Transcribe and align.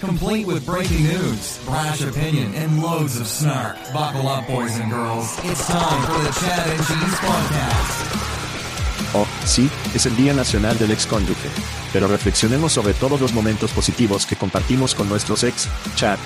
Complete 0.00 0.46
with 0.46 0.64
breaking 0.64 1.04
news, 1.04 1.60
brash 1.66 2.00
opinion, 2.00 2.54
and 2.54 2.82
loads 2.82 3.20
of 3.20 3.26
snark. 3.26 3.76
Buckle 3.92 4.28
up, 4.28 4.46
boys 4.46 4.74
and 4.78 4.90
girls. 4.90 5.38
It's 5.44 5.66
time 5.66 6.02
for 6.06 6.18
the 6.24 6.32
Chad 6.40 6.66
and 6.68 6.78
Cheese 6.86 7.18
Podcast. 7.20 9.14
Oh, 9.14 9.26
sí, 9.44 9.68
es 9.94 10.06
el 10.06 10.16
Día 10.16 10.32
Nacional 10.32 10.78
del 10.78 10.92
Ex 10.92 11.06
Cónyuge. 11.06 11.50
Pero 11.92 12.08
reflexionemos 12.08 12.72
sobre 12.72 12.94
todos 12.94 13.20
los 13.20 13.34
momentos 13.34 13.72
positivos 13.72 14.24
que 14.24 14.36
compartimos 14.36 14.94
con 14.94 15.06
nuestros 15.06 15.44
ex, 15.44 15.68
Chad. 15.96 16.18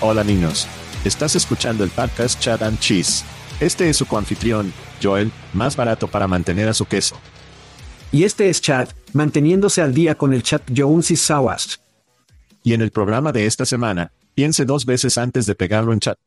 Hola 0.00 0.22
niños. 0.22 0.68
Estás 1.04 1.34
escuchando 1.34 1.82
el 1.82 1.90
podcast 1.90 2.38
Chat 2.38 2.62
and 2.62 2.78
Cheese. 2.78 3.24
Este 3.58 3.90
es 3.90 3.96
su 3.96 4.06
coanfitrión, 4.06 4.72
Joel, 5.02 5.32
más 5.52 5.74
barato 5.74 6.06
para 6.06 6.28
mantener 6.28 6.68
a 6.68 6.74
su 6.74 6.86
queso. 6.86 7.16
Y 8.12 8.22
este 8.22 8.50
es 8.50 8.60
Chad, 8.60 8.90
manteniéndose 9.12 9.82
al 9.82 9.92
día 9.92 10.14
con 10.14 10.32
el 10.32 10.44
chat 10.44 10.62
Jones 10.72 11.10
y 11.10 11.16
Sawast. 11.16 11.83
Y 12.64 12.72
en 12.72 12.82
el 12.82 12.90
programa 12.90 13.30
de 13.30 13.46
esta 13.46 13.64
semana, 13.64 14.12
piense 14.34 14.64
dos 14.64 14.84
veces 14.84 15.16
antes 15.18 15.46
de 15.46 15.54
pegarlo 15.54 15.92
en 15.92 16.00
chat. 16.00 16.18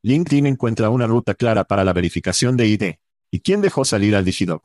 LinkedIn 0.00 0.46
encuentra 0.46 0.88
una 0.88 1.06
ruta 1.06 1.34
clara 1.34 1.64
para 1.64 1.84
la 1.84 1.92
verificación 1.92 2.56
de 2.56 2.68
ID. 2.68 2.94
¿Y 3.30 3.40
quién 3.40 3.60
dejó 3.60 3.84
salir 3.84 4.16
al 4.16 4.24
Digidog? 4.24 4.62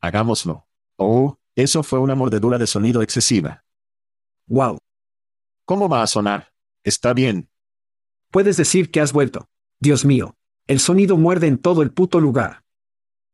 Hagámoslo. 0.00 0.68
Oh, 0.94 1.38
eso 1.56 1.82
fue 1.82 1.98
una 1.98 2.14
mordedura 2.14 2.58
de 2.58 2.68
sonido 2.68 3.02
excesiva. 3.02 3.64
Wow. 4.46 4.78
¿Cómo 5.64 5.88
va 5.88 6.02
a 6.02 6.06
sonar? 6.06 6.52
Está 6.84 7.12
bien, 7.14 7.48
Puedes 8.34 8.56
decir 8.56 8.90
que 8.90 9.00
has 9.00 9.12
vuelto. 9.12 9.48
Dios 9.78 10.04
mío. 10.04 10.36
El 10.66 10.80
sonido 10.80 11.16
muerde 11.16 11.46
en 11.46 11.56
todo 11.56 11.82
el 11.82 11.92
puto 11.92 12.18
lugar. 12.18 12.64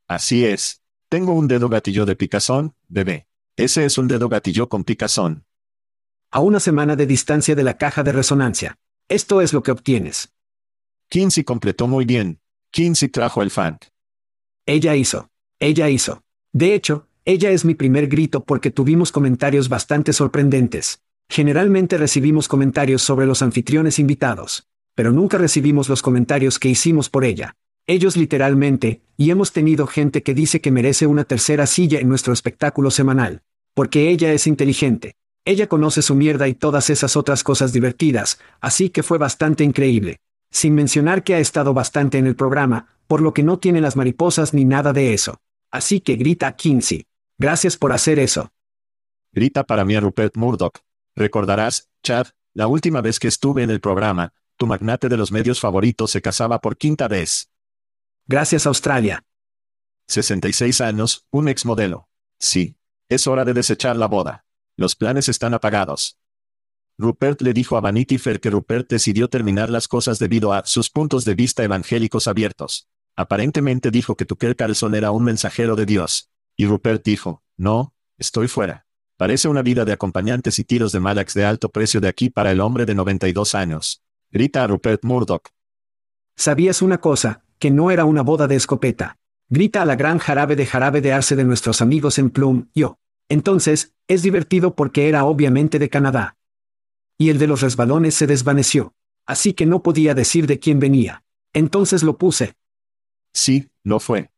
Así 0.06 0.44
es. 0.44 0.82
Tengo 1.08 1.32
un 1.32 1.48
dedo 1.48 1.70
gatillo 1.70 2.04
de 2.04 2.16
picazón, 2.16 2.74
bebé. 2.86 3.26
Ese 3.56 3.86
es 3.86 3.96
un 3.96 4.08
dedo 4.08 4.28
gatillo 4.28 4.68
con 4.68 4.84
picazón. 4.84 5.46
A 6.30 6.40
una 6.40 6.60
semana 6.60 6.96
de 6.96 7.06
distancia 7.06 7.54
de 7.54 7.62
la 7.62 7.76
caja 7.76 8.02
de 8.02 8.12
resonancia. 8.12 8.78
Esto 9.08 9.40
es 9.40 9.52
lo 9.52 9.62
que 9.62 9.70
obtienes. 9.70 10.32
Kinsey 11.08 11.44
completó 11.44 11.88
muy 11.88 12.04
bien. 12.04 12.40
Kinsey 12.70 13.08
trajo 13.08 13.42
el 13.42 13.50
funk. 13.50 13.86
Ella 14.66 14.94
hizo. 14.94 15.30
Ella 15.58 15.88
hizo. 15.88 16.22
De 16.52 16.74
hecho, 16.74 17.08
ella 17.24 17.50
es 17.50 17.64
mi 17.64 17.74
primer 17.74 18.06
grito 18.06 18.44
porque 18.44 18.70
tuvimos 18.70 19.10
comentarios 19.12 19.68
bastante 19.68 20.12
sorprendentes. 20.12 21.02
Generalmente 21.28 21.98
recibimos 21.98 22.48
comentarios 22.48 23.02
sobre 23.02 23.26
los 23.26 23.42
anfitriones 23.42 23.98
invitados 23.98 24.70
pero 25.00 25.12
nunca 25.12 25.38
recibimos 25.38 25.88
los 25.88 26.02
comentarios 26.02 26.58
que 26.58 26.68
hicimos 26.68 27.08
por 27.08 27.24
ella. 27.24 27.56
Ellos 27.86 28.18
literalmente, 28.18 29.00
y 29.16 29.30
hemos 29.30 29.50
tenido 29.50 29.86
gente 29.86 30.22
que 30.22 30.34
dice 30.34 30.60
que 30.60 30.70
merece 30.70 31.06
una 31.06 31.24
tercera 31.24 31.66
silla 31.66 31.98
en 32.00 32.08
nuestro 32.10 32.34
espectáculo 32.34 32.90
semanal. 32.90 33.42
Porque 33.72 34.10
ella 34.10 34.32
es 34.34 34.46
inteligente. 34.46 35.14
Ella 35.44 35.68
conoce 35.68 36.02
su 36.02 36.14
mierda 36.14 36.48
y 36.48 36.54
todas 36.54 36.90
esas 36.90 37.16
otras 37.16 37.42
cosas 37.42 37.72
divertidas, 37.72 38.38
así 38.60 38.90
que 38.90 39.02
fue 39.02 39.18
bastante 39.18 39.64
increíble. 39.64 40.20
Sin 40.50 40.74
mencionar 40.74 41.24
que 41.24 41.34
ha 41.34 41.38
estado 41.38 41.72
bastante 41.72 42.18
en 42.18 42.26
el 42.26 42.36
programa, 42.36 42.88
por 43.06 43.22
lo 43.22 43.32
que 43.32 43.42
no 43.42 43.58
tiene 43.58 43.80
las 43.80 43.96
mariposas 43.96 44.52
ni 44.52 44.64
nada 44.64 44.92
de 44.92 45.14
eso. 45.14 45.40
Así 45.70 46.00
que 46.00 46.16
grita 46.16 46.48
a 46.48 46.56
Kinsey. 46.56 47.06
Gracias 47.38 47.76
por 47.76 47.92
hacer 47.92 48.18
eso. 48.18 48.52
Grita 49.32 49.64
para 49.64 49.84
mí 49.84 49.94
a 49.94 50.00
Rupert 50.00 50.36
Murdoch. 50.36 50.78
Recordarás, 51.14 51.88
Chad, 52.02 52.28
la 52.52 52.66
última 52.66 53.00
vez 53.00 53.18
que 53.18 53.28
estuve 53.28 53.62
en 53.62 53.70
el 53.70 53.80
programa, 53.80 54.34
tu 54.56 54.66
magnate 54.66 55.08
de 55.08 55.16
los 55.16 55.32
medios 55.32 55.60
favoritos 55.60 56.10
se 56.10 56.20
casaba 56.20 56.60
por 56.60 56.76
quinta 56.76 57.08
vez. 57.08 57.50
Gracias 58.26 58.66
Australia. 58.66 59.24
66 60.08 60.80
años, 60.80 61.26
un 61.30 61.48
ex 61.48 61.64
modelo. 61.64 62.08
Sí. 62.38 62.76
Es 63.08 63.26
hora 63.26 63.44
de 63.44 63.54
desechar 63.54 63.96
la 63.96 64.06
boda. 64.06 64.44
Los 64.80 64.96
planes 64.96 65.28
están 65.28 65.52
apagados. 65.52 66.18
Rupert 66.96 67.42
le 67.42 67.52
dijo 67.52 67.76
a 67.76 67.82
Vanity 67.82 68.16
Fair 68.16 68.40
que 68.40 68.48
Rupert 68.48 68.88
decidió 68.88 69.28
terminar 69.28 69.68
las 69.68 69.86
cosas 69.86 70.18
debido 70.18 70.54
a 70.54 70.64
sus 70.64 70.88
puntos 70.88 71.26
de 71.26 71.34
vista 71.34 71.62
evangélicos 71.62 72.26
abiertos. 72.26 72.88
Aparentemente 73.14 73.90
dijo 73.90 74.16
que 74.16 74.24
Tucker 74.24 74.56
Carlson 74.56 74.94
era 74.94 75.10
un 75.10 75.22
mensajero 75.22 75.76
de 75.76 75.84
Dios. 75.84 76.30
Y 76.56 76.64
Rupert 76.64 77.04
dijo, 77.04 77.42
no, 77.58 77.92
estoy 78.16 78.48
fuera. 78.48 78.86
Parece 79.18 79.48
una 79.48 79.60
vida 79.60 79.84
de 79.84 79.92
acompañantes 79.92 80.58
y 80.58 80.64
tiros 80.64 80.92
de 80.92 81.00
Malax 81.00 81.34
de 81.34 81.44
alto 81.44 81.68
precio 81.68 82.00
de 82.00 82.08
aquí 82.08 82.30
para 82.30 82.50
el 82.50 82.62
hombre 82.62 82.86
de 82.86 82.94
92 82.94 83.54
años. 83.54 84.02
Grita 84.30 84.64
a 84.64 84.66
Rupert 84.66 85.04
Murdoch. 85.04 85.50
¿Sabías 86.36 86.80
una 86.80 87.02
cosa? 87.02 87.44
Que 87.58 87.70
no 87.70 87.90
era 87.90 88.06
una 88.06 88.22
boda 88.22 88.48
de 88.48 88.56
escopeta. 88.56 89.18
Grita 89.50 89.82
a 89.82 89.84
la 89.84 89.96
gran 89.96 90.16
jarabe 90.16 90.56
de 90.56 90.64
jarabe 90.64 91.02
de 91.02 91.12
arce 91.12 91.36
de 91.36 91.44
nuestros 91.44 91.82
amigos 91.82 92.18
en 92.18 92.30
Plum, 92.30 92.70
yo. 92.74 92.96
Entonces, 93.30 93.94
es 94.08 94.22
divertido 94.22 94.74
porque 94.74 95.08
era 95.08 95.24
obviamente 95.24 95.78
de 95.78 95.88
Canadá. 95.88 96.36
Y 97.16 97.30
el 97.30 97.38
de 97.38 97.46
los 97.46 97.62
resbalones 97.62 98.14
se 98.14 98.26
desvaneció. 98.26 98.92
Así 99.24 99.52
que 99.54 99.66
no 99.66 99.82
podía 99.82 100.14
decir 100.14 100.48
de 100.48 100.58
quién 100.58 100.80
venía. 100.80 101.22
Entonces 101.52 102.02
lo 102.02 102.18
puse. 102.18 102.56
Sí, 103.32 103.70
lo 103.84 104.00
fue. 104.00 104.30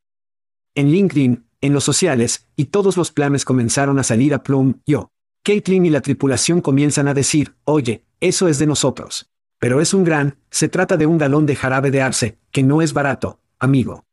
En 0.74 0.90
LinkedIn, 0.92 1.46
en 1.62 1.72
los 1.72 1.84
sociales, 1.84 2.48
y 2.54 2.66
todos 2.66 2.98
los 2.98 3.10
planes 3.12 3.46
comenzaron 3.46 3.98
a 3.98 4.02
salir 4.02 4.34
a 4.34 4.42
Plum, 4.42 4.80
yo. 4.84 5.10
Caitlin 5.42 5.86
y 5.86 5.90
la 5.90 6.02
tripulación 6.02 6.60
comienzan 6.60 7.08
a 7.08 7.14
decir, 7.14 7.56
oye, 7.64 8.04
eso 8.20 8.46
es 8.46 8.58
de 8.58 8.66
nosotros. 8.66 9.30
Pero 9.58 9.80
es 9.80 9.94
un 9.94 10.04
gran, 10.04 10.38
se 10.50 10.68
trata 10.68 10.98
de 10.98 11.06
un 11.06 11.16
galón 11.16 11.46
de 11.46 11.56
jarabe 11.56 11.90
de 11.90 12.02
arce, 12.02 12.38
que 12.50 12.62
no 12.62 12.82
es 12.82 12.92
barato, 12.92 13.40
amigo. 13.58 14.04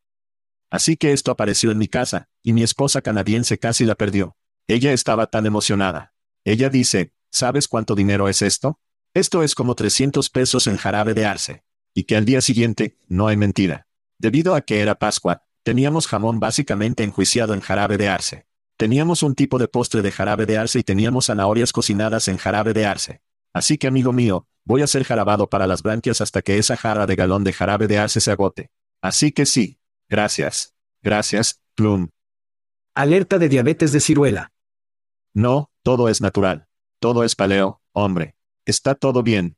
Así 0.70 0.96
que 0.96 1.12
esto 1.12 1.32
apareció 1.32 1.72
en 1.72 1.80
mi 1.80 1.88
casa, 1.88 2.30
y 2.42 2.54
mi 2.54 2.64
esposa 2.64 3.02
canadiense 3.02 3.58
casi 3.58 3.84
la 3.84 3.96
perdió. 3.96 4.38
Ella 4.70 4.94
estaba 4.94 5.26
tan 5.26 5.48
emocionada. 5.48 6.14
Ella 6.46 6.70
dice, 6.70 7.12
¿sabes 7.32 7.68
cuánto 7.68 7.96
dinero 7.96 8.30
es 8.30 8.44
esto? 8.44 8.80
Esto 9.16 9.42
es 9.42 9.56
como 9.56 9.74
300 9.74 10.30
pesos 10.30 10.68
en 10.68 10.78
jarabe 10.78 11.16
de 11.16 11.26
arce. 11.26 11.64
Y 11.96 12.04
que 12.04 12.16
al 12.16 12.24
día 12.24 12.40
siguiente, 12.40 13.00
no 13.08 13.28
hay 13.28 13.36
mentira. 13.36 13.88
Debido 14.20 14.54
a 14.54 14.62
que 14.62 14.82
era 14.82 15.00
Pascua, 15.00 15.42
teníamos 15.64 16.06
jamón 16.06 16.40
básicamente 16.40 17.04
enjuiciado 17.04 17.56
en 17.56 17.62
jarabe 17.62 17.98
de 17.98 18.10
arce. 18.10 18.46
Teníamos 18.78 19.24
un 19.24 19.34
tipo 19.34 19.58
de 19.58 19.68
postre 19.68 20.04
de 20.04 20.12
jarabe 20.12 20.46
de 20.46 20.60
arce 20.60 20.78
y 20.78 20.84
teníamos 20.84 21.26
zanahorias 21.26 21.72
cocinadas 21.74 22.28
en 22.28 22.38
jarabe 22.38 22.74
de 22.74 22.86
arce. 22.86 23.22
Así 23.52 23.80
que 23.80 23.88
amigo 23.88 24.14
mío, 24.14 24.48
voy 24.66 24.84
a 24.84 24.88
ser 24.88 25.04
jarabado 25.04 25.50
para 25.50 25.66
las 25.66 25.82
branquias 25.82 26.22
hasta 26.22 26.44
que 26.44 26.60
esa 26.60 26.78
jarra 26.78 27.08
de 27.08 27.16
galón 27.16 27.44
de 27.44 27.54
jarabe 27.54 27.88
de 27.88 27.98
arce 27.98 28.22
se 28.22 28.30
agote. 28.30 28.70
Así 29.02 29.32
que 29.32 29.48
sí. 29.48 29.80
Gracias. 30.08 30.76
Gracias, 31.02 31.60
Plum. 31.74 32.10
Alerta 32.94 33.40
de 33.40 33.50
diabetes 33.50 33.92
de 33.92 34.00
ciruela. 34.00 34.52
No, 35.34 35.72
todo 35.84 36.10
es 36.10 36.22
natural. 36.22 36.68
Todo 37.00 37.24
es 37.24 37.36
paleo, 37.36 37.82
hombre. 37.94 38.36
Está 38.66 38.96
todo 38.96 39.24
bien. 39.24 39.58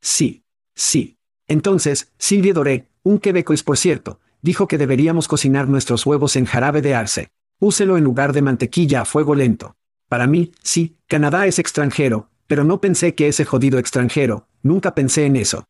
Sí. 0.00 0.44
Sí. 0.74 1.18
Entonces, 1.48 2.12
Silvia 2.18 2.54
Doré, 2.54 2.88
un 3.02 3.18
quebecois 3.18 3.62
por 3.62 3.76
cierto, 3.76 4.20
dijo 4.42 4.68
que 4.68 4.78
deberíamos 4.78 5.28
cocinar 5.28 5.68
nuestros 5.68 6.06
huevos 6.06 6.36
en 6.36 6.46
jarabe 6.46 6.82
de 6.82 6.94
arce. 6.94 7.30
Úselo 7.58 7.96
en 7.96 8.04
lugar 8.04 8.32
de 8.32 8.42
mantequilla 8.42 9.02
a 9.02 9.04
fuego 9.04 9.34
lento. 9.34 9.76
Para 10.08 10.26
mí, 10.26 10.52
sí, 10.62 10.98
Canadá 11.06 11.46
es 11.46 11.58
extranjero, 11.58 12.30
pero 12.46 12.64
no 12.64 12.80
pensé 12.80 13.14
que 13.14 13.28
ese 13.28 13.44
jodido 13.44 13.78
extranjero, 13.78 14.48
nunca 14.62 14.94
pensé 14.94 15.26
en 15.26 15.36
eso. 15.36 15.64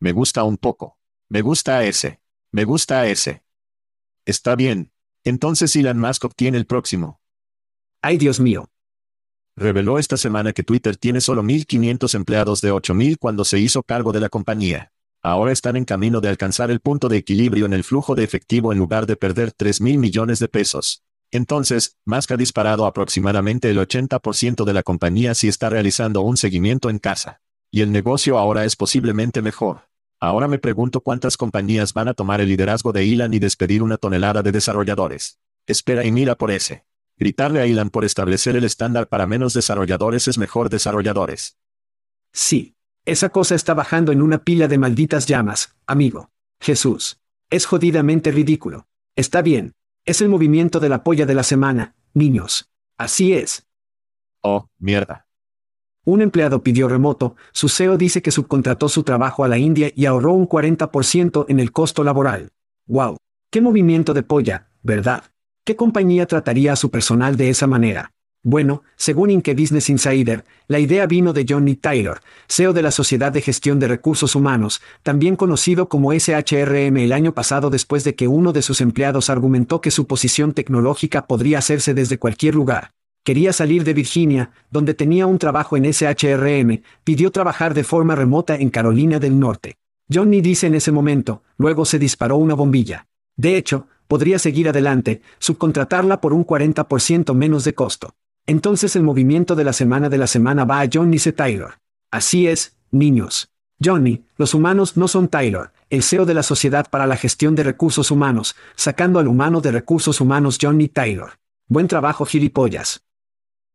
Me 0.00 0.12
gusta 0.12 0.44
un 0.44 0.58
poco. 0.58 0.98
Me 1.28 1.40
gusta 1.40 1.84
ese. 1.84 2.20
Me 2.50 2.64
gusta 2.64 3.06
ese. 3.06 3.42
Está 4.24 4.54
bien. 4.56 4.92
Entonces 5.22 5.74
Elon 5.76 5.98
Musk 5.98 6.24
obtiene 6.24 6.58
el 6.58 6.66
próximo. 6.66 7.20
Ay 8.06 8.18
Dios 8.18 8.38
mío. 8.38 8.68
Reveló 9.56 9.98
esta 9.98 10.18
semana 10.18 10.52
que 10.52 10.62
Twitter 10.62 10.94
tiene 10.98 11.22
solo 11.22 11.42
1.500 11.42 12.14
empleados 12.14 12.60
de 12.60 12.70
8.000 12.70 13.16
cuando 13.18 13.46
se 13.46 13.58
hizo 13.58 13.82
cargo 13.82 14.12
de 14.12 14.20
la 14.20 14.28
compañía. 14.28 14.92
Ahora 15.22 15.52
están 15.52 15.74
en 15.76 15.86
camino 15.86 16.20
de 16.20 16.28
alcanzar 16.28 16.70
el 16.70 16.80
punto 16.80 17.08
de 17.08 17.16
equilibrio 17.16 17.64
en 17.64 17.72
el 17.72 17.82
flujo 17.82 18.14
de 18.14 18.22
efectivo 18.22 18.74
en 18.74 18.78
lugar 18.78 19.06
de 19.06 19.16
perder 19.16 19.52
3 19.52 19.80
mil 19.80 19.96
millones 19.96 20.38
de 20.38 20.48
pesos. 20.48 21.02
Entonces, 21.30 21.96
Musk 22.04 22.32
ha 22.32 22.36
disparado 22.36 22.84
aproximadamente 22.84 23.70
el 23.70 23.78
80% 23.78 24.66
de 24.66 24.74
la 24.74 24.82
compañía 24.82 25.34
si 25.34 25.48
está 25.48 25.70
realizando 25.70 26.20
un 26.20 26.36
seguimiento 26.36 26.90
en 26.90 26.98
casa. 26.98 27.40
Y 27.70 27.80
el 27.80 27.90
negocio 27.90 28.36
ahora 28.36 28.66
es 28.66 28.76
posiblemente 28.76 29.40
mejor. 29.40 29.88
Ahora 30.20 30.46
me 30.46 30.58
pregunto 30.58 31.00
cuántas 31.00 31.38
compañías 31.38 31.94
van 31.94 32.08
a 32.08 32.14
tomar 32.14 32.42
el 32.42 32.50
liderazgo 32.50 32.92
de 32.92 33.10
Elon 33.10 33.32
y 33.32 33.38
despedir 33.38 33.82
una 33.82 33.96
tonelada 33.96 34.42
de 34.42 34.52
desarrolladores. 34.52 35.38
Espera 35.66 36.04
y 36.04 36.12
mira 36.12 36.34
por 36.34 36.50
ese. 36.50 36.84
Gritarle 37.16 37.60
a 37.60 37.64
Elon 37.64 37.90
por 37.90 38.04
establecer 38.04 38.56
el 38.56 38.64
estándar 38.64 39.08
para 39.08 39.26
menos 39.26 39.54
desarrolladores 39.54 40.26
es 40.26 40.38
mejor 40.38 40.68
desarrolladores. 40.68 41.56
Sí. 42.32 42.74
Esa 43.06 43.28
cosa 43.28 43.54
está 43.54 43.74
bajando 43.74 44.12
en 44.12 44.22
una 44.22 44.44
pila 44.44 44.66
de 44.66 44.78
malditas 44.78 45.26
llamas, 45.26 45.76
amigo. 45.86 46.30
Jesús. 46.58 47.20
Es 47.50 47.66
jodidamente 47.66 48.32
ridículo. 48.32 48.88
Está 49.14 49.42
bien. 49.42 49.74
Es 50.06 50.22
el 50.22 50.30
movimiento 50.30 50.80
de 50.80 50.88
la 50.88 51.04
polla 51.04 51.26
de 51.26 51.34
la 51.34 51.42
semana, 51.42 51.94
niños. 52.14 52.70
Así 52.96 53.34
es. 53.34 53.66
Oh, 54.40 54.68
mierda. 54.78 55.26
Un 56.04 56.20
empleado 56.20 56.62
pidió 56.62 56.88
remoto, 56.88 57.36
su 57.52 57.68
CEO 57.68 57.96
dice 57.96 58.22
que 58.22 58.30
subcontrató 58.30 58.88
su 58.88 59.04
trabajo 59.04 59.44
a 59.44 59.48
la 59.48 59.58
India 59.58 59.90
y 59.94 60.06
ahorró 60.06 60.32
un 60.32 60.48
40% 60.48 61.46
en 61.48 61.60
el 61.60 61.72
costo 61.72 62.04
laboral. 62.04 62.50
¡Wow! 62.86 63.16
¡Qué 63.50 63.60
movimiento 63.60 64.12
de 64.12 64.22
polla, 64.22 64.70
verdad! 64.82 65.24
¿Qué 65.66 65.76
compañía 65.76 66.26
trataría 66.26 66.74
a 66.74 66.76
su 66.76 66.90
personal 66.90 67.38
de 67.38 67.48
esa 67.48 67.66
manera? 67.66 68.12
Bueno, 68.42 68.82
según 68.96 69.30
Inque 69.30 69.54
Business 69.54 69.88
Insider, 69.88 70.44
la 70.68 70.78
idea 70.78 71.06
vino 71.06 71.32
de 71.32 71.46
Johnny 71.48 71.74
Taylor, 71.74 72.20
CEO 72.46 72.74
de 72.74 72.82
la 72.82 72.90
Sociedad 72.90 73.32
de 73.32 73.40
Gestión 73.40 73.80
de 73.80 73.88
Recursos 73.88 74.34
Humanos, 74.34 74.82
también 75.02 75.36
conocido 75.36 75.88
como 75.88 76.12
SHRM 76.12 76.98
el 76.98 77.12
año 77.12 77.32
pasado 77.32 77.70
después 77.70 78.04
de 78.04 78.14
que 78.14 78.28
uno 78.28 78.52
de 78.52 78.60
sus 78.60 78.82
empleados 78.82 79.30
argumentó 79.30 79.80
que 79.80 79.90
su 79.90 80.06
posición 80.06 80.52
tecnológica 80.52 81.26
podría 81.26 81.60
hacerse 81.60 81.94
desde 81.94 82.18
cualquier 82.18 82.54
lugar. 82.54 82.90
Quería 83.22 83.54
salir 83.54 83.84
de 83.84 83.94
Virginia, 83.94 84.50
donde 84.70 84.92
tenía 84.92 85.26
un 85.26 85.38
trabajo 85.38 85.78
en 85.78 85.90
SHRM, 85.90 86.82
pidió 87.04 87.30
trabajar 87.30 87.72
de 87.72 87.84
forma 87.84 88.14
remota 88.14 88.54
en 88.54 88.68
Carolina 88.68 89.18
del 89.18 89.40
Norte. 89.40 89.78
Johnny 90.12 90.42
dice 90.42 90.66
en 90.66 90.74
ese 90.74 90.92
momento, 90.92 91.42
luego 91.56 91.86
se 91.86 91.98
disparó 91.98 92.36
una 92.36 92.52
bombilla. 92.52 93.06
De 93.36 93.56
hecho, 93.56 93.88
podría 94.08 94.38
seguir 94.38 94.68
adelante, 94.68 95.22
subcontratarla 95.38 96.20
por 96.20 96.32
un 96.32 96.46
40% 96.46 97.34
menos 97.34 97.64
de 97.64 97.74
costo. 97.74 98.14
Entonces 98.46 98.94
el 98.96 99.02
movimiento 99.02 99.56
de 99.56 99.64
la 99.64 99.72
semana 99.72 100.08
de 100.08 100.18
la 100.18 100.26
semana 100.26 100.64
va 100.64 100.80
a 100.80 100.88
Johnny 100.92 101.18
C. 101.18 101.32
Taylor. 101.32 101.78
Así 102.10 102.46
es, 102.46 102.76
niños. 102.90 103.50
Johnny, 103.82 104.24
los 104.36 104.54
humanos 104.54 104.96
no 104.96 105.08
son 105.08 105.28
Taylor, 105.28 105.72
el 105.90 106.02
CEO 106.02 106.26
de 106.26 106.34
la 106.34 106.42
Sociedad 106.42 106.88
para 106.88 107.06
la 107.06 107.16
Gestión 107.16 107.54
de 107.54 107.64
Recursos 107.64 108.10
Humanos, 108.10 108.54
sacando 108.76 109.18
al 109.18 109.28
humano 109.28 109.60
de 109.60 109.72
recursos 109.72 110.20
humanos 110.20 110.58
Johnny 110.60 110.88
Taylor. 110.88 111.38
Buen 111.66 111.88
trabajo, 111.88 112.24
gilipollas. 112.24 113.02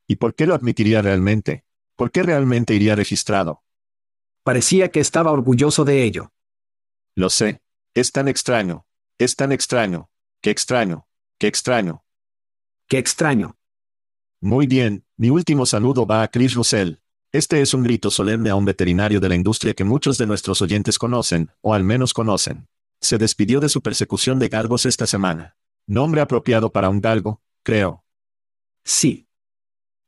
¿Y 0.07 0.15
por 0.15 0.35
qué 0.35 0.45
lo 0.47 0.55
admitiría 0.55 1.01
realmente? 1.01 1.65
¿Por 1.95 2.11
qué 2.11 2.23
realmente 2.23 2.73
iría 2.73 2.95
registrado? 2.95 3.63
Parecía 4.43 4.89
que 4.89 4.99
estaba 4.99 5.31
orgulloso 5.31 5.85
de 5.85 6.03
ello. 6.03 6.31
Lo 7.15 7.29
sé. 7.29 7.61
Es 7.93 8.11
tan 8.11 8.27
extraño. 8.27 8.85
Es 9.17 9.35
tan 9.35 9.51
extraño. 9.51 10.08
Qué 10.41 10.51
extraño. 10.51 11.05
Qué 11.37 11.47
extraño. 11.47 12.05
Qué 12.87 12.97
extraño. 12.97 13.57
Muy 14.39 14.67
bien, 14.67 15.03
mi 15.17 15.29
último 15.29 15.65
saludo 15.65 16.05
va 16.05 16.23
a 16.23 16.29
Chris 16.29 16.53
Russell. 16.53 16.95
Este 17.33 17.61
es 17.61 17.73
un 17.73 17.83
grito 17.83 18.09
solemne 18.09 18.49
a 18.49 18.55
un 18.55 18.63
veterinario 18.63 19.19
de 19.19 19.27
la 19.27 19.35
industria 19.35 19.73
que 19.73 19.83
muchos 19.83 20.17
de 20.17 20.25
nuestros 20.25 20.61
oyentes 20.61 20.97
conocen, 20.97 21.51
o 21.59 21.73
al 21.73 21.83
menos 21.83 22.13
conocen. 22.13 22.69
Se 23.01 23.17
despidió 23.17 23.59
de 23.59 23.67
su 23.67 23.81
persecución 23.81 24.39
de 24.39 24.47
galgos 24.47 24.85
esta 24.85 25.05
semana. 25.05 25.57
Nombre 25.85 26.21
apropiado 26.21 26.71
para 26.71 26.87
un 26.87 27.01
galgo, 27.01 27.41
creo. 27.61 28.05
Sí. 28.85 29.27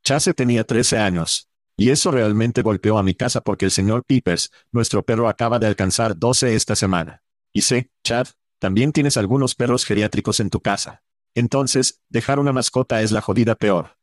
Chase 0.04 0.34
tenía 0.34 0.64
13 0.64 0.98
años. 0.98 1.50
Y 1.76 1.90
eso 1.90 2.10
realmente 2.10 2.62
golpeó 2.62 2.98
a 2.98 3.04
mi 3.04 3.16
casa 3.16 3.42
porque 3.42 3.66
el 3.66 3.72
señor 3.72 4.06
Peepers, 4.06 4.50
nuestro 4.72 5.04
perro 5.04 5.28
acaba 5.28 5.60
de 5.60 5.68
alcanzar 5.68 6.18
12 6.18 6.56
esta 6.56 6.76
semana. 6.76 7.22
Y 7.52 7.62
sé, 7.62 7.92
Chad, 8.04 8.28
también 8.62 8.92
tienes 8.92 9.18
algunos 9.18 9.56
perros 9.56 9.86
geriátricos 9.86 10.40
en 10.40 10.52
tu 10.52 10.60
casa. 10.62 11.02
Entonces, 11.34 12.00
dejar 12.10 12.38
una 12.38 12.54
mascota 12.54 13.02
es 13.02 13.12
la 13.12 13.20
jodida 13.20 13.56
peor. 13.56 13.98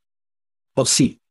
Oh 0.74 0.84
sí. 0.84 1.22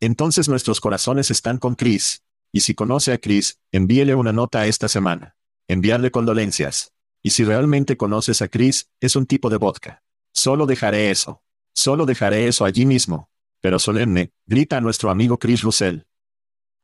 Entonces 0.00 0.50
nuestros 0.50 0.78
corazones 0.78 1.30
están 1.30 1.56
con 1.56 1.76
Chris. 1.76 2.24
Y 2.52 2.60
si 2.60 2.74
conoce 2.74 3.14
a 3.14 3.18
Chris, 3.18 3.58
envíele 3.72 4.14
una 4.14 4.34
nota 4.34 4.66
esta 4.66 4.88
semana. 4.88 5.34
Enviarle 5.66 6.10
condolencias. 6.10 6.92
Y 7.22 7.30
si 7.30 7.42
realmente 7.42 7.96
conoces 7.96 8.42
a 8.42 8.48
Chris, 8.48 8.90
es 9.00 9.16
un 9.16 9.24
tipo 9.24 9.48
de 9.48 9.56
vodka. 9.56 10.02
Solo 10.34 10.66
dejaré 10.66 11.10
eso. 11.10 11.42
Solo 11.72 12.04
dejaré 12.04 12.48
eso 12.48 12.66
allí 12.66 12.84
mismo. 12.84 13.30
Pero 13.62 13.78
solemne, 13.78 14.30
grita 14.44 14.76
a 14.76 14.82
nuestro 14.82 15.08
amigo 15.08 15.38
Chris 15.38 15.62
Russell. 15.62 16.00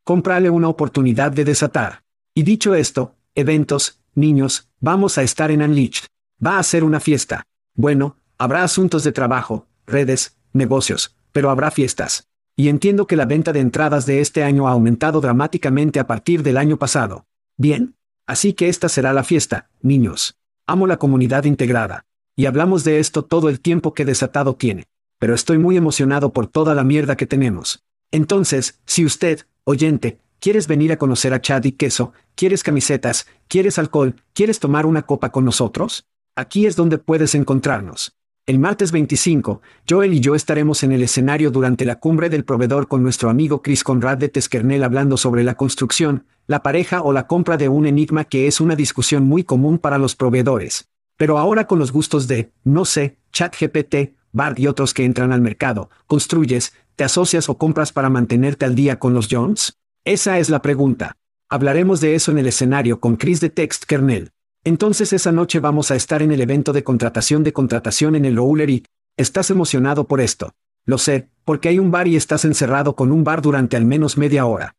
Comprale 0.02 0.48
una 0.48 0.70
oportunidad 0.70 1.30
de 1.30 1.44
desatar. 1.44 2.04
Y 2.32 2.42
dicho 2.42 2.74
esto, 2.74 3.16
eventos, 3.34 3.97
niños, 4.14 4.68
vamos 4.80 5.18
a 5.18 5.22
estar 5.22 5.50
en 5.50 5.62
Unleashed. 5.62 6.06
Va 6.44 6.58
a 6.58 6.62
ser 6.62 6.84
una 6.84 7.00
fiesta. 7.00 7.46
Bueno, 7.74 8.16
habrá 8.38 8.62
asuntos 8.62 9.04
de 9.04 9.12
trabajo, 9.12 9.66
redes, 9.86 10.36
negocios, 10.52 11.16
pero 11.32 11.50
habrá 11.50 11.70
fiestas. 11.70 12.28
Y 12.56 12.68
entiendo 12.68 13.06
que 13.06 13.16
la 13.16 13.24
venta 13.24 13.52
de 13.52 13.60
entradas 13.60 14.04
de 14.06 14.20
este 14.20 14.42
año 14.42 14.66
ha 14.66 14.72
aumentado 14.72 15.20
dramáticamente 15.20 16.00
a 16.00 16.06
partir 16.06 16.42
del 16.42 16.56
año 16.56 16.76
pasado. 16.76 17.26
Bien. 17.56 17.94
Así 18.26 18.52
que 18.52 18.68
esta 18.68 18.88
será 18.88 19.12
la 19.12 19.24
fiesta, 19.24 19.70
niños. 19.80 20.36
Amo 20.66 20.86
la 20.86 20.98
comunidad 20.98 21.44
integrada. 21.44 22.04
Y 22.36 22.46
hablamos 22.46 22.84
de 22.84 22.98
esto 22.98 23.24
todo 23.24 23.48
el 23.48 23.60
tiempo 23.60 23.94
que 23.94 24.04
desatado 24.04 24.54
tiene. 24.54 24.84
Pero 25.18 25.34
estoy 25.34 25.58
muy 25.58 25.76
emocionado 25.76 26.32
por 26.32 26.46
toda 26.46 26.74
la 26.74 26.84
mierda 26.84 27.16
que 27.16 27.26
tenemos. 27.26 27.82
Entonces, 28.10 28.80
si 28.84 29.04
usted, 29.04 29.46
oyente, 29.64 30.18
quieres 30.40 30.66
venir 30.66 30.92
a 30.92 30.96
conocer 30.96 31.34
a 31.34 31.40
Chad 31.40 31.64
y 31.64 31.72
Queso, 31.72 32.12
quieres 32.34 32.62
camisetas, 32.62 33.26
quieres 33.48 33.78
alcohol, 33.78 34.14
quieres 34.32 34.60
tomar 34.60 34.86
una 34.86 35.02
copa 35.02 35.30
con 35.30 35.44
nosotros, 35.44 36.06
aquí 36.36 36.66
es 36.66 36.76
donde 36.76 36.98
puedes 36.98 37.34
encontrarnos. 37.34 38.14
El 38.46 38.58
martes 38.58 38.92
25, 38.92 39.60
Joel 39.86 40.14
y 40.14 40.20
yo 40.20 40.34
estaremos 40.34 40.82
en 40.82 40.92
el 40.92 41.02
escenario 41.02 41.50
durante 41.50 41.84
la 41.84 41.98
cumbre 41.98 42.30
del 42.30 42.46
proveedor 42.46 42.88
con 42.88 43.02
nuestro 43.02 43.28
amigo 43.28 43.60
Chris 43.60 43.84
Conrad 43.84 44.16
de 44.16 44.30
Teskernel 44.30 44.84
hablando 44.84 45.18
sobre 45.18 45.44
la 45.44 45.54
construcción, 45.54 46.24
la 46.46 46.62
pareja 46.62 47.02
o 47.02 47.12
la 47.12 47.26
compra 47.26 47.58
de 47.58 47.68
un 47.68 47.86
enigma 47.86 48.24
que 48.24 48.46
es 48.46 48.62
una 48.62 48.74
discusión 48.74 49.24
muy 49.24 49.44
común 49.44 49.78
para 49.78 49.98
los 49.98 50.16
proveedores. 50.16 50.88
Pero 51.18 51.36
ahora 51.36 51.66
con 51.66 51.78
los 51.78 51.92
gustos 51.92 52.26
de, 52.26 52.50
no 52.64 52.86
sé, 52.86 53.18
ChatGPT, 53.32 54.14
BART 54.32 54.58
y 54.58 54.66
otros 54.66 54.94
que 54.94 55.04
entran 55.04 55.32
al 55.32 55.42
mercado, 55.42 55.90
¿construyes, 56.06 56.72
te 56.96 57.04
asocias 57.04 57.50
o 57.50 57.58
compras 57.58 57.92
para 57.92 58.08
mantenerte 58.08 58.64
al 58.64 58.74
día 58.74 58.98
con 58.98 59.12
los 59.12 59.28
Jones? 59.30 59.76
Esa 60.04 60.38
es 60.38 60.48
la 60.48 60.62
pregunta. 60.62 61.16
Hablaremos 61.48 62.00
de 62.00 62.14
eso 62.14 62.30
en 62.30 62.38
el 62.38 62.46
escenario 62.46 63.00
con 63.00 63.16
Chris 63.16 63.40
de 63.40 63.50
Text 63.50 63.84
Kernel. 63.84 64.32
Entonces 64.64 65.12
esa 65.12 65.32
noche 65.32 65.60
vamos 65.60 65.90
a 65.90 65.96
estar 65.96 66.22
en 66.22 66.32
el 66.32 66.40
evento 66.40 66.72
de 66.72 66.84
contratación 66.84 67.42
de 67.42 67.52
contratación 67.52 68.14
en 68.16 68.24
el 68.24 68.38
Ouler 68.38 68.82
¿estás 69.16 69.50
emocionado 69.50 70.06
por 70.06 70.20
esto? 70.20 70.54
Lo 70.84 70.98
sé, 70.98 71.28
porque 71.44 71.68
hay 71.68 71.78
un 71.78 71.90
bar 71.90 72.08
y 72.08 72.16
estás 72.16 72.44
encerrado 72.44 72.96
con 72.96 73.12
un 73.12 73.24
bar 73.24 73.42
durante 73.42 73.76
al 73.76 73.84
menos 73.84 74.16
media 74.16 74.46
hora. 74.46 74.76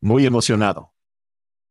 Muy 0.00 0.26
emocionado. 0.26 0.92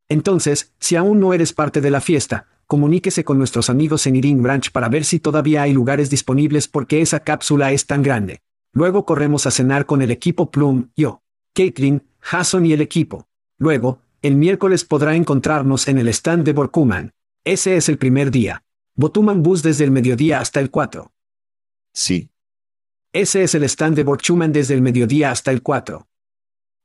Entonces, 0.10 0.74
si 0.80 0.96
aún 0.96 1.20
no 1.20 1.34
eres 1.34 1.54
parte 1.54 1.82
de 1.82 1.92
la 1.92 2.02
fiesta, 2.02 2.48
comuníquese 2.68 3.24
con 3.24 3.38
nuestros 3.38 3.70
amigos 3.70 4.08
en 4.08 4.16
Iring 4.16 4.42
Branch 4.42 4.72
para 4.72 4.90
ver 4.90 5.04
si 5.04 5.20
todavía 5.20 5.64
hay 5.64 5.74
lugares 5.74 6.10
disponibles 6.10 6.68
porque 6.68 7.02
esa 7.02 7.22
cápsula 7.22 7.72
es 7.72 7.86
tan 7.86 8.04
grande. 8.04 8.42
Luego 8.74 9.06
corremos 9.06 9.46
a 9.46 9.52
cenar 9.52 9.86
con 9.86 10.02
el 10.02 10.12
equipo 10.12 10.50
Plum, 10.50 10.90
yo, 10.96 11.22
Caitlin, 11.54 12.04
Jason 12.22 12.66
y 12.66 12.74
el 12.74 12.82
equipo. 12.82 13.28
Luego, 13.58 14.02
el 14.22 14.36
miércoles 14.36 14.86
podrá 14.86 15.16
encontrarnos 15.16 15.88
en 15.88 15.98
el 15.98 16.08
stand 16.08 16.46
de 16.46 16.54
Borkuman. 16.54 17.14
Ese 17.44 17.76
es 17.76 17.90
el 17.90 17.98
primer 17.98 18.32
día. 18.32 18.64
Botuman 18.96 19.42
Bus 19.42 19.64
desde 19.64 19.84
el 19.84 19.92
mediodía 19.92 20.40
hasta 20.40 20.60
el 20.60 20.70
4. 20.70 21.12
Sí, 21.94 22.30
Ese 23.14 23.44
es 23.44 23.56
el 23.56 23.64
stand 23.64 23.96
de 23.96 24.04
Borchuman 24.04 24.54
desde 24.54 24.74
el 24.76 24.82
mediodía 24.82 25.32
hasta 25.32 25.52
el 25.52 25.62
4. 25.62 26.08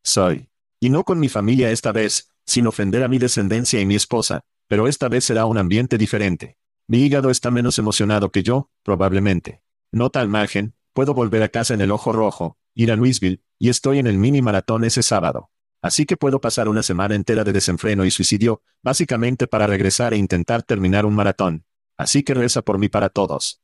soy. 0.02 0.48
Y 0.80 0.90
no 0.90 1.04
con 1.04 1.18
mi 1.18 1.28
familia 1.28 1.70
esta 1.70 1.90
vez, 1.92 2.30
sin 2.44 2.66
ofender 2.66 3.02
a 3.02 3.08
mi 3.08 3.18
descendencia 3.18 3.80
y 3.80 3.86
mi 3.86 3.94
esposa, 3.94 4.42
pero 4.68 4.88
esta 4.88 5.08
vez 5.08 5.24
será 5.24 5.46
un 5.46 5.58
ambiente 5.58 5.98
diferente. 5.98 6.56
Mi 6.86 6.98
hígado 6.98 7.30
está 7.30 7.50
menos 7.50 7.78
emocionado 7.78 8.30
que 8.30 8.42
yo, 8.42 8.70
probablemente. 8.82 9.62
Nota 9.90 10.20
al 10.20 10.28
margen, 10.28 10.74
puedo 10.92 11.14
volver 11.14 11.42
a 11.42 11.48
casa 11.48 11.74
en 11.74 11.80
el 11.80 11.90
ojo 11.90 12.12
rojo, 12.12 12.58
ir 12.76 12.92
a 12.92 12.96
Louisville, 12.96 13.40
y 13.58 13.70
estoy 13.70 13.98
en 13.98 14.06
el 14.06 14.18
mini 14.18 14.42
maratón 14.42 14.84
ese 14.84 15.02
sábado. 15.02 15.50
Así 15.82 16.06
que 16.06 16.16
puedo 16.16 16.40
pasar 16.40 16.68
una 16.68 16.82
semana 16.82 17.14
entera 17.14 17.42
de 17.42 17.52
desenfreno 17.52 18.04
y 18.04 18.10
suicidio, 18.10 18.62
básicamente 18.82 19.46
para 19.46 19.66
regresar 19.66 20.14
e 20.14 20.18
intentar 20.18 20.62
terminar 20.62 21.06
un 21.06 21.14
maratón. 21.14 21.64
Así 21.96 22.22
que 22.22 22.34
reza 22.34 22.62
por 22.62 22.78
mí 22.78 22.88
para 22.88 23.08
todos. 23.08 23.62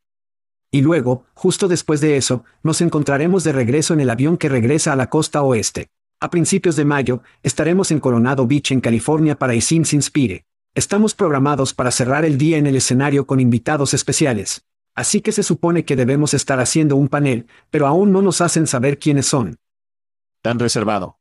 Y 0.70 0.80
luego, 0.80 1.26
justo 1.34 1.68
después 1.68 2.00
de 2.00 2.16
eso, 2.16 2.44
nos 2.62 2.80
encontraremos 2.80 3.44
de 3.44 3.52
regreso 3.52 3.92
en 3.92 4.00
el 4.00 4.10
avión 4.10 4.38
que 4.38 4.48
regresa 4.48 4.92
a 4.92 4.96
la 4.96 5.10
costa 5.10 5.42
oeste. 5.42 5.90
A 6.18 6.30
principios 6.30 6.76
de 6.76 6.86
mayo, 6.86 7.22
estaremos 7.42 7.90
en 7.90 8.00
Coronado 8.00 8.46
Beach 8.46 8.72
en 8.72 8.80
California 8.80 9.38
para 9.38 9.54
Isin 9.54 9.84
Inspire. 9.92 10.46
Estamos 10.74 11.14
programados 11.14 11.74
para 11.74 11.90
cerrar 11.90 12.24
el 12.24 12.38
día 12.38 12.56
en 12.56 12.66
el 12.66 12.76
escenario 12.76 13.26
con 13.26 13.40
invitados 13.40 13.92
especiales. 13.92 14.64
Así 14.94 15.20
que 15.20 15.32
se 15.32 15.42
supone 15.42 15.84
que 15.84 15.96
debemos 15.96 16.34
estar 16.34 16.60
haciendo 16.60 16.96
un 16.96 17.08
panel, 17.08 17.46
pero 17.70 17.86
aún 17.86 18.12
no 18.12 18.20
nos 18.20 18.40
hacen 18.40 18.66
saber 18.66 18.98
quiénes 18.98 19.26
son. 19.26 19.58
Tan 20.42 20.58
reservado. 20.58 21.18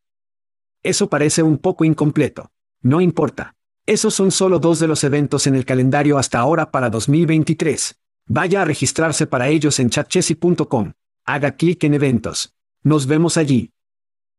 Eso 0.83 1.09
parece 1.09 1.43
un 1.43 1.57
poco 1.57 1.85
incompleto. 1.85 2.51
No 2.81 3.01
importa. 3.01 3.55
Esos 3.85 4.13
son 4.13 4.31
solo 4.31 4.59
dos 4.59 4.79
de 4.79 4.87
los 4.87 5.03
eventos 5.03 5.47
en 5.47 5.55
el 5.55 5.65
calendario 5.65 6.17
hasta 6.17 6.39
ahora 6.39 6.71
para 6.71 6.89
2023. 6.89 7.97
Vaya 8.27 8.61
a 8.61 8.65
registrarse 8.65 9.27
para 9.27 9.49
ellos 9.49 9.79
en 9.79 9.89
chatchessy.com. 9.89 10.93
Haga 11.25 11.51
clic 11.51 11.83
en 11.83 11.93
eventos. 11.93 12.53
Nos 12.83 13.07
vemos 13.07 13.37
allí. 13.37 13.71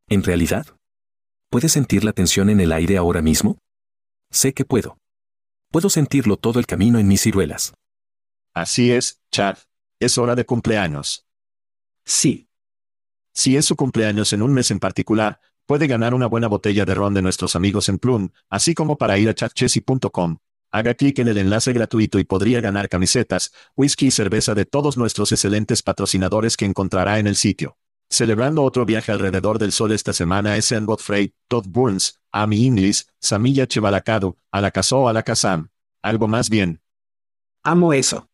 ¿En 0.08 0.22
realidad? 0.22 0.66
¿Puedes 1.48 1.72
sentir 1.72 2.04
la 2.04 2.12
tensión 2.12 2.50
en 2.50 2.60
el 2.60 2.72
aire 2.72 2.96
ahora 2.96 3.22
mismo? 3.22 3.58
Sé 4.30 4.52
que 4.52 4.64
puedo. 4.64 4.98
Puedo 5.70 5.90
sentirlo 5.90 6.36
todo 6.36 6.58
el 6.58 6.66
camino 6.66 6.98
en 6.98 7.06
mis 7.08 7.22
ciruelas. 7.22 7.72
Así 8.54 8.92
es, 8.92 9.20
Chad. 9.30 9.58
Es 9.98 10.18
hora 10.18 10.34
de 10.34 10.44
cumpleaños. 10.44 11.26
Sí. 12.04 12.48
Si 13.32 13.56
es 13.56 13.64
su 13.64 13.76
cumpleaños 13.76 14.32
en 14.32 14.42
un 14.42 14.52
mes 14.52 14.70
en 14.70 14.78
particular, 14.78 15.40
puede 15.66 15.86
ganar 15.86 16.12
una 16.12 16.26
buena 16.26 16.48
botella 16.48 16.84
de 16.84 16.94
ron 16.94 17.14
de 17.14 17.22
nuestros 17.22 17.56
amigos 17.56 17.88
en 17.88 17.98
Plum, 17.98 18.30
así 18.50 18.74
como 18.74 18.98
para 18.98 19.16
ir 19.18 19.28
a 19.28 19.34
chatchessy.com. 19.34 20.38
Haga 20.70 20.94
clic 20.94 21.18
en 21.18 21.28
el 21.28 21.38
enlace 21.38 21.72
gratuito 21.72 22.18
y 22.18 22.24
podría 22.24 22.60
ganar 22.60 22.88
camisetas, 22.88 23.52
whisky 23.76 24.06
y 24.06 24.10
cerveza 24.10 24.54
de 24.54 24.64
todos 24.64 24.96
nuestros 24.96 25.30
excelentes 25.32 25.82
patrocinadores 25.82 26.56
que 26.56 26.64
encontrará 26.64 27.18
en 27.18 27.26
el 27.26 27.36
sitio. 27.36 27.76
Celebrando 28.08 28.62
otro 28.62 28.84
viaje 28.84 29.12
alrededor 29.12 29.58
del 29.58 29.72
sol 29.72 29.92
esta 29.92 30.12
semana 30.12 30.56
es 30.56 30.72
en 30.72 30.84
Godfrey, 30.84 31.34
Todd 31.48 31.66
Burns, 31.68 32.20
Amy 32.30 32.66
Inglis, 32.66 33.06
Samilla 33.20 33.66
Chevalacado, 33.66 34.36
Alakazó 34.50 35.08
Alakazam. 35.08 35.68
Algo 36.02 36.28
más 36.28 36.50
bien. 36.50 36.82
Amo 37.62 37.92
eso. 37.92 38.28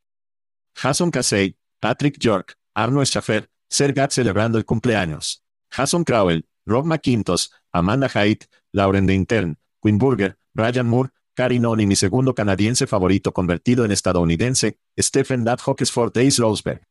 Jason 0.81 1.11
Casey, 1.11 1.57
Patrick 1.81 2.19
York, 2.21 2.57
Arno 2.73 3.05
Schaffer, 3.05 3.51
Sergat 3.69 4.13
celebrando 4.13 4.59
el 4.59 4.65
cumpleaños. 4.65 5.43
Jason 5.73 6.05
Crowell, 6.05 6.47
Rob 6.67 6.87
McQuintos, 6.87 7.51
Amanda 7.73 8.09
Haidt, 8.15 8.45
Lauren 8.71 9.05
de 9.05 9.15
Intern, 9.15 9.59
Quinn 9.83 9.99
Burger, 9.99 10.39
Brian 10.55 10.87
Moore, 10.87 11.11
Cary 11.35 11.59
Non 11.59 11.81
y 11.81 11.87
mi 11.87 11.97
segundo 11.97 12.33
canadiense 12.33 12.87
favorito 12.87 13.33
convertido 13.33 13.85
en 13.85 13.91
estadounidense, 13.91 14.79
Stephen 14.97 15.43
Dad 15.43 15.59
Hockesford 15.59 16.17
Ace 16.17 16.41
Roseberg. 16.41 16.87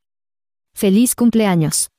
Feliz 0.74 1.15
cumpleaños. 1.15 1.89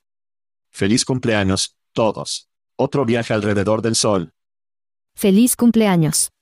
Feliz 0.70 1.06
cumpleaños, 1.06 1.78
todos. 1.94 2.50
Otro 2.76 3.06
viaje 3.06 3.32
alrededor 3.32 3.80
del 3.80 3.94
sol. 3.94 4.34
Feliz 5.14 5.56
cumpleaños. 5.56 6.32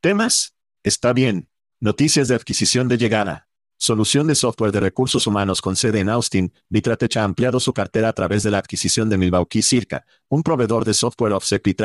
¿Temas? 0.00 0.54
Está 0.84 1.12
bien. 1.12 1.48
Noticias 1.80 2.28
de 2.28 2.36
adquisición 2.36 2.86
de 2.86 2.96
llegada. 2.96 3.47
Solución 3.80 4.26
de 4.26 4.34
software 4.34 4.72
de 4.72 4.80
recursos 4.80 5.28
humanos 5.28 5.62
con 5.62 5.76
sede 5.76 6.00
en 6.00 6.08
Austin, 6.08 6.52
Vitratech 6.68 7.16
ha 7.16 7.22
ampliado 7.22 7.60
su 7.60 7.72
cartera 7.72 8.08
a 8.08 8.12
través 8.12 8.42
de 8.42 8.50
la 8.50 8.58
adquisición 8.58 9.08
de 9.08 9.16
Milwaukee 9.18 9.62
Circa, 9.62 10.04
un 10.28 10.42
proveedor 10.42 10.84
de 10.84 10.94
software 10.94 11.32
offset 11.32 11.64
y 11.64 11.76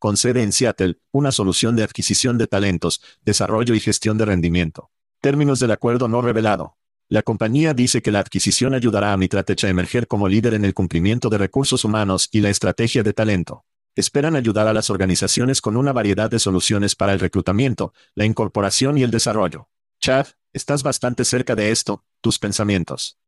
con 0.00 0.16
sede 0.16 0.42
en 0.42 0.50
Seattle, 0.50 0.98
una 1.12 1.30
solución 1.30 1.76
de 1.76 1.84
adquisición 1.84 2.36
de 2.36 2.48
talentos, 2.48 3.00
desarrollo 3.24 3.76
y 3.76 3.80
gestión 3.80 4.18
de 4.18 4.24
rendimiento. 4.24 4.90
Términos 5.20 5.60
del 5.60 5.70
acuerdo 5.70 6.08
no 6.08 6.20
revelado. 6.20 6.76
La 7.08 7.22
compañía 7.22 7.74
dice 7.74 8.02
que 8.02 8.10
la 8.10 8.18
adquisición 8.18 8.74
ayudará 8.74 9.12
a 9.12 9.16
Mitratech 9.16 9.64
a 9.64 9.68
emerger 9.68 10.08
como 10.08 10.26
líder 10.26 10.54
en 10.54 10.64
el 10.64 10.74
cumplimiento 10.74 11.28
de 11.28 11.38
recursos 11.38 11.84
humanos 11.84 12.28
y 12.32 12.40
la 12.40 12.50
estrategia 12.50 13.04
de 13.04 13.12
talento. 13.12 13.64
Esperan 13.94 14.34
ayudar 14.34 14.66
a 14.66 14.72
las 14.72 14.90
organizaciones 14.90 15.60
con 15.60 15.76
una 15.76 15.92
variedad 15.92 16.28
de 16.28 16.40
soluciones 16.40 16.96
para 16.96 17.12
el 17.12 17.20
reclutamiento, 17.20 17.94
la 18.16 18.24
incorporación 18.24 18.98
y 18.98 19.04
el 19.04 19.12
desarrollo. 19.12 19.68
Chad, 20.00 20.26
estás 20.52 20.82
bastante 20.82 21.24
cerca 21.24 21.54
de 21.54 21.70
esto, 21.70 22.04
tus 22.20 22.38
pensamientos. 22.38 23.18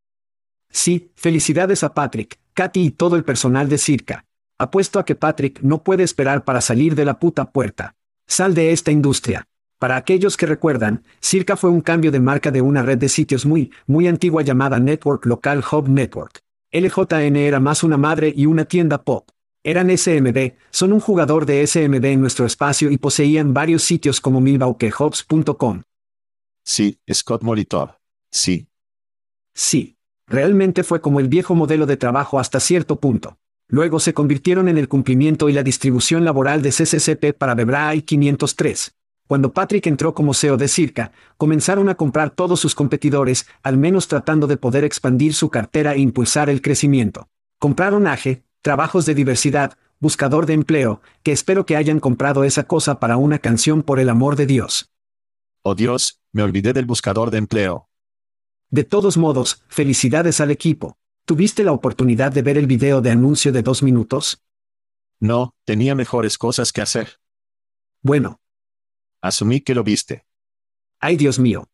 Sí, 0.71 1.13
felicidades 1.15 1.85
a 1.85 1.95
Patrick, 1.95 2.39
Katy 2.55 2.81
y 2.81 2.91
todo 2.91 3.17
el 3.17 3.25
personal 3.25 3.69
de 3.69 3.79
Circa. 3.79 4.25
Apuesto 4.59 4.99
a 4.99 5.05
que 5.05 5.15
Patrick 5.15 5.61
no 5.61 5.83
puede 5.83 6.03
esperar 6.03 6.45
para 6.45 6.61
salir 6.61 6.95
de 6.95 7.05
la 7.05 7.19
puta 7.19 7.51
puerta. 7.51 7.97
Sal 8.27 8.55
de 8.55 8.73
esta 8.73 8.91
industria. 8.91 9.47
Para 9.79 9.97
aquellos 9.97 10.37
que 10.37 10.47
recuerdan, 10.47 11.03
Circa 11.21 11.57
fue 11.57 11.71
un 11.71 11.81
cambio 11.81 12.13
de 12.13 12.21
marca 12.21 12.51
de 12.51 12.63
una 12.63 12.83
red 12.83 12.99
de 12.99 13.09
sitios 13.09 13.45
muy, 13.45 13.73
muy 13.87 14.07
antigua 14.07 14.43
llamada 14.43 14.79
Network 14.79 15.27
Local 15.27 15.65
Hub 15.71 15.89
Network. 15.89 16.39
LJN 16.71 17.37
era 17.37 17.61
más 17.61 17.83
una 17.83 17.97
madre 17.97 18.33
y 18.35 18.47
una 18.47 18.65
tienda 18.65 19.03
pop. 19.03 19.29
Eran 19.65 19.97
SMB, 19.97 20.55
son 20.71 20.93
un 20.93 21.01
jugador 21.01 21.47
de 21.47 21.67
SMB 21.67 22.05
en 22.05 22.21
nuestro 22.21 22.47
espacio 22.47 22.91
y 22.91 22.97
poseían 22.97 23.53
varios 23.53 23.83
sitios 23.83 24.21
como 24.21 24.41
milwaukeehubs.com. 24.41 25.83
Sí, 26.65 27.01
Scott 27.13 27.43
Molitor. 27.43 27.99
Sí. 28.31 28.69
Sí. 29.55 29.97
Realmente 30.27 30.83
fue 30.85 31.01
como 31.01 31.21
el 31.21 31.29
viejo 31.29 31.55
modelo 31.55 31.87
de 31.87 31.97
trabajo 31.97 32.39
hasta 32.39 32.61
cierto 32.61 33.01
punto. 33.01 33.39
Luego 33.69 34.01
se 34.01 34.15
convirtieron 34.15 34.69
en 34.69 34.79
el 34.79 34.89
cumplimiento 34.89 35.49
y 35.49 35.53
la 35.53 35.63
distribución 35.63 36.25
laboral 36.25 36.63
de 36.63 36.71
CCCP 36.71 37.37
para 37.37 37.55
Bebrai 37.55 38.03
503. 38.03 38.95
Cuando 39.27 39.53
Patrick 39.53 39.87
entró 39.87 40.15
como 40.15 40.35
CEO 40.35 40.59
de 40.59 40.69
Circa, 40.69 41.13
comenzaron 41.39 41.89
a 41.89 41.95
comprar 41.95 42.31
todos 42.31 42.61
sus 42.61 42.75
competidores, 42.75 43.47
al 43.63 43.79
menos 43.79 44.09
tratando 44.09 44.47
de 44.47 44.59
poder 44.59 44.85
expandir 44.85 45.33
su 45.33 45.49
cartera 45.49 45.95
e 45.95 46.01
impulsar 46.01 46.51
el 46.51 46.61
crecimiento. 46.61 47.29
Compraron 47.59 48.07
AGE, 48.07 48.43
trabajos 48.61 49.07
de 49.07 49.15
diversidad, 49.15 49.79
buscador 50.01 50.45
de 50.47 50.53
empleo, 50.53 51.01
que 51.23 51.33
espero 51.33 51.65
que 51.65 51.77
hayan 51.77 51.99
comprado 51.99 52.45
esa 52.45 52.65
cosa 52.65 53.01
para 53.01 53.17
una 53.17 53.39
canción 53.39 53.83
por 53.83 54.01
el 54.01 54.11
amor 54.11 54.37
de 54.37 54.47
Dios. 54.47 54.92
Oh 55.63 55.75
Dios, 55.75 56.21
me 56.33 56.43
olvidé 56.43 56.73
del 56.73 56.87
buscador 56.87 57.31
de 57.31 57.39
empleo. 57.39 57.89
De 58.71 58.85
todos 58.85 59.17
modos, 59.17 59.63
felicidades 59.69 60.41
al 60.41 60.51
equipo. 60.51 60.99
¿Tuviste 61.25 61.63
la 61.63 61.73
oportunidad 61.73 62.33
de 62.33 62.43
ver 62.43 62.59
el 62.59 62.67
video 62.67 63.01
de 63.01 63.11
anuncio 63.11 63.53
de 63.53 63.63
dos 63.63 63.83
minutos? 63.83 64.43
No, 65.21 65.55
tenía 65.65 65.95
mejores 65.95 66.37
cosas 66.37 66.73
que 66.73 66.81
hacer. 66.83 67.21
Bueno, 68.03 68.41
Asumí 69.21 69.61
que 69.61 69.75
lo 69.77 69.85
viste. 69.85 70.27
ay 70.99 71.17
Dios 71.17 71.39
mío. 71.39 71.69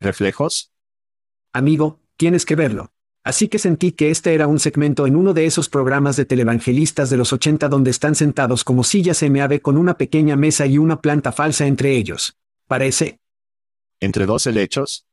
¿Reflejos? 0.00 0.70
Amigo, 1.54 2.00
tienes 2.18 2.44
que 2.44 2.56
verlo. 2.56 2.92
Así 3.24 3.48
que 3.48 3.58
sentí 3.58 3.92
que 3.92 4.10
este 4.10 4.34
era 4.34 4.46
un 4.46 4.58
segmento 4.58 5.06
en 5.06 5.16
uno 5.16 5.32
de 5.32 5.46
esos 5.46 5.70
programas 5.70 6.16
de 6.16 6.26
televangelistas 6.26 7.08
de 7.08 7.16
los 7.16 7.32
80 7.32 7.70
donde 7.70 7.90
están 7.90 8.14
sentados 8.14 8.64
como 8.64 8.84
sillas 8.84 9.22
MAV 9.22 9.62
con 9.62 9.78
una 9.78 9.96
pequeña 9.96 10.36
mesa 10.36 10.66
y 10.66 10.76
una 10.76 11.00
planta 11.00 11.32
falsa 11.32 11.66
entre 11.66 11.96
ellos. 11.96 12.36
Parece, 12.68 13.18
¿Entre 13.98 14.26
dos 14.26 14.46
helechos? 14.46 15.06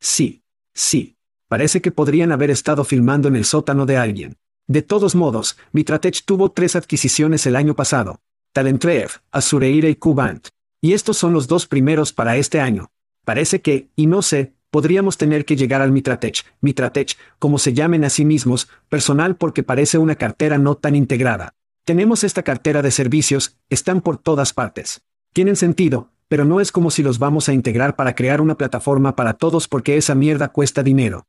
sí, 0.00 0.42
sí. 0.72 1.16
Parece 1.46 1.82
que 1.82 1.90
podrían 1.90 2.32
haber 2.32 2.50
estado 2.50 2.84
filmando 2.84 3.28
en 3.28 3.36
el 3.36 3.44
sótano 3.44 3.84
de 3.84 3.96
alguien. 3.98 4.38
De 4.66 4.80
todos 4.82 5.14
modos, 5.14 5.58
Mitratech 5.72 6.24
tuvo 6.24 6.52
tres 6.52 6.76
adquisiciones 6.76 7.44
el 7.44 7.56
año 7.56 7.74
pasado. 7.74 8.20
Talentrev, 8.52 9.10
Azureira 9.30 9.88
y 9.88 9.96
Cubant. 9.96 10.48
Y 10.80 10.94
estos 10.94 11.18
son 11.18 11.32
los 11.34 11.48
dos 11.48 11.66
primeros 11.66 12.12
para 12.14 12.36
este 12.36 12.60
año. 12.60 12.90
Parece 13.24 13.60
que, 13.60 13.90
y 13.94 14.06
no 14.06 14.22
sé, 14.22 14.54
podríamos 14.70 15.18
tener 15.18 15.44
que 15.44 15.56
llegar 15.56 15.82
al 15.82 15.92
Mitratech, 15.92 16.46
Mitratech, 16.60 17.18
como 17.38 17.58
se 17.58 17.74
llamen 17.74 18.04
a 18.04 18.10
sí 18.10 18.24
mismos, 18.24 18.68
personal 18.88 19.36
porque 19.36 19.62
parece 19.62 19.98
una 19.98 20.14
cartera 20.14 20.56
no 20.56 20.76
tan 20.76 20.94
integrada. 20.94 21.54
Tenemos 21.84 22.24
esta 22.24 22.42
cartera 22.42 22.80
de 22.80 22.90
servicios, 22.90 23.58
están 23.68 24.00
por 24.00 24.16
todas 24.16 24.52
partes. 24.54 25.02
Tienen 25.32 25.56
sentido, 25.56 26.10
Pero 26.30 26.44
no 26.44 26.60
es 26.60 26.70
como 26.70 26.92
si 26.92 27.02
los 27.02 27.18
vamos 27.18 27.48
a 27.48 27.52
integrar 27.52 27.96
para 27.96 28.14
crear 28.14 28.40
una 28.40 28.56
plataforma 28.56 29.16
para 29.16 29.34
todos 29.34 29.66
porque 29.66 29.96
esa 29.96 30.14
mierda 30.14 30.52
cuesta 30.52 30.84
dinero. 30.84 31.26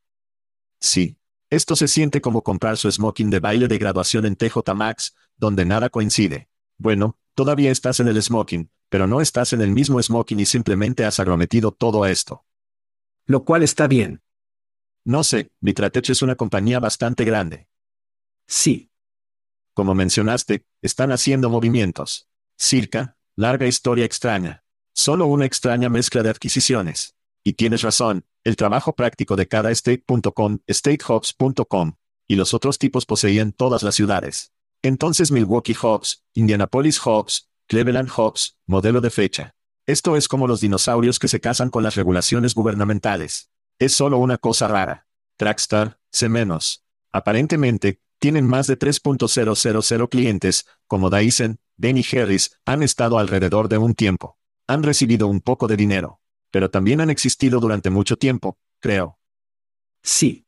Sí. 0.78 1.18
Esto 1.50 1.74
se 1.74 1.88
siente 1.88 2.20
como 2.20 2.42
comprar 2.42 2.76
su 2.76 2.88
smoking 2.88 3.28
de 3.28 3.40
baile 3.40 3.66
de 3.66 3.78
graduación 3.78 4.26
en 4.26 4.36
TJ 4.36 4.58
Maxx, 4.76 5.16
donde 5.36 5.64
nada 5.64 5.90
coincide. 5.90 6.48
Bueno, 6.78 7.18
todavía 7.34 7.72
estás 7.72 7.98
en 7.98 8.06
el 8.06 8.22
smoking, 8.22 8.70
pero 8.88 9.08
no 9.08 9.20
estás 9.20 9.52
en 9.52 9.60
el 9.60 9.72
mismo 9.72 10.00
smoking 10.00 10.38
y 10.38 10.46
simplemente 10.46 11.04
has 11.04 11.18
agrometido 11.18 11.72
todo 11.72 12.06
esto. 12.06 12.44
Lo 13.26 13.44
cual 13.44 13.64
está 13.64 13.88
bien. 13.88 14.22
No 15.04 15.24
sé, 15.24 15.50
Vitratech 15.60 16.10
es 16.10 16.22
una 16.22 16.36
compañía 16.36 16.78
bastante 16.78 17.24
grande. 17.24 17.66
Sí. 18.46 18.92
Como 19.74 19.96
mencionaste, 19.96 20.64
están 20.80 21.10
haciendo 21.10 21.50
movimientos. 21.50 22.28
Circa, 22.56 23.16
larga 23.34 23.66
historia 23.66 24.04
extraña. 24.04 24.62
Solo 24.94 25.26
una 25.26 25.46
extraña 25.46 25.88
mezcla 25.88 26.22
de 26.22 26.30
adquisiciones. 26.30 27.14
Y 27.44 27.54
tienes 27.54 27.82
razón, 27.82 28.24
el 28.44 28.56
trabajo 28.56 28.94
práctico 28.94 29.36
de 29.36 29.48
cada 29.48 29.70
state.com, 29.70 30.58
statehubs.com, 30.68 31.92
y 32.28 32.36
los 32.36 32.54
otros 32.54 32.78
tipos 32.78 33.06
poseían 33.06 33.52
todas 33.52 33.82
las 33.82 33.94
ciudades. 33.94 34.52
Entonces 34.82 35.30
Milwaukee 35.30 35.76
Hubs, 35.80 36.24
Indianapolis 36.34 37.04
Hubs, 37.04 37.48
Cleveland 37.66 38.10
Hubs, 38.16 38.58
modelo 38.66 39.00
de 39.00 39.10
fecha. 39.10 39.54
Esto 39.86 40.16
es 40.16 40.28
como 40.28 40.46
los 40.46 40.60
dinosaurios 40.60 41.18
que 41.18 41.28
se 41.28 41.40
casan 41.40 41.70
con 41.70 41.82
las 41.82 41.94
regulaciones 41.94 42.54
gubernamentales. 42.54 43.50
Es 43.78 43.94
solo 43.94 44.18
una 44.18 44.38
cosa 44.38 44.68
rara. 44.68 45.06
Trackstar, 45.36 45.98
C-. 46.10 46.28
Aparentemente, 47.10 48.00
tienen 48.18 48.46
más 48.46 48.66
de 48.68 48.78
3.000 48.78 50.08
clientes, 50.08 50.66
como 50.86 51.10
Dyson, 51.10 51.58
Denny 51.76 52.04
Harris, 52.12 52.58
han 52.64 52.82
estado 52.82 53.18
alrededor 53.18 53.68
de 53.68 53.78
un 53.78 53.94
tiempo. 53.94 54.38
Han 54.66 54.82
recibido 54.82 55.26
un 55.26 55.40
poco 55.40 55.66
de 55.66 55.76
dinero. 55.76 56.20
Pero 56.50 56.70
también 56.70 57.00
han 57.00 57.10
existido 57.10 57.60
durante 57.60 57.90
mucho 57.90 58.16
tiempo, 58.16 58.58
creo. 58.78 59.18
Sí. 60.02 60.46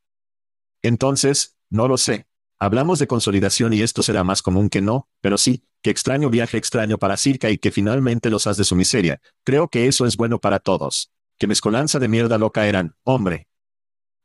Entonces, 0.83 1.57
no 1.71 1.89
lo 1.89 1.97
sé. 1.97 2.27
Hablamos 2.59 2.99
de 2.99 3.07
consolidación 3.07 3.73
y 3.73 3.83
esto 3.83 4.03
será 4.03 4.23
más 4.23 4.43
común 4.43 4.69
que 4.69 4.81
no, 4.81 5.09
pero 5.21 5.39
sí, 5.39 5.65
que 5.83 5.91
extraño 5.91 6.31
viaje 6.31 6.57
extraño 6.57 6.99
para 6.99 7.17
Circa 7.17 7.51
y 7.51 7.59
que 7.59 7.71
finalmente 7.71 8.31
los 8.31 8.47
has 8.47 8.57
de 8.57 8.65
su 8.65 8.77
miseria. 8.77 9.21
Creo 9.45 9.69
que 9.69 9.87
eso 9.87 10.07
es 10.07 10.17
bueno 10.17 10.39
para 10.41 10.61
todos. 10.61 11.11
Que 11.39 11.47
mezcolanza 11.47 11.99
de 11.99 12.09
mierda 12.09 12.39
loca 12.39 12.67
eran, 12.67 12.97
hombre. 13.03 13.49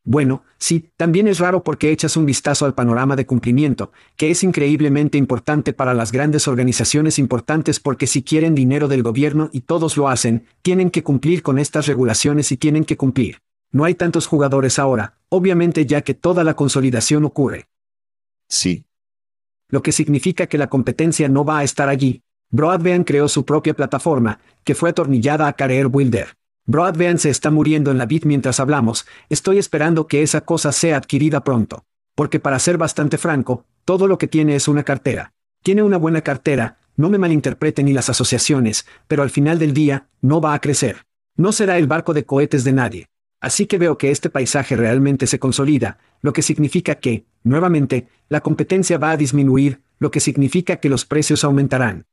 Bueno, 0.04 0.44
sí, 0.58 0.90
también 0.98 1.28
es 1.28 1.40
raro 1.40 1.64
porque 1.64 1.92
echas 1.92 2.18
un 2.18 2.26
vistazo 2.26 2.66
al 2.66 2.74
panorama 2.74 3.16
de 3.16 3.26
cumplimiento, 3.26 3.92
que 4.16 4.32
es 4.32 4.44
increíblemente 4.44 5.18
importante 5.18 5.74
para 5.74 5.94
las 5.94 6.12
grandes 6.12 6.48
organizaciones 6.48 7.20
importantes 7.20 7.80
porque 7.80 8.08
si 8.08 8.24
quieren 8.24 8.56
dinero 8.56 8.88
del 8.88 9.04
gobierno 9.04 9.50
y 9.52 9.62
todos 9.62 9.98
lo 9.98 10.08
hacen, 10.08 10.46
tienen 10.62 10.90
que 10.90 11.04
cumplir 11.04 11.44
con 11.44 11.60
estas 11.60 11.86
regulaciones 11.86 12.52
y 12.52 12.58
tienen 12.58 12.86
que 12.86 12.98
cumplir. 12.98 13.42
No 13.72 13.84
hay 13.84 13.94
tantos 13.94 14.26
jugadores 14.26 14.80
ahora, 14.80 15.18
obviamente 15.30 15.86
ya 15.86 16.02
que 16.02 16.16
toda 16.16 16.44
la 16.44 16.56
consolidación 16.56 17.24
ocurre. 17.26 17.68
Sí. 18.48 18.86
Lo 19.68 19.84
que 19.84 19.92
significa 19.92 20.48
que 20.48 20.58
la 20.58 20.68
competencia 20.68 21.30
no 21.30 21.46
va 21.46 21.60
a 21.60 21.64
estar 21.64 21.88
allí. 21.88 22.24
Broadband 22.50 23.06
creó 23.06 23.28
su 23.28 23.46
propia 23.46 23.76
plataforma, 23.76 24.40
que 24.64 24.74
fue 24.74 24.90
atornillada 24.90 25.48
a 25.48 25.54
Career 25.54 25.86
Wilder. 25.86 26.39
Broadband 26.70 27.18
se 27.18 27.32
está 27.32 27.50
muriendo 27.50 27.90
en 27.90 27.98
la 27.98 28.06
vid 28.06 28.26
mientras 28.26 28.60
hablamos, 28.60 29.08
estoy 29.28 29.58
esperando 29.58 30.06
que 30.06 30.22
esa 30.22 30.42
cosa 30.42 30.72
sea 30.72 30.98
adquirida 30.98 31.44
pronto. 31.44 31.84
Porque 32.14 32.40
para 32.40 32.60
ser 32.60 32.78
bastante 32.78 33.18
franco, 33.18 33.66
todo 33.86 34.06
lo 34.06 34.20
que 34.20 34.28
tiene 34.28 34.56
es 34.56 34.68
una 34.68 34.84
cartera. 34.84 35.34
Tiene 35.64 35.82
una 35.82 35.98
buena 35.98 36.22
cartera, 36.22 36.78
no 36.96 37.10
me 37.10 37.18
malinterpreten 37.18 37.88
ni 37.88 37.94
las 37.94 38.12
asociaciones, 38.12 38.86
pero 39.08 39.24
al 39.24 39.32
final 39.32 39.58
del 39.58 39.74
día, 39.74 40.10
no 40.22 40.42
va 40.42 40.54
a 40.54 40.62
crecer. 40.62 41.08
No 41.36 41.54
será 41.54 41.80
el 41.80 41.88
barco 41.88 42.14
de 42.14 42.26
cohetes 42.26 42.64
de 42.64 42.74
nadie. 42.74 43.08
Así 43.42 43.66
que 43.66 43.80
veo 43.80 43.98
que 43.98 44.12
este 44.12 44.30
paisaje 44.30 44.76
realmente 44.76 45.26
se 45.26 45.40
consolida, 45.40 45.98
lo 46.22 46.34
que 46.34 46.44
significa 46.44 47.00
que, 47.00 47.26
nuevamente, 47.42 48.10
la 48.28 48.42
competencia 48.42 49.00
va 49.00 49.10
a 49.10 49.18
disminuir, 49.18 49.82
lo 49.98 50.12
que 50.12 50.20
significa 50.20 50.76
que 50.76 50.90
los 50.90 51.04
precios 51.04 51.44
aumentarán. 51.44 52.06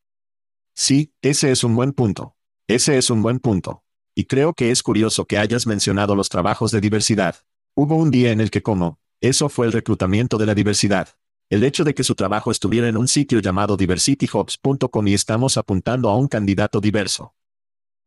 Sí, 0.72 1.12
ese 1.20 1.50
es 1.50 1.62
un 1.62 1.76
buen 1.76 1.92
punto. 1.92 2.36
Ese 2.68 2.96
es 2.96 3.10
un 3.10 3.20
buen 3.20 3.38
punto. 3.38 3.82
Y 4.18 4.24
creo 4.24 4.54
que 4.54 4.70
es 4.70 4.82
curioso 4.82 5.26
que 5.26 5.36
hayas 5.36 5.66
mencionado 5.66 6.16
los 6.16 6.30
trabajos 6.30 6.70
de 6.70 6.80
diversidad. 6.80 7.36
Hubo 7.74 7.96
un 7.96 8.10
día 8.10 8.32
en 8.32 8.40
el 8.40 8.50
que 8.50 8.62
como, 8.62 8.98
eso 9.20 9.50
fue 9.50 9.66
el 9.66 9.72
reclutamiento 9.72 10.38
de 10.38 10.46
la 10.46 10.54
diversidad. 10.54 11.10
El 11.50 11.62
hecho 11.62 11.84
de 11.84 11.94
que 11.94 12.02
su 12.02 12.14
trabajo 12.14 12.50
estuviera 12.50 12.88
en 12.88 12.96
un 12.96 13.08
sitio 13.08 13.40
llamado 13.40 13.76
diversityhubs.com 13.76 15.06
y 15.06 15.12
estamos 15.12 15.58
apuntando 15.58 16.08
a 16.08 16.16
un 16.16 16.28
candidato 16.28 16.80
diverso. 16.80 17.34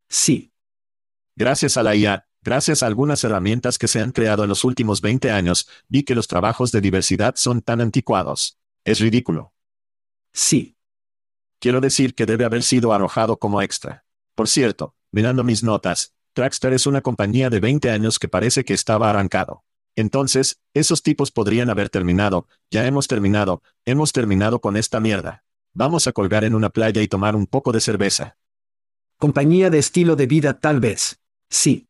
Sí. 0.08 0.52
Gracias 1.36 1.78
a 1.78 1.84
la 1.84 1.96
IA, 1.96 2.28
gracias 2.42 2.82
a 2.82 2.88
algunas 2.88 3.24
herramientas 3.24 3.78
que 3.78 3.88
se 3.88 4.02
han 4.02 4.12
creado 4.12 4.42
en 4.42 4.50
los 4.50 4.64
últimos 4.64 5.02
20 5.02 5.30
años, 5.30 5.70
vi 5.90 6.02
que 6.02 6.16
los 6.16 6.28
trabajos 6.28 6.72
de 6.72 6.82
diversidad 6.82 7.36
son 7.36 7.62
tan 7.62 7.82
anticuados. 7.82 8.58
Es 8.84 9.00
ridículo. 9.00 9.54
Sí. 10.34 10.76
Quiero 11.60 11.82
decir 11.82 12.16
que 12.16 12.26
debe 12.26 12.46
haber 12.46 12.64
sido 12.64 12.94
arrojado 12.94 13.38
como 13.38 13.62
extra. 13.62 14.06
Por 14.34 14.48
cierto, 14.48 14.96
mirando 15.12 15.44
mis 15.44 15.64
notas, 15.64 16.14
Trackstar 16.34 16.74
es 16.74 16.86
una 16.88 17.02
compañía 17.02 17.50
de 17.50 17.60
20 17.60 17.90
años 17.90 18.20
que 18.20 18.28
parece 18.28 18.64
que 18.64 18.74
estaba 18.74 19.10
arrancado. 19.10 19.64
Entonces, 19.96 20.62
esos 20.74 21.04
tipos 21.04 21.32
podrían 21.32 21.70
haber 21.70 21.90
terminado, 21.90 22.48
ya 22.72 22.86
hemos 22.86 23.08
terminado, 23.08 23.62
hemos 23.86 24.14
terminado 24.14 24.62
con 24.62 24.78
esta 24.78 25.00
mierda. 25.00 25.44
Vamos 25.74 26.08
a 26.08 26.14
colgar 26.14 26.44
en 26.44 26.56
una 26.56 26.70
playa 26.70 27.02
y 27.02 27.08
tomar 27.08 27.36
un 27.36 27.48
poco 27.48 27.72
de 27.72 27.82
cerveza. 27.82 28.38
Compañía 29.18 29.70
de 29.70 29.80
estilo 29.80 30.16
de 30.16 30.28
vida 30.28 30.60
tal 30.60 30.80
vez. 30.80 31.20
Sí. 31.50 31.90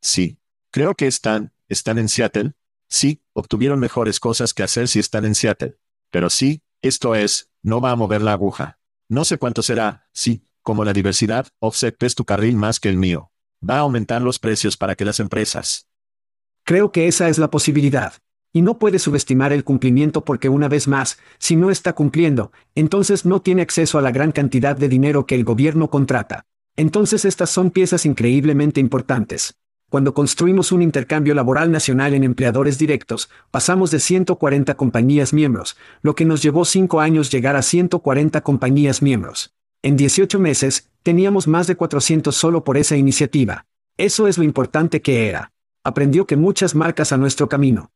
Sí. 0.00 0.38
Creo 0.70 0.94
que 0.94 1.06
están, 1.06 1.52
están 1.68 1.98
en 1.98 2.08
Seattle. 2.08 2.52
Sí, 2.88 3.22
obtuvieron 3.32 3.78
mejores 3.80 4.20
cosas 4.20 4.52
que 4.52 4.62
hacer 4.62 4.88
si 4.88 4.98
están 4.98 5.24
en 5.24 5.34
Seattle. 5.34 5.78
Pero 6.10 6.28
sí, 6.28 6.62
esto 6.82 7.14
es, 7.14 7.50
no 7.62 7.80
va 7.80 7.92
a 7.92 7.96
mover 7.96 8.20
la 8.20 8.32
aguja. 8.32 8.78
No 9.08 9.24
sé 9.24 9.38
cuánto 9.38 9.62
será, 9.62 10.08
sí, 10.12 10.44
como 10.62 10.84
la 10.84 10.92
diversidad, 10.92 11.48
Offset 11.58 12.00
es 12.02 12.14
tu 12.14 12.24
carril 12.24 12.56
más 12.56 12.80
que 12.80 12.88
el 12.88 12.96
mío. 12.96 13.30
Va 13.68 13.76
a 13.76 13.80
aumentar 13.80 14.22
los 14.22 14.38
precios 14.38 14.76
para 14.76 14.94
que 14.94 15.04
las 15.04 15.20
empresas. 15.20 15.88
Creo 16.64 16.92
que 16.92 17.08
esa 17.08 17.28
es 17.28 17.38
la 17.38 17.50
posibilidad. 17.50 18.14
Y 18.52 18.62
no 18.62 18.78
puede 18.78 18.98
subestimar 18.98 19.52
el 19.52 19.64
cumplimiento 19.64 20.24
porque 20.24 20.48
una 20.48 20.68
vez 20.68 20.86
más, 20.86 21.18
si 21.38 21.56
no 21.56 21.70
está 21.70 21.94
cumpliendo, 21.94 22.52
entonces 22.74 23.24
no 23.24 23.40
tiene 23.40 23.62
acceso 23.62 23.98
a 23.98 24.02
la 24.02 24.12
gran 24.12 24.30
cantidad 24.30 24.76
de 24.76 24.88
dinero 24.88 25.26
que 25.26 25.34
el 25.34 25.44
gobierno 25.44 25.90
contrata. 25.90 26.44
Entonces 26.76 27.24
estas 27.24 27.50
son 27.50 27.70
piezas 27.70 28.06
increíblemente 28.06 28.78
importantes. 28.80 29.56
Cuando 29.88 30.14
construimos 30.14 30.72
un 30.72 30.80
intercambio 30.80 31.34
laboral 31.34 31.70
nacional 31.70 32.14
en 32.14 32.24
empleadores 32.24 32.78
directos, 32.78 33.28
pasamos 33.50 33.90
de 33.90 34.00
140 34.00 34.74
compañías 34.74 35.32
miembros, 35.32 35.76
lo 36.00 36.14
que 36.14 36.24
nos 36.24 36.42
llevó 36.42 36.64
cinco 36.64 37.00
años 37.00 37.30
llegar 37.30 37.56
a 37.56 37.62
140 37.62 38.40
compañías 38.42 39.02
miembros. 39.02 39.52
En 39.82 39.96
18 39.96 40.38
meses, 40.38 40.90
teníamos 41.02 41.48
más 41.48 41.66
de 41.66 41.76
400 41.76 42.34
solo 42.34 42.62
por 42.62 42.76
esa 42.76 42.96
iniciativa. 42.96 43.66
Eso 43.96 44.28
es 44.28 44.38
lo 44.38 44.44
importante 44.44 45.02
que 45.02 45.28
era. 45.28 45.52
Aprendió 45.82 46.26
que 46.26 46.36
muchas 46.36 46.74
marcas 46.74 47.12
a 47.12 47.16
nuestro 47.16 47.48
camino. 47.48 47.92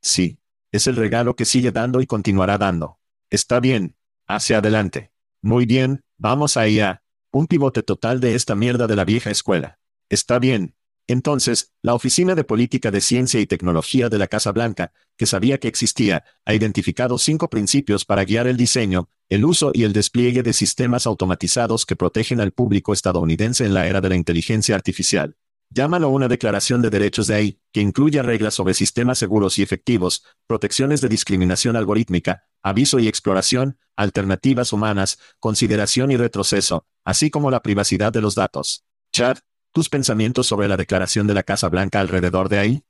Sí. 0.00 0.38
Es 0.72 0.86
el 0.86 0.94
regalo 0.94 1.34
que 1.34 1.44
sigue 1.44 1.72
dando 1.72 2.00
y 2.00 2.06
continuará 2.06 2.56
dando. 2.56 2.98
Está 3.28 3.58
bien. 3.58 3.96
Hacia 4.28 4.58
adelante. 4.58 5.10
Muy 5.42 5.66
bien, 5.66 6.04
vamos 6.16 6.56
allá. 6.56 7.02
Un 7.32 7.48
pivote 7.48 7.82
total 7.82 8.20
de 8.20 8.36
esta 8.36 8.54
mierda 8.54 8.86
de 8.86 8.94
la 8.94 9.04
vieja 9.04 9.30
escuela. 9.30 9.80
Está 10.08 10.38
bien. 10.38 10.74
Entonces, 11.10 11.72
la 11.82 11.94
Oficina 11.94 12.36
de 12.36 12.44
Política 12.44 12.92
de 12.92 13.00
Ciencia 13.00 13.40
y 13.40 13.46
Tecnología 13.48 14.08
de 14.08 14.16
la 14.16 14.28
Casa 14.28 14.52
Blanca, 14.52 14.92
que 15.16 15.26
sabía 15.26 15.58
que 15.58 15.66
existía, 15.66 16.22
ha 16.44 16.54
identificado 16.54 17.18
cinco 17.18 17.50
principios 17.50 18.04
para 18.04 18.24
guiar 18.24 18.46
el 18.46 18.56
diseño, 18.56 19.08
el 19.28 19.44
uso 19.44 19.72
y 19.74 19.82
el 19.82 19.92
despliegue 19.92 20.44
de 20.44 20.52
sistemas 20.52 21.08
automatizados 21.08 21.84
que 21.84 21.96
protegen 21.96 22.40
al 22.40 22.52
público 22.52 22.92
estadounidense 22.92 23.64
en 23.64 23.74
la 23.74 23.88
era 23.88 24.00
de 24.00 24.08
la 24.08 24.14
inteligencia 24.14 24.76
artificial. 24.76 25.34
Llámalo 25.68 26.10
una 26.10 26.28
declaración 26.28 26.80
de 26.80 26.90
derechos 26.90 27.26
de 27.26 27.34
ahí, 27.34 27.60
que 27.72 27.80
incluya 27.80 28.22
reglas 28.22 28.54
sobre 28.54 28.74
sistemas 28.74 29.18
seguros 29.18 29.58
y 29.58 29.62
efectivos, 29.62 30.22
protecciones 30.46 31.00
de 31.00 31.08
discriminación 31.08 31.74
algorítmica, 31.74 32.44
aviso 32.62 33.00
y 33.00 33.08
exploración, 33.08 33.80
alternativas 33.96 34.72
humanas, 34.72 35.18
consideración 35.40 36.12
y 36.12 36.16
retroceso, 36.16 36.86
así 37.04 37.30
como 37.30 37.50
la 37.50 37.62
privacidad 37.62 38.12
de 38.12 38.20
los 38.20 38.36
datos. 38.36 38.84
Chad, 39.12 39.38
¿tus 39.72 39.88
pensamientos 39.88 40.46
sobre 40.46 40.68
la 40.68 40.76
declaración 40.76 41.26
de 41.26 41.34
la 41.34 41.42
Casa 41.42 41.68
Blanca 41.68 42.00
alrededor 42.00 42.48
de 42.48 42.58
ahí? 42.58 42.82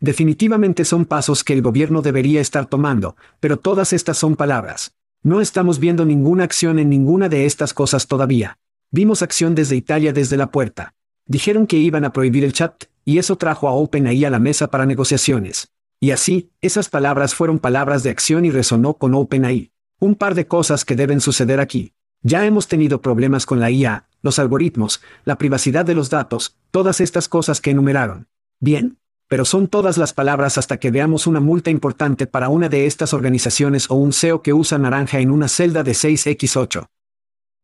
Definitivamente 0.00 0.84
son 0.84 1.04
pasos 1.04 1.42
que 1.42 1.52
el 1.52 1.62
gobierno 1.62 2.02
debería 2.02 2.40
estar 2.40 2.66
tomando, 2.66 3.16
pero 3.40 3.58
todas 3.58 3.92
estas 3.92 4.16
son 4.16 4.36
palabras. 4.36 4.94
No 5.22 5.40
estamos 5.40 5.80
viendo 5.80 6.04
ninguna 6.04 6.44
acción 6.44 6.78
en 6.78 6.88
ninguna 6.88 7.28
de 7.28 7.46
estas 7.46 7.74
cosas 7.74 8.06
todavía. 8.06 8.58
Vimos 8.90 9.22
acción 9.22 9.54
desde 9.54 9.76
Italia 9.76 10.12
desde 10.12 10.36
la 10.36 10.50
puerta. 10.50 10.94
Dijeron 11.26 11.66
que 11.66 11.76
iban 11.76 12.04
a 12.04 12.12
prohibir 12.12 12.44
el 12.44 12.52
chat, 12.52 12.84
y 13.04 13.18
eso 13.18 13.36
trajo 13.36 13.68
a 13.68 13.72
OpenAI 13.72 14.24
a 14.24 14.30
la 14.30 14.38
mesa 14.38 14.70
para 14.70 14.86
negociaciones. 14.86 15.72
Y 16.00 16.12
así, 16.12 16.52
esas 16.60 16.88
palabras 16.88 17.34
fueron 17.34 17.58
palabras 17.58 18.02
de 18.02 18.10
acción 18.10 18.44
y 18.44 18.50
resonó 18.50 18.94
con 18.94 19.14
OpenAI. 19.14 19.72
Un 19.98 20.14
par 20.14 20.36
de 20.36 20.46
cosas 20.46 20.84
que 20.84 20.94
deben 20.94 21.20
suceder 21.20 21.58
aquí. 21.58 21.92
Ya 22.22 22.46
hemos 22.46 22.68
tenido 22.68 23.00
problemas 23.00 23.46
con 23.46 23.60
la 23.60 23.70
IA, 23.70 24.07
los 24.22 24.38
algoritmos, 24.38 25.00
la 25.24 25.38
privacidad 25.38 25.84
de 25.84 25.94
los 25.94 26.10
datos, 26.10 26.56
todas 26.70 27.00
estas 27.00 27.28
cosas 27.28 27.60
que 27.60 27.70
enumeraron. 27.70 28.28
Bien, 28.60 28.98
pero 29.28 29.44
son 29.44 29.68
todas 29.68 29.98
las 29.98 30.14
palabras 30.14 30.58
hasta 30.58 30.78
que 30.78 30.90
veamos 30.90 31.26
una 31.26 31.40
multa 31.40 31.70
importante 31.70 32.26
para 32.26 32.48
una 32.48 32.68
de 32.68 32.86
estas 32.86 33.12
organizaciones 33.12 33.90
o 33.90 33.94
un 33.94 34.12
CEO 34.12 34.42
que 34.42 34.54
usa 34.54 34.78
naranja 34.78 35.20
en 35.20 35.30
una 35.30 35.48
celda 35.48 35.82
de 35.82 35.92
6x8. 35.92 36.88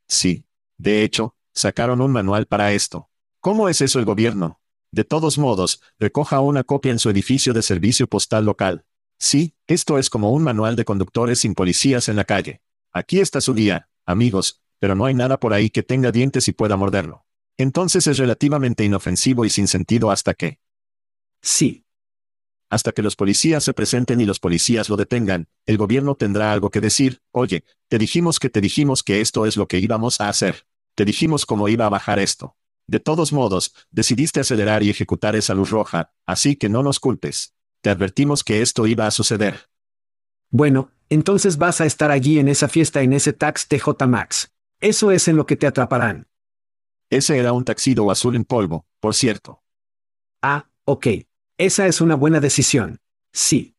Sí. 0.07 0.45
De 0.77 1.03
hecho, 1.03 1.35
sacaron 1.53 2.01
un 2.01 2.13
manual 2.13 2.47
para 2.47 2.73
esto. 2.73 3.09
¿Cómo 3.41 3.69
es 3.69 3.81
eso 3.81 3.99
el 3.99 4.05
gobierno? 4.05 4.61
De 4.91 5.05
todos 5.05 5.39
modos, 5.39 5.81
recoja 5.99 6.41
una 6.41 6.65
copia 6.65 6.93
en 6.93 6.99
su 6.99 7.11
edificio 7.11 7.53
de 7.53 7.63
servicio 7.63 8.07
postal 8.07 8.45
local. 8.45 8.85
Sí, 9.19 9.55
esto 9.67 9.99
es 9.99 10.11
como 10.11 10.31
un 10.33 10.43
manual 10.43 10.77
de 10.77 10.85
conductores 10.85 11.41
sin 11.41 11.55
policías 11.55 12.09
en 12.09 12.17
la 12.17 12.25
calle. 12.25 12.61
Aquí 12.93 13.21
está 13.21 13.41
su 13.41 13.55
guía, 13.55 13.89
amigos, 14.05 14.63
pero 14.85 14.95
no 14.95 15.07
hay 15.07 15.15
nada 15.15 15.41
por 15.41 15.55
ahí 15.55 15.71
que 15.71 15.83
tenga 15.83 16.13
dientes 16.13 16.47
y 16.47 16.53
pueda 16.53 16.77
morderlo. 16.77 17.25
Entonces 17.57 18.07
es 18.07 18.19
relativamente 18.19 18.85
inofensivo 18.85 19.47
y 19.47 19.49
sin 19.49 19.67
sentido 19.67 20.11
hasta 20.11 20.35
que... 20.35 20.59
Sí. 21.41 21.87
Hasta 22.69 22.93
que 22.93 23.01
los 23.01 23.17
policías 23.17 23.65
se 23.65 23.73
presenten 23.73 24.21
y 24.21 24.27
los 24.27 24.41
policías 24.41 24.91
lo 24.91 24.99
detengan, 24.99 25.49
el 25.65 25.79
gobierno 25.79 26.17
tendrá 26.17 26.53
algo 26.53 26.69
que 26.69 26.83
decir, 26.83 27.23
oye, 27.31 27.65
te 27.89 27.97
dijimos 27.97 28.39
que 28.39 28.51
te 28.51 28.61
dijimos 28.61 29.03
que 29.03 29.23
esto 29.23 29.47
es 29.47 29.57
lo 29.57 29.69
que 29.69 29.79
íbamos 29.79 30.21
a 30.21 30.29
hacer. 30.29 30.67
Te 30.95 31.07
dijimos 31.07 31.47
cómo 31.47 31.71
iba 31.71 31.87
a 31.87 31.89
bajar 31.89 32.19
esto. 32.19 32.55
De 32.87 33.01
todos 33.01 33.33
modos, 33.33 33.75
decidiste 33.91 34.41
acelerar 34.41 34.83
y 34.83 34.91
ejecutar 34.91 35.35
esa 35.35 35.55
luz 35.55 35.71
roja, 35.71 36.13
así 36.27 36.57
que 36.57 36.69
no 36.69 36.83
nos 36.83 37.01
culpes. 37.01 37.55
Te 37.81 37.89
advertimos 37.89 38.45
que 38.45 38.61
esto 38.61 38.87
iba 38.87 39.07
a 39.07 39.11
suceder. 39.11 39.71
Bueno, 40.51 40.91
entonces 41.09 41.57
vas 41.57 41.81
a 41.81 41.87
estar 41.87 42.11
allí 42.11 42.39
en 42.39 42.49
esa 42.49 42.69
fiesta 42.69 43.01
en 43.01 43.15
ese 43.15 43.33
tax 43.33 43.67
TJ 43.67 44.07
Max. 44.07 44.54
Eso 44.85 45.11
es 45.11 45.29
en 45.29 45.37
lo 45.37 45.47
que 45.47 45.57
te 45.57 45.67
atraparán. 45.67 46.29
Ese 47.09 47.39
era 47.39 47.55
un 47.55 47.65
taxido 47.65 48.11
azul 48.11 48.37
en 48.37 48.45
polvo, 48.45 48.87
por 49.01 49.15
cierto. 49.15 49.63
Ah, 50.43 50.69
ok. 50.85 51.07
Esa 51.57 51.87
es 51.87 52.03
una 52.03 52.17
buena 52.17 52.39
decisión. 52.39 53.01
Sí. 53.33 53.77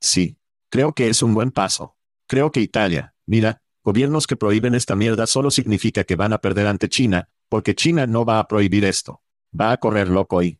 Sí. 0.00 0.38
Creo 0.70 0.94
que 0.94 1.10
es 1.10 1.22
un 1.22 1.34
buen 1.34 1.50
paso. 1.50 1.98
Creo 2.26 2.50
que 2.50 2.60
Italia, 2.60 3.14
mira, 3.26 3.60
gobiernos 3.84 4.26
que 4.26 4.36
prohíben 4.36 4.74
esta 4.74 4.96
mierda 4.96 5.26
solo 5.26 5.50
significa 5.50 6.04
que 6.04 6.16
van 6.16 6.32
a 6.32 6.38
perder 6.38 6.66
ante 6.66 6.88
China, 6.88 7.28
porque 7.50 7.74
China 7.74 8.06
no 8.06 8.24
va 8.24 8.38
a 8.38 8.48
prohibir 8.48 8.86
esto. 8.86 9.20
Va 9.52 9.72
a 9.72 9.76
correr 9.76 10.08
loco 10.08 10.42
y... 10.42 10.58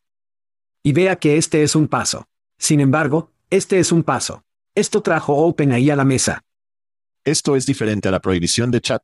Y 0.83 0.93
vea 0.93 1.17
que 1.17 1.39
este 1.39 1.63
es 1.63 1.75
un 1.75 1.89
paso. 1.89 2.29
Sin 2.59 2.81
embargo, 2.81 3.33
este 3.49 3.79
es 3.79 3.91
un 3.91 4.03
paso. 4.03 4.45
Esto 4.75 5.01
trajo 5.01 5.35
OpenAI 5.35 5.89
a 5.89 5.97
la 5.97 6.05
mesa. 6.05 6.45
Esto 7.25 7.57
es 7.57 7.65
diferente 7.65 8.09
a 8.09 8.13
la 8.13 8.21
prohibición 8.21 8.71
de 8.71 8.83
chat. 8.83 9.03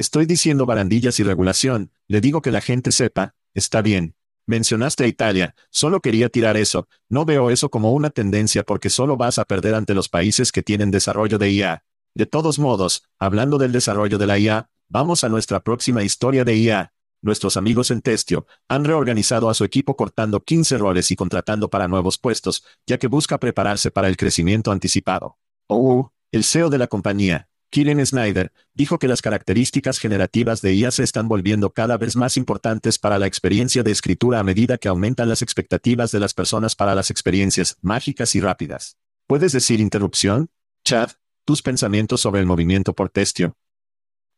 Estoy 0.00 0.24
diciendo 0.24 0.64
barandillas 0.64 1.20
y 1.20 1.24
regulación, 1.24 1.92
le 2.08 2.22
digo 2.22 2.40
que 2.40 2.50
la 2.50 2.62
gente 2.62 2.90
sepa, 2.90 3.34
está 3.52 3.82
bien. 3.82 4.14
Mencionaste 4.46 5.04
a 5.04 5.06
Italia, 5.06 5.54
solo 5.68 6.00
quería 6.00 6.30
tirar 6.30 6.56
eso, 6.56 6.88
no 7.10 7.26
veo 7.26 7.50
eso 7.50 7.68
como 7.68 7.92
una 7.92 8.08
tendencia 8.08 8.62
porque 8.62 8.88
solo 8.88 9.18
vas 9.18 9.38
a 9.38 9.44
perder 9.44 9.74
ante 9.74 9.92
los 9.92 10.08
países 10.08 10.52
que 10.52 10.62
tienen 10.62 10.90
desarrollo 10.90 11.36
de 11.36 11.50
IA. 11.50 11.84
De 12.14 12.24
todos 12.24 12.58
modos, 12.58 13.10
hablando 13.18 13.58
del 13.58 13.72
desarrollo 13.72 14.16
de 14.16 14.26
la 14.26 14.38
IA, 14.38 14.70
vamos 14.88 15.22
a 15.22 15.28
nuestra 15.28 15.60
próxima 15.60 16.02
historia 16.02 16.46
de 16.46 16.56
IA. 16.56 16.94
Nuestros 17.20 17.58
amigos 17.58 17.90
en 17.90 18.00
Testio 18.00 18.46
han 18.68 18.86
reorganizado 18.86 19.50
a 19.50 19.54
su 19.54 19.64
equipo 19.64 19.96
cortando 19.96 20.40
15 20.40 20.78
roles 20.78 21.10
y 21.10 21.16
contratando 21.16 21.68
para 21.68 21.88
nuevos 21.88 22.16
puestos, 22.16 22.64
ya 22.86 22.96
que 22.96 23.06
busca 23.06 23.36
prepararse 23.36 23.90
para 23.90 24.08
el 24.08 24.16
crecimiento 24.16 24.72
anticipado. 24.72 25.36
Oh, 25.66 26.10
el 26.32 26.42
CEO 26.44 26.70
de 26.70 26.78
la 26.78 26.86
compañía, 26.86 27.49
Kieran 27.70 28.04
Snyder, 28.04 28.52
dijo 28.74 28.98
que 28.98 29.06
las 29.06 29.22
características 29.22 30.00
generativas 30.00 30.60
de 30.60 30.74
IA 30.74 30.90
se 30.90 31.04
están 31.04 31.28
volviendo 31.28 31.70
cada 31.70 31.96
vez 31.96 32.16
más 32.16 32.36
importantes 32.36 32.98
para 32.98 33.16
la 33.16 33.28
experiencia 33.28 33.84
de 33.84 33.92
escritura 33.92 34.40
a 34.40 34.44
medida 34.44 34.76
que 34.76 34.88
aumentan 34.88 35.28
las 35.28 35.40
expectativas 35.40 36.10
de 36.10 36.18
las 36.18 36.34
personas 36.34 36.74
para 36.74 36.96
las 36.96 37.12
experiencias 37.12 37.76
mágicas 37.80 38.34
y 38.34 38.40
rápidas. 38.40 38.96
¿Puedes 39.28 39.52
decir 39.52 39.78
interrupción? 39.78 40.50
Chad, 40.84 41.10
tus 41.44 41.62
pensamientos 41.62 42.20
sobre 42.20 42.40
el 42.40 42.46
movimiento 42.46 42.92
por 42.92 43.08
Testio. 43.08 43.56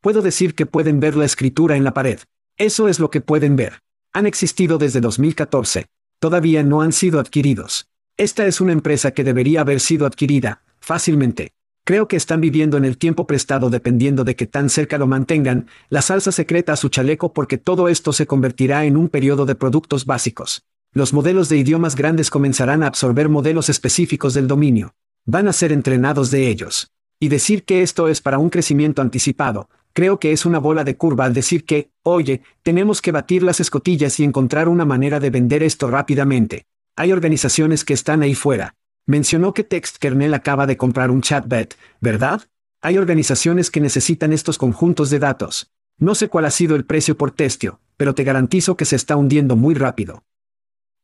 Puedo 0.03 0.21
decir 0.21 0.55
que 0.55 0.67
pueden 0.67 1.01
ver 1.01 1.17
la 1.17 1.25
escritura 1.25 1.77
en 1.77 1.85
la 1.85 1.95
pared. 1.95 2.21
Eso 2.59 2.87
es 2.89 3.01
lo 3.01 3.11
que 3.11 3.23
pueden 3.23 3.57
ver. 3.57 3.81
Han 4.13 4.27
existido 4.27 4.77
desde 4.77 5.01
2014. 5.01 5.87
Todavía 6.19 6.63
no 6.63 6.83
han 6.83 6.93
sido 6.93 7.19
adquiridos. 7.19 7.89
Esta 8.19 8.47
es 8.47 8.61
una 8.61 8.73
empresa 8.73 9.13
que 9.13 9.25
debería 9.25 9.63
haber 9.63 9.81
sido 9.81 10.05
adquirida, 10.05 10.63
fácilmente. 10.81 11.53
Creo 11.93 12.09
que 12.09 12.17
están 12.17 12.41
viviendo 12.41 12.79
en 12.79 12.87
el 12.87 12.97
tiempo 12.97 13.27
prestado 13.27 13.69
dependiendo 13.69 14.25
de 14.25 14.35
que 14.35 14.47
tan 14.47 14.71
cerca 14.71 14.97
lo 14.97 15.07
mantengan, 15.07 15.67
la 15.91 16.01
salsa 16.01 16.33
secreta 16.33 16.73
a 16.73 16.77
su 16.77 16.89
chaleco 16.89 17.35
porque 17.35 17.59
todo 17.59 17.87
esto 17.87 18.15
se 18.15 18.27
convertirá 18.27 18.87
en 18.87 18.97
un 18.97 19.11
periodo 19.11 19.45
de 19.45 19.57
productos 19.57 20.07
básicos. 20.07 20.63
Los 20.95 21.13
modelos 21.13 21.51
de 21.51 21.59
idiomas 21.59 21.95
grandes 21.95 22.31
comenzarán 22.31 22.83
a 22.83 22.87
absorber 22.87 23.29
modelos 23.29 23.69
específicos 23.69 24.33
del 24.33 24.49
dominio. 24.49 24.95
Van 25.27 25.49
a 25.49 25.53
ser 25.53 25.71
entrenados 25.71 26.31
de 26.31 26.49
ellos. 26.49 26.91
Y 27.21 27.29
decir 27.29 27.63
que 27.65 27.83
esto 27.83 28.09
es 28.09 28.23
para 28.23 28.39
un 28.39 28.49
crecimiento 28.49 29.03
anticipado, 29.03 29.69
creo 29.93 30.19
que 30.19 30.33
es 30.33 30.47
una 30.47 30.61
bola 30.61 30.85
de 30.85 30.97
curva 30.97 31.27
al 31.27 31.35
decir 31.35 31.67
que, 31.67 31.91
oye, 32.05 32.41
tenemos 32.63 33.03
que 33.03 33.13
batir 33.13 33.43
las 33.43 33.61
escotillas 33.61 34.19
y 34.19 34.25
encontrar 34.25 34.71
una 34.71 34.87
manera 34.87 35.21
de 35.21 35.29
vender 35.29 35.63
esto 35.63 35.91
rápidamente. 35.91 36.65
Hay 36.97 37.13
organizaciones 37.13 37.85
que 37.85 37.93
están 37.93 38.23
ahí 38.23 38.35
fuera. 38.35 38.77
Mencionó 39.07 39.53
que 39.53 39.65
TextKernel 39.65 40.33
acaba 40.35 40.67
de 40.67 40.77
comprar 40.77 41.11
un 41.11 41.23
chatbot, 41.23 41.77
¿verdad? 42.01 42.43
Hay 42.81 42.99
organizaciones 42.99 43.71
que 43.71 43.81
necesitan 43.81 44.33
estos 44.33 44.59
conjuntos 44.59 45.11
de 45.11 45.19
datos. 45.19 45.73
No 45.99 46.15
sé 46.15 46.29
cuál 46.29 46.45
ha 46.45 46.51
sido 46.51 46.77
el 46.77 46.85
precio 46.85 47.17
por 47.17 47.33
testio, 47.33 47.81
pero 47.97 48.15
te 48.15 48.25
garantizo 48.25 48.77
que 48.77 48.85
se 48.85 48.97
está 48.97 49.17
hundiendo 49.17 49.57
muy 49.57 49.75
rápido. 49.75 50.25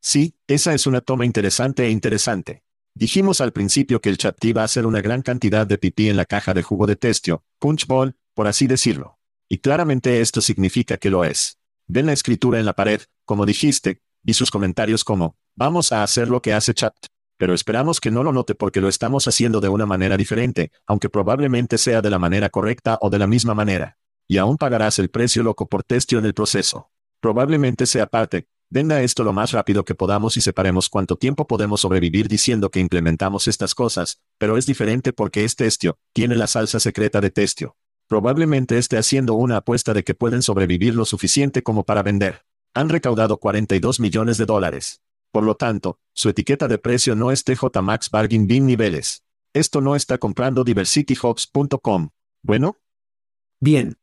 Sí, 0.00 0.36
esa 0.46 0.74
es 0.74 0.86
una 0.86 1.00
toma 1.00 1.24
interesante 1.24 1.86
e 1.86 1.90
interesante. 1.90 2.62
Dijimos 2.94 3.40
al 3.40 3.52
principio 3.52 4.00
que 4.00 4.08
el 4.08 4.18
chat 4.18 4.44
iba 4.44 4.62
a 4.62 4.64
hacer 4.64 4.86
una 4.86 5.00
gran 5.00 5.22
cantidad 5.22 5.66
de 5.66 5.78
pipí 5.78 6.08
en 6.08 6.16
la 6.16 6.24
caja 6.24 6.54
de 6.54 6.62
jugo 6.62 6.86
de 6.86 6.96
testio, 6.96 7.44
punchball, 7.58 8.16
por 8.34 8.46
así 8.46 8.66
decirlo. 8.66 9.18
Y 9.48 9.58
claramente 9.58 10.20
esto 10.20 10.40
significa 10.40 10.96
que 10.96 11.10
lo 11.10 11.24
es. 11.24 11.58
Ven 11.86 12.06
la 12.06 12.12
escritura 12.12 12.58
en 12.58 12.66
la 12.66 12.74
pared, 12.74 13.00
como 13.24 13.46
dijiste, 13.46 14.02
y 14.24 14.34
sus 14.34 14.50
comentarios 14.50 15.04
como, 15.04 15.36
vamos 15.54 15.92
a 15.92 16.02
hacer 16.02 16.28
lo 16.28 16.42
que 16.42 16.52
hace 16.52 16.74
chat. 16.74 16.94
Pero 17.38 17.54
esperamos 17.54 18.00
que 18.00 18.10
no 18.10 18.22
lo 18.22 18.32
note 18.32 18.54
porque 18.54 18.82
lo 18.82 18.88
estamos 18.88 19.26
haciendo 19.26 19.60
de 19.60 19.70
una 19.70 19.86
manera 19.86 20.18
diferente, 20.18 20.70
aunque 20.86 21.08
probablemente 21.08 21.78
sea 21.78 22.02
de 22.02 22.10
la 22.10 22.18
manera 22.18 22.50
correcta 22.50 22.98
o 23.00 23.08
de 23.08 23.18
la 23.18 23.26
misma 23.26 23.54
manera. 23.54 23.96
Y 24.26 24.36
aún 24.36 24.58
pagarás 24.58 24.98
el 24.98 25.08
precio 25.08 25.42
loco 25.42 25.66
por 25.66 25.82
testio 25.84 26.18
en 26.18 26.26
el 26.26 26.34
proceso. 26.34 26.90
Probablemente 27.20 27.86
sea 27.86 28.06
parte, 28.06 28.48
Venda 28.70 29.00
esto 29.00 29.24
lo 29.24 29.32
más 29.32 29.52
rápido 29.52 29.82
que 29.82 29.94
podamos 29.94 30.36
y 30.36 30.42
separemos 30.42 30.90
cuánto 30.90 31.16
tiempo 31.16 31.46
podemos 31.46 31.80
sobrevivir 31.80 32.28
diciendo 32.28 32.70
que 32.70 32.80
implementamos 32.80 33.48
estas 33.48 33.74
cosas, 33.74 34.20
pero 34.36 34.58
es 34.58 34.66
diferente 34.66 35.14
porque 35.14 35.44
es 35.44 35.56
testio, 35.56 35.98
tiene 36.12 36.36
la 36.36 36.46
salsa 36.46 36.78
secreta 36.78 37.22
de 37.22 37.30
testio. 37.30 37.76
Probablemente 38.08 38.76
esté 38.76 38.98
haciendo 38.98 39.32
una 39.34 39.58
apuesta 39.58 39.94
de 39.94 40.04
que 40.04 40.12
pueden 40.12 40.42
sobrevivir 40.42 40.94
lo 40.94 41.06
suficiente 41.06 41.62
como 41.62 41.84
para 41.84 42.02
vender. 42.02 42.44
Han 42.74 42.90
recaudado 42.90 43.38
42 43.38 44.00
millones 44.00 44.36
de 44.36 44.44
dólares. 44.44 45.00
Por 45.30 45.44
lo 45.44 45.54
tanto, 45.54 45.98
su 46.12 46.28
etiqueta 46.28 46.68
de 46.68 46.78
precio 46.78 47.14
no 47.14 47.30
es 47.30 47.44
TJ 47.44 47.82
Max 47.82 48.10
Bargain 48.10 48.46
Bin 48.46 48.66
niveles. 48.66 49.22
Esto 49.52 49.80
no 49.80 49.96
está 49.96 50.18
comprando 50.18 50.64
diversityhubs.com. 50.64 52.10
¿Bueno? 52.42 52.76
Bien. 53.60 53.96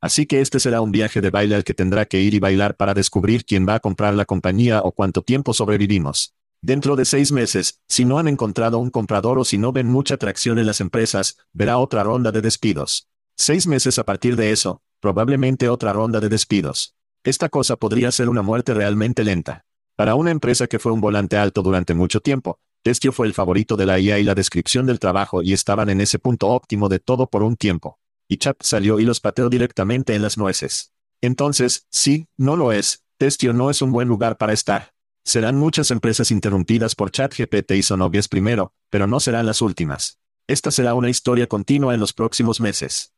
Así 0.00 0.26
que 0.26 0.40
este 0.40 0.60
será 0.60 0.80
un 0.80 0.92
viaje 0.92 1.20
de 1.20 1.30
baile 1.30 1.54
al 1.54 1.64
que 1.64 1.74
tendrá 1.74 2.06
que 2.06 2.20
ir 2.20 2.34
y 2.34 2.38
bailar 2.38 2.76
para 2.76 2.94
descubrir 2.94 3.44
quién 3.44 3.68
va 3.68 3.74
a 3.74 3.80
comprar 3.80 4.14
la 4.14 4.24
compañía 4.24 4.80
o 4.82 4.92
cuánto 4.92 5.22
tiempo 5.22 5.52
sobrevivimos. 5.52 6.34
Dentro 6.62 6.96
de 6.96 7.04
seis 7.04 7.32
meses, 7.32 7.80
si 7.88 8.04
no 8.04 8.18
han 8.18 8.28
encontrado 8.28 8.78
un 8.78 8.90
comprador 8.90 9.38
o 9.38 9.44
si 9.44 9.56
no 9.56 9.72
ven 9.72 9.86
mucha 9.86 10.14
atracción 10.14 10.58
en 10.58 10.66
las 10.66 10.80
empresas, 10.80 11.38
verá 11.52 11.78
otra 11.78 12.02
ronda 12.02 12.32
de 12.32 12.42
despidos. 12.42 13.08
Seis 13.34 13.66
meses 13.66 13.98
a 13.98 14.04
partir 14.04 14.36
de 14.36 14.52
eso, 14.52 14.82
probablemente 15.00 15.68
otra 15.68 15.92
ronda 15.92 16.20
de 16.20 16.28
despidos. 16.28 16.94
Esta 17.24 17.48
cosa 17.48 17.76
podría 17.76 18.12
ser 18.12 18.28
una 18.28 18.42
muerte 18.42 18.74
realmente 18.74 19.24
lenta. 19.24 19.64
Para 20.00 20.14
una 20.14 20.30
empresa 20.30 20.66
que 20.66 20.78
fue 20.78 20.92
un 20.92 21.02
volante 21.02 21.36
alto 21.36 21.60
durante 21.60 21.92
mucho 21.92 22.20
tiempo, 22.22 22.58
Testio 22.82 23.12
fue 23.12 23.26
el 23.26 23.34
favorito 23.34 23.76
de 23.76 23.84
la 23.84 24.00
IA 24.00 24.18
y 24.18 24.22
la 24.22 24.34
descripción 24.34 24.86
del 24.86 24.98
trabajo 24.98 25.42
y 25.42 25.52
estaban 25.52 25.90
en 25.90 26.00
ese 26.00 26.18
punto 26.18 26.48
óptimo 26.48 26.88
de 26.88 27.00
todo 27.00 27.28
por 27.28 27.42
un 27.42 27.54
tiempo. 27.54 27.98
Y 28.26 28.38
Chap 28.38 28.62
salió 28.62 28.98
y 28.98 29.04
los 29.04 29.20
pateó 29.20 29.50
directamente 29.50 30.14
en 30.14 30.22
las 30.22 30.38
nueces. 30.38 30.94
Entonces, 31.20 31.86
sí, 31.90 32.28
no 32.38 32.56
lo 32.56 32.72
es, 32.72 33.04
Testio 33.18 33.52
no 33.52 33.68
es 33.68 33.82
un 33.82 33.92
buen 33.92 34.08
lugar 34.08 34.38
para 34.38 34.54
estar. 34.54 34.94
Serán 35.22 35.58
muchas 35.58 35.90
empresas 35.90 36.30
interrumpidas 36.30 36.94
por 36.94 37.10
ChatGPT 37.10 37.72
y 37.72 37.82
son 37.82 38.00
obvias 38.00 38.26
primero, 38.26 38.72
pero 38.88 39.06
no 39.06 39.20
serán 39.20 39.44
las 39.44 39.60
últimas. 39.60 40.18
Esta 40.46 40.70
será 40.70 40.94
una 40.94 41.10
historia 41.10 41.46
continua 41.46 41.92
en 41.92 42.00
los 42.00 42.14
próximos 42.14 42.58
meses. 42.58 43.12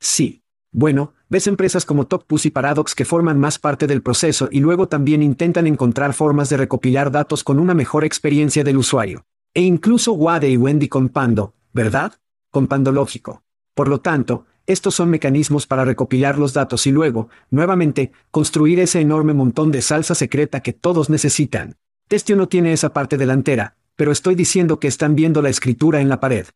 Sí. 0.00 0.43
Bueno, 0.76 1.14
ves 1.28 1.46
empresas 1.46 1.84
como 1.84 2.08
TopPus 2.08 2.46
y 2.46 2.50
Paradox 2.50 2.96
que 2.96 3.04
forman 3.04 3.38
más 3.38 3.60
parte 3.60 3.86
del 3.86 4.02
proceso 4.02 4.48
y 4.50 4.58
luego 4.58 4.88
también 4.88 5.22
intentan 5.22 5.68
encontrar 5.68 6.14
formas 6.14 6.48
de 6.48 6.56
recopilar 6.56 7.12
datos 7.12 7.44
con 7.44 7.60
una 7.60 7.74
mejor 7.74 8.04
experiencia 8.04 8.64
del 8.64 8.78
usuario. 8.78 9.24
E 9.54 9.62
incluso 9.62 10.14
Wade 10.14 10.50
y 10.50 10.56
Wendy 10.56 10.88
con 10.88 11.10
Pando, 11.10 11.54
¿verdad? 11.72 12.14
Con 12.50 12.66
Pando 12.66 12.90
lógico. 12.90 13.44
Por 13.72 13.86
lo 13.86 14.00
tanto, 14.00 14.46
estos 14.66 14.96
son 14.96 15.10
mecanismos 15.10 15.68
para 15.68 15.84
recopilar 15.84 16.38
los 16.38 16.54
datos 16.54 16.88
y 16.88 16.90
luego, 16.90 17.28
nuevamente, 17.50 18.10
construir 18.32 18.80
ese 18.80 19.00
enorme 19.00 19.32
montón 19.32 19.70
de 19.70 19.80
salsa 19.80 20.16
secreta 20.16 20.58
que 20.58 20.72
todos 20.72 21.08
necesitan. 21.08 21.76
Testio 22.08 22.34
no 22.34 22.48
tiene 22.48 22.72
esa 22.72 22.92
parte 22.92 23.16
delantera, 23.16 23.76
pero 23.94 24.10
estoy 24.10 24.34
diciendo 24.34 24.80
que 24.80 24.88
están 24.88 25.14
viendo 25.14 25.40
la 25.40 25.50
escritura 25.50 26.00
en 26.00 26.08
la 26.08 26.18
pared. 26.18 26.46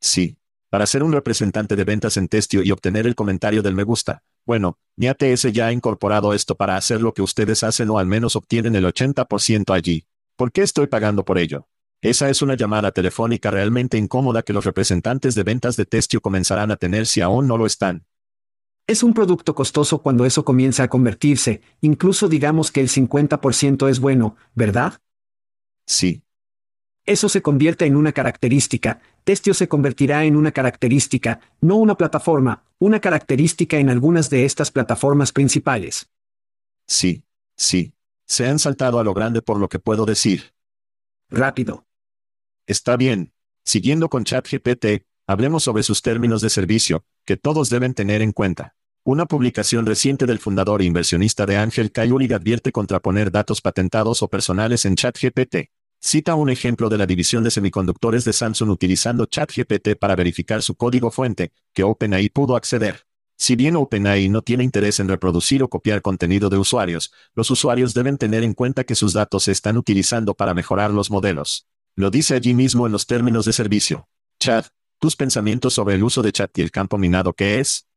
Sí. 0.00 0.38
Para 0.68 0.86
ser 0.86 1.04
un 1.04 1.12
representante 1.12 1.76
de 1.76 1.84
ventas 1.84 2.16
en 2.16 2.26
Testio 2.26 2.62
y 2.62 2.72
obtener 2.72 3.06
el 3.06 3.14
comentario 3.14 3.62
del 3.62 3.74
me 3.74 3.84
gusta, 3.84 4.24
bueno, 4.44 4.78
mi 4.96 5.06
ATS 5.06 5.52
ya 5.52 5.68
ha 5.68 5.72
incorporado 5.72 6.34
esto 6.34 6.56
para 6.56 6.76
hacer 6.76 7.00
lo 7.00 7.14
que 7.14 7.22
ustedes 7.22 7.62
hacen 7.62 7.88
o 7.90 7.98
al 7.98 8.06
menos 8.06 8.34
obtienen 8.34 8.74
el 8.74 8.84
80% 8.84 9.72
allí. 9.72 10.06
¿Por 10.36 10.50
qué 10.50 10.62
estoy 10.62 10.88
pagando 10.88 11.24
por 11.24 11.38
ello? 11.38 11.68
Esa 12.02 12.28
es 12.30 12.42
una 12.42 12.56
llamada 12.56 12.90
telefónica 12.90 13.50
realmente 13.50 13.96
incómoda 13.96 14.42
que 14.42 14.52
los 14.52 14.64
representantes 14.64 15.34
de 15.34 15.44
ventas 15.44 15.76
de 15.76 15.86
Testio 15.86 16.20
comenzarán 16.20 16.70
a 16.70 16.76
tener 16.76 17.06
si 17.06 17.20
aún 17.20 17.46
no 17.46 17.56
lo 17.56 17.66
están. 17.66 18.04
Es 18.88 19.02
un 19.02 19.14
producto 19.14 19.54
costoso 19.54 20.02
cuando 20.02 20.24
eso 20.24 20.44
comienza 20.44 20.84
a 20.84 20.88
convertirse, 20.88 21.62
incluso 21.80 22.28
digamos 22.28 22.70
que 22.70 22.80
el 22.80 22.88
50% 22.88 23.88
es 23.88 23.98
bueno, 23.98 24.36
¿verdad? 24.54 25.00
Sí. 25.86 26.22
Eso 27.06 27.28
se 27.28 27.40
convierte 27.40 27.86
en 27.86 27.94
una 27.94 28.12
característica, 28.12 29.00
Testio 29.22 29.54
se 29.54 29.68
convertirá 29.68 30.24
en 30.24 30.36
una 30.36 30.52
característica, 30.52 31.40
no 31.60 31.76
una 31.76 31.96
plataforma, 31.96 32.64
una 32.78 33.00
característica 33.00 33.78
en 33.78 33.90
algunas 33.90 34.28
de 34.28 34.44
estas 34.44 34.70
plataformas 34.70 35.32
principales. 35.32 36.08
Sí, 36.86 37.24
sí. 37.56 37.94
Se 38.24 38.48
han 38.48 38.58
saltado 38.58 38.98
a 38.98 39.04
lo 39.04 39.14
grande 39.14 39.40
por 39.40 39.58
lo 39.58 39.68
que 39.68 39.78
puedo 39.78 40.04
decir. 40.04 40.52
Rápido. 41.30 41.86
Está 42.66 42.96
bien. 42.96 43.32
Siguiendo 43.64 44.08
con 44.08 44.24
ChatGPT, 44.24 45.04
hablemos 45.26 45.64
sobre 45.64 45.82
sus 45.82 46.02
términos 46.02 46.40
de 46.40 46.50
servicio, 46.50 47.04
que 47.24 47.36
todos 47.36 47.70
deben 47.70 47.94
tener 47.94 48.22
en 48.22 48.32
cuenta. 48.32 48.74
Una 49.04 49.26
publicación 49.26 49.86
reciente 49.86 50.26
del 50.26 50.40
fundador 50.40 50.82
e 50.82 50.84
inversionista 50.84 51.46
de 51.46 51.56
Ángel 51.56 51.92
Kayulig 51.92 52.34
advierte 52.34 52.72
contra 52.72 52.98
poner 52.98 53.30
datos 53.30 53.60
patentados 53.60 54.22
o 54.22 54.28
personales 54.28 54.84
en 54.84 54.96
ChatGPT. 54.96 55.70
Cita 56.06 56.36
un 56.36 56.50
ejemplo 56.50 56.88
de 56.88 56.98
la 56.98 57.06
división 57.06 57.42
de 57.42 57.50
semiconductores 57.50 58.24
de 58.24 58.32
Samsung 58.32 58.70
utilizando 58.70 59.26
ChatGPT 59.26 59.96
para 59.98 60.14
verificar 60.14 60.62
su 60.62 60.76
código 60.76 61.10
fuente, 61.10 61.50
que 61.74 61.82
OpenAI 61.82 62.28
pudo 62.28 62.54
acceder. 62.54 63.08
Si 63.36 63.56
bien 63.56 63.74
OpenAI 63.74 64.28
no 64.28 64.42
tiene 64.42 64.62
interés 64.62 65.00
en 65.00 65.08
reproducir 65.08 65.64
o 65.64 65.68
copiar 65.68 66.02
contenido 66.02 66.48
de 66.48 66.58
usuarios, 66.58 67.12
los 67.34 67.50
usuarios 67.50 67.92
deben 67.92 68.18
tener 68.18 68.44
en 68.44 68.54
cuenta 68.54 68.84
que 68.84 68.94
sus 68.94 69.14
datos 69.14 69.42
se 69.42 69.50
están 69.50 69.76
utilizando 69.76 70.34
para 70.34 70.54
mejorar 70.54 70.92
los 70.92 71.10
modelos. 71.10 71.66
Lo 71.96 72.12
dice 72.12 72.36
allí 72.36 72.54
mismo 72.54 72.86
en 72.86 72.92
los 72.92 73.08
términos 73.08 73.44
de 73.44 73.52
servicio. 73.52 74.06
Chat, 74.38 74.68
¿tus 75.00 75.16
pensamientos 75.16 75.74
sobre 75.74 75.96
el 75.96 76.04
uso 76.04 76.22
de 76.22 76.30
chat 76.30 76.56
y 76.56 76.62
el 76.62 76.70
campo 76.70 76.98
minado 76.98 77.32
qué 77.32 77.58
es? 77.58 77.88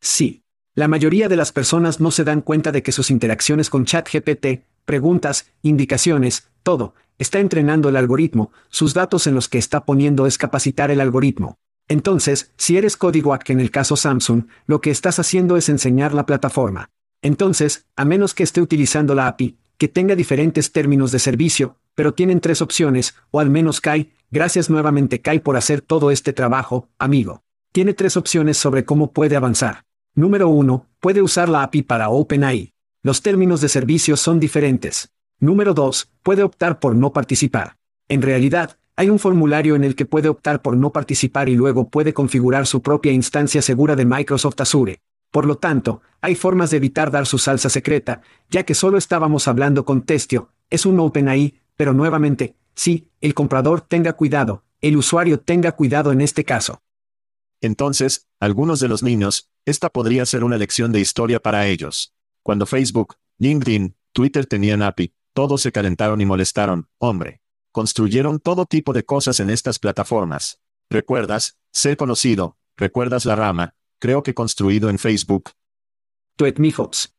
Sí. 0.00 0.42
La 0.74 0.88
mayoría 0.88 1.28
de 1.28 1.36
las 1.36 1.52
personas 1.52 2.00
no 2.00 2.10
se 2.10 2.24
dan 2.24 2.40
cuenta 2.40 2.72
de 2.72 2.82
que 2.82 2.90
sus 2.90 3.12
interacciones 3.12 3.70
con 3.70 3.84
ChatGPT, 3.84 4.64
preguntas, 4.84 5.52
indicaciones, 5.62 6.48
todo, 6.64 6.94
está 7.18 7.40
entrenando 7.40 7.88
el 7.88 7.96
algoritmo, 7.96 8.52
sus 8.68 8.94
datos 8.94 9.26
en 9.26 9.34
los 9.34 9.48
que 9.48 9.58
está 9.58 9.84
poniendo 9.84 10.26
es 10.26 10.38
capacitar 10.38 10.90
el 10.90 11.00
algoritmo. 11.00 11.58
Entonces, 11.88 12.52
si 12.56 12.76
eres 12.76 12.96
código 12.96 13.32
ACK 13.32 13.50
en 13.50 13.60
el 13.60 13.70
caso 13.70 13.96
Samsung, 13.96 14.44
lo 14.66 14.80
que 14.80 14.90
estás 14.90 15.18
haciendo 15.18 15.56
es 15.56 15.68
enseñar 15.68 16.12
la 16.14 16.26
plataforma. 16.26 16.90
Entonces, 17.22 17.86
a 17.96 18.04
menos 18.04 18.34
que 18.34 18.42
esté 18.42 18.60
utilizando 18.60 19.14
la 19.14 19.26
API, 19.26 19.58
que 19.78 19.88
tenga 19.88 20.14
diferentes 20.14 20.72
términos 20.72 21.12
de 21.12 21.18
servicio, 21.18 21.76
pero 21.94 22.14
tienen 22.14 22.40
tres 22.40 22.62
opciones, 22.62 23.14
o 23.30 23.40
al 23.40 23.50
menos 23.50 23.80
Kai, 23.80 24.12
gracias 24.30 24.70
nuevamente 24.70 25.20
Kai 25.20 25.40
por 25.40 25.56
hacer 25.56 25.80
todo 25.80 26.10
este 26.10 26.32
trabajo, 26.32 26.88
amigo. 26.98 27.42
Tiene 27.72 27.94
tres 27.94 28.16
opciones 28.16 28.56
sobre 28.56 28.84
cómo 28.84 29.12
puede 29.12 29.36
avanzar. 29.36 29.84
Número 30.14 30.48
uno, 30.48 30.86
puede 31.00 31.22
usar 31.22 31.48
la 31.48 31.62
API 31.62 31.82
para 31.82 32.08
OpenAI. 32.08 32.74
Los 33.02 33.22
términos 33.22 33.60
de 33.60 33.68
servicio 33.68 34.16
son 34.16 34.40
diferentes. 34.40 35.10
Número 35.40 35.72
2. 35.72 36.10
Puede 36.24 36.42
optar 36.42 36.80
por 36.80 36.96
no 36.96 37.12
participar. 37.12 37.76
En 38.08 38.22
realidad, 38.22 38.76
hay 38.96 39.08
un 39.08 39.20
formulario 39.20 39.76
en 39.76 39.84
el 39.84 39.94
que 39.94 40.04
puede 40.04 40.28
optar 40.28 40.62
por 40.62 40.76
no 40.76 40.90
participar 40.90 41.48
y 41.48 41.54
luego 41.54 41.90
puede 41.90 42.12
configurar 42.12 42.66
su 42.66 42.82
propia 42.82 43.12
instancia 43.12 43.62
segura 43.62 43.94
de 43.94 44.04
Microsoft 44.04 44.60
Azure. 44.60 45.00
Por 45.30 45.46
lo 45.46 45.56
tanto, 45.56 46.02
hay 46.20 46.34
formas 46.34 46.70
de 46.70 46.78
evitar 46.78 47.12
dar 47.12 47.24
su 47.24 47.38
salsa 47.38 47.68
secreta, 47.68 48.20
ya 48.50 48.64
que 48.64 48.74
solo 48.74 48.98
estábamos 48.98 49.46
hablando 49.46 49.84
con 49.84 50.02
Testio, 50.02 50.50
es 50.70 50.84
un 50.84 50.98
OpenAI, 50.98 51.54
pero 51.76 51.92
nuevamente, 51.92 52.56
sí, 52.74 53.08
el 53.20 53.34
comprador 53.34 53.82
tenga 53.82 54.14
cuidado, 54.14 54.64
el 54.80 54.96
usuario 54.96 55.38
tenga 55.38 55.70
cuidado 55.70 56.10
en 56.10 56.20
este 56.20 56.42
caso. 56.42 56.82
Entonces, 57.60 58.26
algunos 58.40 58.80
de 58.80 58.88
los 58.88 59.04
niños, 59.04 59.52
esta 59.64 59.88
podría 59.88 60.26
ser 60.26 60.42
una 60.42 60.56
lección 60.56 60.90
de 60.90 60.98
historia 60.98 61.38
para 61.38 61.68
ellos. 61.68 62.12
Cuando 62.42 62.66
Facebook, 62.66 63.14
LinkedIn, 63.38 63.94
Twitter 64.12 64.46
tenían 64.46 64.82
API, 64.82 65.12
todos 65.38 65.62
se 65.62 65.70
calentaron 65.70 66.20
y 66.20 66.26
molestaron, 66.26 66.88
hombre. 66.98 67.42
Construyeron 67.70 68.40
todo 68.40 68.66
tipo 68.66 68.92
de 68.92 69.04
cosas 69.04 69.38
en 69.38 69.50
estas 69.50 69.78
plataformas. 69.78 70.60
¿Recuerdas? 70.90 71.60
Ser 71.70 71.96
conocido. 71.96 72.58
¿Recuerdas 72.76 73.24
la 73.24 73.36
rama? 73.36 73.76
Creo 74.00 74.24
que 74.24 74.34
construido 74.34 74.90
en 74.90 74.98
Facebook. 74.98 75.50
Tweetmehobs. 76.34 77.14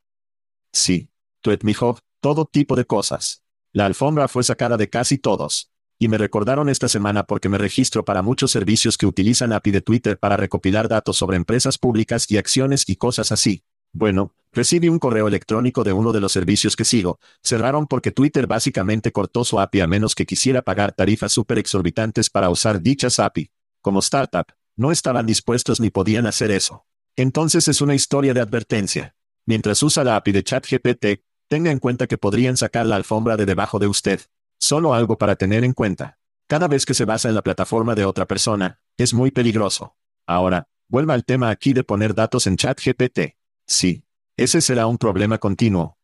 Sí. 0.73 1.09
Tweetmehob, 1.39 1.99
todo 2.19 2.43
tipo 2.43 2.75
de 2.75 2.83
cosas. 2.83 3.41
La 3.71 3.85
alfombra 3.85 4.27
fue 4.27 4.43
sacada 4.43 4.75
de 4.75 4.89
casi 4.89 5.17
todos. 5.17 5.71
Y 5.97 6.09
me 6.09 6.17
recordaron 6.17 6.67
esta 6.67 6.89
semana 6.89 7.23
porque 7.23 7.47
me 7.47 7.57
registro 7.57 8.03
para 8.03 8.21
muchos 8.21 8.51
servicios 8.51 8.97
que 8.97 9.05
utilizan 9.05 9.53
API 9.53 9.71
de 9.71 9.79
Twitter 9.79 10.19
para 10.19 10.35
recopilar 10.35 10.89
datos 10.89 11.15
sobre 11.15 11.37
empresas 11.37 11.77
públicas 11.77 12.29
y 12.29 12.35
acciones 12.37 12.83
y 12.89 12.97
cosas 12.97 13.31
así. 13.31 13.63
Bueno, 13.91 14.33
recibí 14.51 14.89
un 14.89 14.99
correo 14.99 15.27
electrónico 15.27 15.83
de 15.83 15.93
uno 15.93 16.11
de 16.11 16.19
los 16.19 16.31
servicios 16.31 16.75
que 16.75 16.85
sigo. 16.85 17.19
Cerraron 17.43 17.87
porque 17.87 18.11
Twitter 18.11 18.47
básicamente 18.47 19.11
cortó 19.11 19.43
su 19.43 19.59
API 19.59 19.81
a 19.81 19.87
menos 19.87 20.15
que 20.15 20.25
quisiera 20.25 20.61
pagar 20.61 20.91
tarifas 20.91 21.31
súper 21.31 21.57
exorbitantes 21.59 22.29
para 22.29 22.49
usar 22.49 22.81
dichas 22.81 23.19
API. 23.19 23.51
Como 23.81 23.99
startup, 23.99 24.45
no 24.75 24.91
estaban 24.91 25.25
dispuestos 25.25 25.79
ni 25.79 25.89
podían 25.89 26.27
hacer 26.27 26.51
eso. 26.51 26.85
Entonces 27.15 27.67
es 27.67 27.81
una 27.81 27.95
historia 27.95 28.33
de 28.33 28.41
advertencia. 28.41 29.15
Mientras 29.45 29.81
usa 29.83 30.03
la 30.03 30.15
API 30.15 30.31
de 30.31 30.43
ChatGPT, 30.43 31.05
tenga 31.47 31.71
en 31.71 31.79
cuenta 31.79 32.07
que 32.07 32.17
podrían 32.17 32.55
sacar 32.55 32.85
la 32.85 32.95
alfombra 32.95 33.35
de 33.35 33.45
debajo 33.45 33.79
de 33.79 33.87
usted. 33.87 34.21
Solo 34.59 34.93
algo 34.93 35.17
para 35.17 35.35
tener 35.35 35.63
en 35.63 35.73
cuenta. 35.73 36.19
Cada 36.47 36.67
vez 36.67 36.85
que 36.85 36.93
se 36.93 37.05
basa 37.05 37.29
en 37.29 37.35
la 37.35 37.41
plataforma 37.41 37.95
de 37.95 38.05
otra 38.05 38.27
persona, 38.27 38.79
es 38.97 39.13
muy 39.13 39.31
peligroso. 39.31 39.95
Ahora, 40.27 40.67
vuelva 40.87 41.13
al 41.13 41.25
tema 41.25 41.49
aquí 41.49 41.73
de 41.73 41.83
poner 41.83 42.13
datos 42.13 42.45
en 42.47 42.57
ChatGPT. 42.57 43.38
Sí. 43.69 44.03
Ese 44.35 44.61
será 44.61 44.87
un 44.87 44.97
problema 44.97 45.37
continuo. 45.37 45.99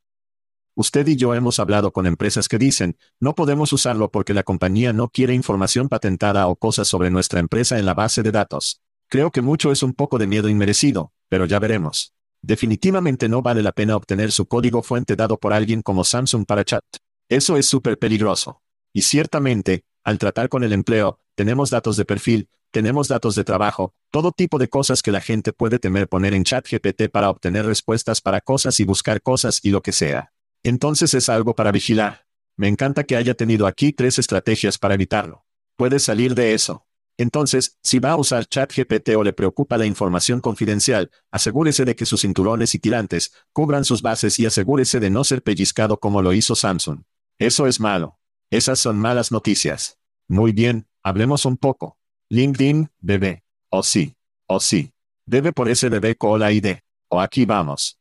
Usted 0.76 1.08
y 1.08 1.16
yo 1.16 1.34
hemos 1.34 1.58
hablado 1.58 1.92
con 1.92 2.06
empresas 2.06 2.48
que 2.48 2.60
dicen, 2.60 2.96
no 3.20 3.34
podemos 3.34 3.74
usarlo 3.74 4.12
porque 4.12 4.36
la 4.36 4.44
compañía 4.44 4.94
no 4.94 5.10
quiere 5.10 5.34
información 5.34 5.90
patentada 5.90 6.48
o 6.48 6.58
cosas 6.58 6.88
sobre 6.88 7.10
nuestra 7.10 7.40
empresa 7.40 7.80
en 7.80 7.88
la 7.88 7.96
base 7.96 8.22
de 8.22 8.32
datos. 8.32 8.84
Creo 9.08 9.32
que 9.32 9.42
mucho 9.42 9.72
es 9.72 9.82
un 9.82 9.94
poco 9.94 10.20
de 10.20 10.28
miedo 10.28 10.48
inmerecido, 10.48 11.12
pero 11.28 11.46
ya 11.46 11.58
veremos. 11.58 12.14
Definitivamente 12.44 13.30
no 13.30 13.42
vale 13.42 13.64
la 13.64 13.72
pena 13.72 13.96
obtener 13.96 14.32
su 14.32 14.46
código 14.46 14.84
fuente 14.84 15.16
dado 15.16 15.40
por 15.40 15.52
alguien 15.52 15.82
como 15.82 16.04
Samsung 16.04 16.46
para 16.46 16.66
chat. 16.66 16.84
Eso 17.30 17.58
es 17.58 17.66
súper 17.66 17.98
peligroso. 17.98 18.62
Y 18.94 19.02
ciertamente, 19.02 19.86
al 20.04 20.20
tratar 20.20 20.50
con 20.50 20.64
el 20.64 20.74
empleo, 20.74 21.20
tenemos 21.34 21.72
datos 21.72 21.98
de 21.98 22.06
perfil, 22.06 22.50
tenemos 22.76 23.08
datos 23.08 23.36
de 23.36 23.46
trabajo, 23.46 23.94
todo 24.12 24.34
tipo 24.34 24.60
de 24.60 24.68
cosas 24.68 25.02
que 25.02 25.14
la 25.14 25.22
gente 25.22 25.54
puede 25.54 25.80
temer 25.80 26.10
poner 26.10 26.34
en 26.34 26.44
ChatGPT 26.44 27.04
para 27.10 27.30
obtener 27.30 27.66
respuestas 27.66 28.20
para 28.20 28.42
cosas 28.42 28.82
y 28.82 28.84
buscar 28.84 29.22
cosas 29.22 29.62
y 29.64 29.70
lo 29.70 29.82
que 29.82 29.94
sea. 29.94 30.34
Entonces 30.62 31.14
es 31.14 31.30
algo 31.30 31.56
para 31.56 31.72
vigilar. 31.72 32.26
Me 32.58 32.68
encanta 32.68 33.06
que 33.06 33.16
haya 33.16 33.34
tenido 33.34 33.66
aquí 33.66 33.94
tres 33.94 34.20
estrategias 34.20 34.78
para 34.78 34.96
evitarlo. 34.96 35.46
Puede 35.78 36.00
salir 36.00 36.36
de 36.36 36.54
eso. 36.54 36.86
Entonces, 37.18 37.78
si 37.82 38.00
va 38.00 38.12
a 38.12 38.18
usar 38.18 38.46
ChatGPT 38.46 39.12
o 39.16 39.24
le 39.24 39.32
preocupa 39.32 39.78
la 39.78 39.86
información 39.86 40.42
confidencial, 40.42 41.12
asegúrese 41.32 41.86
de 41.86 41.96
que 41.96 42.06
sus 42.06 42.24
cinturones 42.24 42.76
y 42.76 42.80
tirantes 42.80 43.32
cubran 43.54 43.86
sus 43.86 44.02
bases 44.02 44.38
y 44.38 44.46
asegúrese 44.46 45.00
de 45.00 45.12
no 45.12 45.24
ser 45.24 45.44
pellizcado 45.44 45.98
como 46.02 46.22
lo 46.22 46.34
hizo 46.34 46.56
Samsung. 46.56 47.04
Eso 47.40 47.68
es 47.68 47.80
malo. 47.80 48.20
Esas 48.50 48.80
son 48.80 48.98
malas 48.98 49.32
noticias. 49.32 49.98
Muy 50.28 50.52
bien, 50.52 50.90
hablemos 51.04 51.46
un 51.46 51.56
poco. 51.56 51.98
LinkedIn, 52.30 52.90
bebé. 53.02 53.44
Oh 53.70 53.84
sí. 53.84 54.16
Oh 54.48 54.60
sí. 54.60 54.92
Debe 55.28 55.54
por 55.54 55.70
ese 55.70 55.90
bebé 55.90 56.16
cola 56.16 56.52
ID. 56.52 56.80
O 57.08 57.22
aquí 57.22 57.46
vamos. 57.46 58.00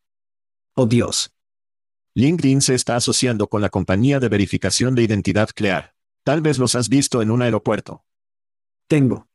Oh 0.74 0.86
Dios. 0.86 1.30
LinkedIn 2.14 2.62
se 2.62 2.74
está 2.74 2.96
asociando 2.96 3.48
con 3.48 3.60
la 3.60 3.68
compañía 3.68 4.20
de 4.20 4.28
verificación 4.28 4.94
de 4.94 5.02
identidad 5.02 5.50
Clear. 5.54 5.94
Tal 6.22 6.40
vez 6.40 6.58
los 6.58 6.74
has 6.74 6.88
visto 6.88 7.20
en 7.20 7.30
un 7.30 7.42
aeropuerto. 7.42 8.04
Tengo. 8.88 9.28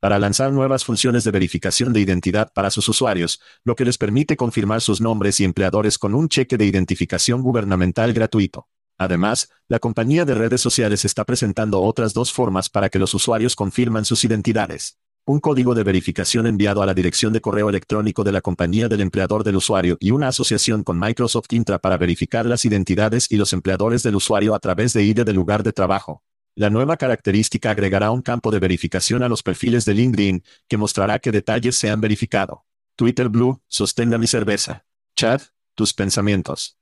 Para 0.00 0.18
lanzar 0.18 0.50
nuevas 0.50 0.84
funciones 0.84 1.24
de 1.24 1.30
verificación 1.30 1.92
de 1.92 2.00
identidad 2.00 2.50
para 2.54 2.70
sus 2.70 2.88
usuarios, 2.88 3.40
lo 3.64 3.74
que 3.76 3.84
les 3.84 3.98
permite 3.98 4.36
confirmar 4.36 4.80
sus 4.80 5.00
nombres 5.00 5.40
y 5.40 5.44
empleadores 5.44 5.98
con 5.98 6.14
un 6.14 6.28
cheque 6.28 6.56
de 6.56 6.64
identificación 6.64 7.42
gubernamental 7.42 8.14
gratuito. 8.14 8.66
Además, 8.98 9.50
la 9.68 9.78
compañía 9.78 10.24
de 10.24 10.34
redes 10.34 10.60
sociales 10.60 11.04
está 11.04 11.24
presentando 11.24 11.82
otras 11.82 12.14
dos 12.14 12.32
formas 12.32 12.70
para 12.70 12.88
que 12.88 12.98
los 12.98 13.12
usuarios 13.14 13.54
confirman 13.54 14.04
sus 14.04 14.24
identidades. 14.24 14.98
un 15.28 15.40
código 15.40 15.74
de 15.74 15.82
verificación 15.82 16.46
enviado 16.46 16.82
a 16.82 16.86
la 16.86 16.94
dirección 16.94 17.32
de 17.32 17.40
correo 17.40 17.68
electrónico 17.68 18.22
de 18.22 18.30
la 18.30 18.40
compañía 18.40 18.86
del 18.86 19.00
empleador 19.00 19.42
del 19.42 19.56
usuario 19.56 19.96
y 19.98 20.12
una 20.12 20.28
asociación 20.28 20.84
con 20.84 21.00
Microsoft 21.00 21.52
Intra 21.52 21.80
para 21.80 21.98
verificar 21.98 22.46
las 22.46 22.64
identidades 22.64 23.26
y 23.32 23.36
los 23.36 23.52
empleadores 23.52 24.04
del 24.04 24.14
usuario 24.14 24.54
a 24.54 24.60
través 24.60 24.92
de 24.92 25.02
ID 25.02 25.24
del 25.24 25.34
lugar 25.34 25.64
de 25.64 25.72
trabajo. 25.72 26.22
La 26.54 26.70
nueva 26.70 26.96
característica 26.96 27.72
agregará 27.72 28.12
un 28.12 28.22
campo 28.22 28.52
de 28.52 28.60
verificación 28.60 29.24
a 29.24 29.28
los 29.28 29.42
perfiles 29.42 29.84
de 29.84 29.94
LinkedIn, 29.94 30.44
que 30.68 30.76
mostrará 30.76 31.18
que 31.18 31.32
detalles 31.32 31.76
se 31.76 31.90
han 31.90 32.00
verificado. 32.00 32.64
Twitter 32.94 33.28
Blue, 33.28 33.60
sostenga 33.66 34.18
mi 34.18 34.28
cerveza. 34.28 34.86
Chad, 35.16 35.42
tus 35.74 35.92
pensamientos. 35.92 36.78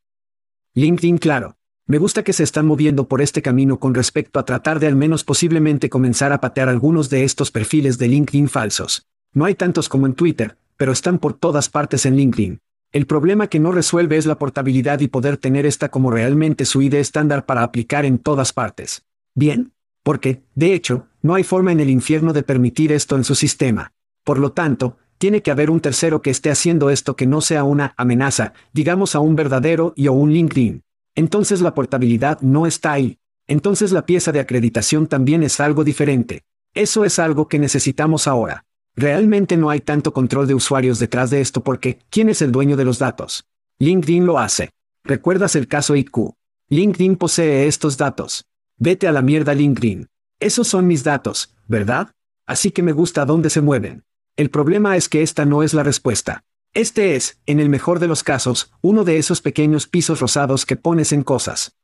LinkedIn 0.74 1.16
claro. 1.16 1.57
Me 1.86 1.98
gusta 1.98 2.22
que 2.22 2.32
se 2.32 2.44
están 2.44 2.64
moviendo 2.64 3.08
por 3.08 3.20
este 3.20 3.42
camino 3.42 3.78
con 3.78 3.92
respecto 3.92 4.40
a 4.40 4.46
tratar 4.46 4.80
de 4.80 4.86
al 4.86 4.96
menos 4.96 5.22
posiblemente 5.22 5.90
comenzar 5.90 6.32
a 6.32 6.40
patear 6.40 6.70
algunos 6.70 7.10
de 7.10 7.24
estos 7.24 7.50
perfiles 7.50 7.98
de 7.98 8.08
LinkedIn 8.08 8.48
falsos. 8.48 9.06
No 9.34 9.44
hay 9.44 9.54
tantos 9.54 9.90
como 9.90 10.06
en 10.06 10.14
Twitter, 10.14 10.56
pero 10.78 10.92
están 10.92 11.18
por 11.18 11.34
todas 11.34 11.68
partes 11.68 12.06
en 12.06 12.16
LinkedIn. 12.16 12.60
El 12.90 13.04
problema 13.04 13.48
que 13.48 13.60
no 13.60 13.70
resuelve 13.70 14.16
es 14.16 14.24
la 14.24 14.38
portabilidad 14.38 15.00
y 15.00 15.08
poder 15.08 15.36
tener 15.36 15.66
esta 15.66 15.90
como 15.90 16.10
realmente 16.10 16.64
su 16.64 16.80
ID 16.80 16.94
estándar 16.94 17.44
para 17.44 17.62
aplicar 17.62 18.06
en 18.06 18.16
todas 18.16 18.54
partes. 18.54 19.04
Bien, 19.34 19.72
porque, 20.02 20.42
de 20.54 20.72
hecho, 20.72 21.08
no 21.20 21.34
hay 21.34 21.44
forma 21.44 21.70
en 21.70 21.80
el 21.80 21.90
infierno 21.90 22.32
de 22.32 22.44
permitir 22.44 22.92
esto 22.92 23.14
en 23.16 23.24
su 23.24 23.34
sistema. 23.34 23.92
Por 24.22 24.38
lo 24.38 24.52
tanto, 24.52 24.96
tiene 25.18 25.42
que 25.42 25.50
haber 25.50 25.68
un 25.68 25.80
tercero 25.80 26.22
que 26.22 26.30
esté 26.30 26.50
haciendo 26.50 26.88
esto 26.88 27.14
que 27.14 27.26
no 27.26 27.42
sea 27.42 27.62
una 27.62 27.92
amenaza, 27.98 28.54
digamos 28.72 29.14
a 29.14 29.20
un 29.20 29.36
verdadero 29.36 29.92
y 29.96 30.06
o 30.08 30.14
un 30.14 30.32
LinkedIn. 30.32 30.82
Entonces 31.14 31.61
la 31.61 31.74
portabilidad 31.74 32.40
no 32.40 32.66
está 32.66 32.92
ahí. 32.92 33.18
Entonces 33.46 33.92
la 33.92 34.07
pieza 34.07 34.33
de 34.33 34.40
acreditación 34.40 35.07
también 35.07 35.42
es 35.42 35.61
algo 35.61 35.85
diferente. 35.85 36.42
Eso 36.72 37.05
es 37.05 37.18
algo 37.18 37.46
que 37.48 37.59
necesitamos 37.59 38.27
ahora. 38.27 38.64
Realmente 38.96 39.57
no 39.57 39.70
hay 39.70 39.81
tanto 39.81 40.12
control 40.12 40.46
de 40.46 40.55
usuarios 40.55 40.98
detrás 40.98 41.31
de 41.31 41.40
esto 41.40 41.62
porque, 41.62 41.98
¿quién 42.11 42.29
es 42.29 42.42
el 42.42 42.53
dueño 42.53 42.77
de 42.77 42.85
los 42.85 42.98
datos? 42.98 43.46
LinkedIn 43.79 44.24
lo 44.24 44.38
hace. 44.38 44.70
¿Recuerdas 45.03 45.57
el 45.57 45.68
caso 45.68 45.96
IQ? 45.96 46.35
LinkedIn 46.68 47.16
posee 47.16 47.66
estos 47.66 47.96
datos. 47.96 48.46
Vete 48.79 49.07
a 49.07 49.12
la 49.12 49.22
mierda 49.22 49.55
LinkedIn. 49.55 50.09
Esos 50.40 50.66
son 50.68 50.87
mis 50.87 51.05
datos, 51.05 51.55
¿verdad? 51.66 52.12
Así 52.46 52.70
que 52.70 52.83
me 52.83 52.92
gusta 52.92 53.24
dónde 53.24 53.50
se 53.50 53.61
mueven. 53.61 54.05
El 54.37 54.50
problema 54.50 54.96
es 54.96 55.09
que 55.09 55.22
esta 55.22 55.44
no 55.44 55.62
es 55.62 55.74
la 55.74 55.83
respuesta. 55.83 56.44
Este 56.74 57.14
es, 57.14 57.40
en 57.46 57.60
el 57.60 57.68
mejor 57.68 58.00
de 58.00 58.08
los 58.08 58.24
casos, 58.24 58.72
uno 58.80 59.04
de 59.04 59.16
esos 59.16 59.40
pequeños 59.40 59.87
pisos 59.87 60.18
rosados 60.18 60.66
que 60.66 60.74
pones 60.74 61.12
en 61.12 61.22
cosas. 61.22 61.76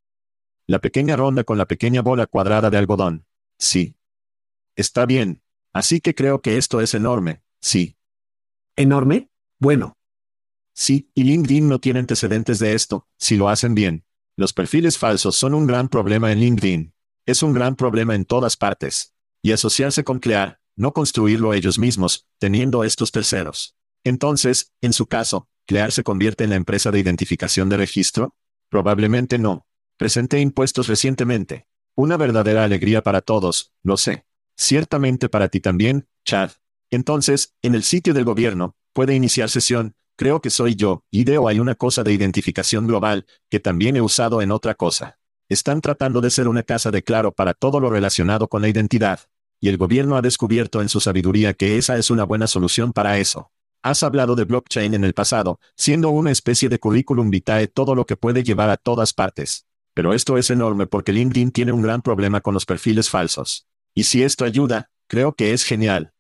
La 0.67 0.81
pequeña 0.81 1.15
ronda 1.15 1.45
con 1.45 1.59
la 1.59 1.67
pequeña 1.67 2.03
bola 2.03 2.27
cuadrada 2.27 2.71
de 2.71 2.79
algodón. 2.79 3.25
Sí. 3.57 3.95
Está 4.75 5.07
bien. 5.07 5.43
Así 5.73 6.01
que 6.01 6.17
creo 6.17 6.43
que 6.43 6.57
esto 6.57 6.81
es 6.81 6.95
enorme, 6.95 7.41
sí. 7.61 7.97
¿Enorme? 8.75 9.31
Bueno. 9.61 9.97
Sí, 10.73 11.09
y 11.15 11.23
LinkedIn 11.23 11.69
no 11.69 11.79
tiene 11.79 12.01
antecedentes 12.01 12.59
de 12.59 12.75
esto, 12.75 13.07
si 13.17 13.37
lo 13.37 13.49
hacen 13.49 13.77
bien. 13.77 14.05
Los 14.35 14.53
perfiles 14.53 14.99
falsos 14.99 15.37
son 15.37 15.55
un 15.55 15.69
gran 15.69 15.89
problema 15.89 16.33
en 16.33 16.41
LinkedIn. 16.41 16.95
Es 17.27 17.45
un 17.45 17.53
gran 17.53 17.77
problema 17.77 18.17
en 18.17 18.25
todas 18.25 18.57
partes. 18.57 19.15
Y 19.41 19.53
asociarse 19.53 20.03
con 20.03 20.19
crear, 20.19 20.59
no 20.75 20.93
construirlo 20.93 21.55
ellos 21.55 21.79
mismos, 21.79 22.27
teniendo 22.39 22.83
estos 22.83 23.13
terceros. 23.13 23.77
Entonces, 24.05 24.73
en 24.81 24.93
su 24.93 25.07
caso, 25.07 25.51
¿Clear 25.71 25.93
se 25.93 26.03
convierte 26.03 26.43
en 26.43 26.51
la 26.51 26.57
empresa 26.57 26.91
de 26.91 26.99
identificación 26.99 27.69
de 27.69 27.77
registro? 27.77 28.35
Probablemente 28.71 29.39
no. 29.39 29.69
Presenté 29.97 30.41
impuestos 30.41 30.89
recientemente. 30.89 31.69
Una 31.95 32.17
verdadera 32.17 32.65
alegría 32.65 33.05
para 33.05 33.21
todos, 33.21 33.73
lo 33.85 33.97
sé. 33.97 34.25
Ciertamente 34.57 35.29
para 35.29 35.49
ti 35.49 35.61
también, 35.61 36.09
Chad. 36.25 36.51
Entonces, 36.91 37.55
en 37.63 37.77
el 37.77 37.85
sitio 37.85 38.15
del 38.15 38.25
gobierno, 38.25 38.75
puede 38.93 39.15
iniciar 39.15 39.49
sesión, 39.49 39.95
creo 40.17 40.41
que 40.41 40.51
soy 40.51 40.75
yo, 40.75 41.05
IDEO 41.13 41.47
hay 41.47 41.61
una 41.61 41.77
cosa 41.77 42.03
de 42.03 42.15
identificación 42.15 42.89
global, 42.89 43.25
que 43.49 43.61
también 43.61 43.95
he 43.95 44.01
usado 44.01 44.43
en 44.43 44.51
otra 44.51 44.75
cosa. 44.75 45.21
Están 45.49 45.81
tratando 45.81 46.21
de 46.21 46.31
ser 46.31 46.49
una 46.49 46.65
casa 46.65 46.91
de 46.91 47.05
claro 47.05 47.31
para 47.31 47.55
todo 47.55 47.79
lo 47.79 47.91
relacionado 47.91 48.49
con 48.49 48.61
la 48.61 48.69
identidad. 48.69 49.21
Y 49.61 49.69
el 49.69 49.77
gobierno 49.77 50.17
ha 50.17 50.21
descubierto 50.21 50.83
en 50.83 50.89
su 50.89 50.99
sabiduría 50.99 51.55
que 51.55 51.79
esa 51.79 51.97
es 51.97 52.11
una 52.11 52.25
buena 52.25 52.49
solución 52.49 52.93
para 52.93 53.19
eso. 53.19 53.53
Has 53.83 54.03
hablado 54.03 54.37
de 54.37 54.45
blockchain 54.45 54.93
en 54.93 55.05
el 55.05 55.15
pasado, 55.15 55.59
siendo 55.75 56.11
una 56.11 56.31
especie 56.31 56.69
de 56.69 56.79
currículum 56.79 57.31
vitae 57.31 57.67
todo 57.67 57.95
lo 57.95 58.05
que 58.05 58.17
puede 58.17 58.43
llevar 58.43 58.69
a 58.69 58.77
todas 58.77 59.15
partes. 59.15 59.67
Pero 59.95 60.13
esto 60.13 60.37
es 60.37 60.51
enorme 60.51 60.87
porque 60.87 61.13
LinkedIn 61.13 61.51
tiene 61.51 61.73
un 61.73 61.81
gran 61.81 62.03
problema 62.03 62.43
con 62.43 62.53
los 62.53 62.67
perfiles 62.67 63.09
falsos. 63.09 63.67
Y 63.95 64.05
si 64.05 64.23
esto 64.23 64.45
ayuda, 64.45 64.91
creo 65.07 65.33
que 65.33 65.55
es 65.55 65.65
genial. 65.65 66.13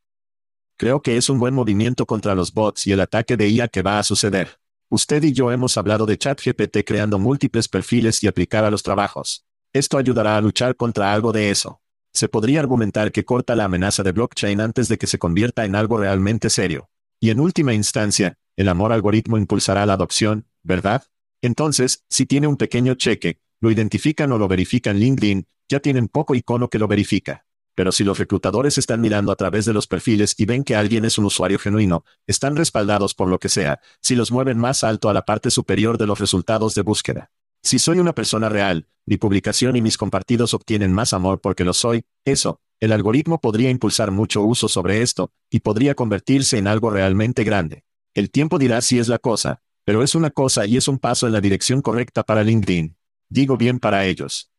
Creo 0.78 1.02
que 1.02 1.18
es 1.18 1.28
un 1.28 1.38
buen 1.38 1.52
movimiento 1.52 2.06
contra 2.06 2.34
los 2.34 2.54
bots 2.54 2.86
y 2.86 2.92
el 2.92 3.00
ataque 3.00 3.36
de 3.36 3.50
IA 3.50 3.68
que 3.68 3.82
va 3.82 3.98
a 3.98 4.04
suceder. 4.04 4.58
Usted 4.88 5.22
y 5.22 5.34
yo 5.34 5.52
hemos 5.52 5.76
hablado 5.76 6.06
de 6.06 6.16
ChatGPT 6.16 6.78
creando 6.86 7.18
múltiples 7.18 7.68
perfiles 7.68 8.24
y 8.24 8.26
aplicar 8.26 8.64
a 8.64 8.70
los 8.70 8.82
trabajos. 8.82 9.44
Esto 9.74 9.98
ayudará 9.98 10.38
a 10.38 10.40
luchar 10.40 10.76
contra 10.76 11.12
algo 11.12 11.30
de 11.30 11.50
eso. 11.50 11.82
Se 12.12 12.28
podría 12.28 12.60
argumentar 12.60 13.12
que 13.12 13.26
corta 13.26 13.54
la 13.54 13.64
amenaza 13.64 14.02
de 14.02 14.12
blockchain 14.12 14.62
antes 14.62 14.88
de 14.88 14.96
que 14.96 15.06
se 15.06 15.18
convierta 15.18 15.66
en 15.66 15.76
algo 15.76 15.98
realmente 15.98 16.48
serio. 16.48 16.88
Y 17.20 17.28
en 17.28 17.38
última 17.38 17.74
instancia, 17.74 18.38
el 18.56 18.68
amor 18.70 18.92
algoritmo 18.92 19.36
impulsará 19.36 19.84
la 19.84 19.92
adopción, 19.92 20.46
¿verdad? 20.62 21.04
Entonces, 21.42 22.04
si 22.08 22.24
tiene 22.24 22.46
un 22.46 22.56
pequeño 22.56 22.94
cheque, 22.94 23.40
lo 23.60 23.70
identifican 23.70 24.32
o 24.32 24.38
lo 24.38 24.48
verifican 24.48 24.98
LinkedIn, 24.98 25.46
ya 25.68 25.80
tienen 25.80 26.08
poco 26.08 26.34
icono 26.34 26.70
que 26.70 26.78
lo 26.78 26.88
verifica. 26.88 27.44
Pero 27.74 27.92
si 27.92 28.04
los 28.04 28.18
reclutadores 28.18 28.78
están 28.78 29.02
mirando 29.02 29.32
a 29.32 29.36
través 29.36 29.66
de 29.66 29.74
los 29.74 29.86
perfiles 29.86 30.34
y 30.38 30.46
ven 30.46 30.64
que 30.64 30.76
alguien 30.76 31.04
es 31.04 31.18
un 31.18 31.26
usuario 31.26 31.58
genuino, 31.58 32.04
están 32.26 32.56
respaldados 32.56 33.14
por 33.14 33.28
lo 33.28 33.38
que 33.38 33.50
sea, 33.50 33.80
si 34.00 34.16
los 34.16 34.32
mueven 34.32 34.58
más 34.58 34.82
alto 34.82 35.10
a 35.10 35.14
la 35.14 35.26
parte 35.26 35.50
superior 35.50 35.98
de 35.98 36.06
los 36.06 36.18
resultados 36.18 36.74
de 36.74 36.82
búsqueda. 36.82 37.30
Si 37.62 37.78
soy 37.78 37.98
una 37.98 38.14
persona 38.14 38.48
real, 38.48 38.88
mi 39.04 39.18
publicación 39.18 39.76
y 39.76 39.82
mis 39.82 39.98
compartidos 39.98 40.54
obtienen 40.54 40.94
más 40.94 41.12
amor 41.12 41.42
porque 41.42 41.64
lo 41.64 41.74
soy, 41.74 42.04
eso, 42.24 42.60
el 42.80 42.92
algoritmo 42.92 43.40
podría 43.40 43.70
impulsar 43.70 44.10
mucho 44.10 44.42
uso 44.42 44.68
sobre 44.68 45.02
esto, 45.02 45.32
y 45.50 45.60
podría 45.60 45.94
convertirse 45.94 46.58
en 46.58 46.66
algo 46.66 46.90
realmente 46.90 47.44
grande. 47.44 47.84
El 48.14 48.30
tiempo 48.30 48.58
dirá 48.58 48.80
si 48.80 48.98
es 48.98 49.08
la 49.08 49.18
cosa, 49.18 49.62
pero 49.84 50.02
es 50.02 50.14
una 50.14 50.30
cosa 50.30 50.66
y 50.66 50.76
es 50.76 50.88
un 50.88 50.98
paso 50.98 51.26
en 51.26 51.32
la 51.32 51.40
dirección 51.40 51.82
correcta 51.82 52.22
para 52.22 52.42
LinkedIn. 52.42 52.96
Digo 53.28 53.56
bien 53.56 53.78
para 53.78 54.06
ellos. 54.06 54.50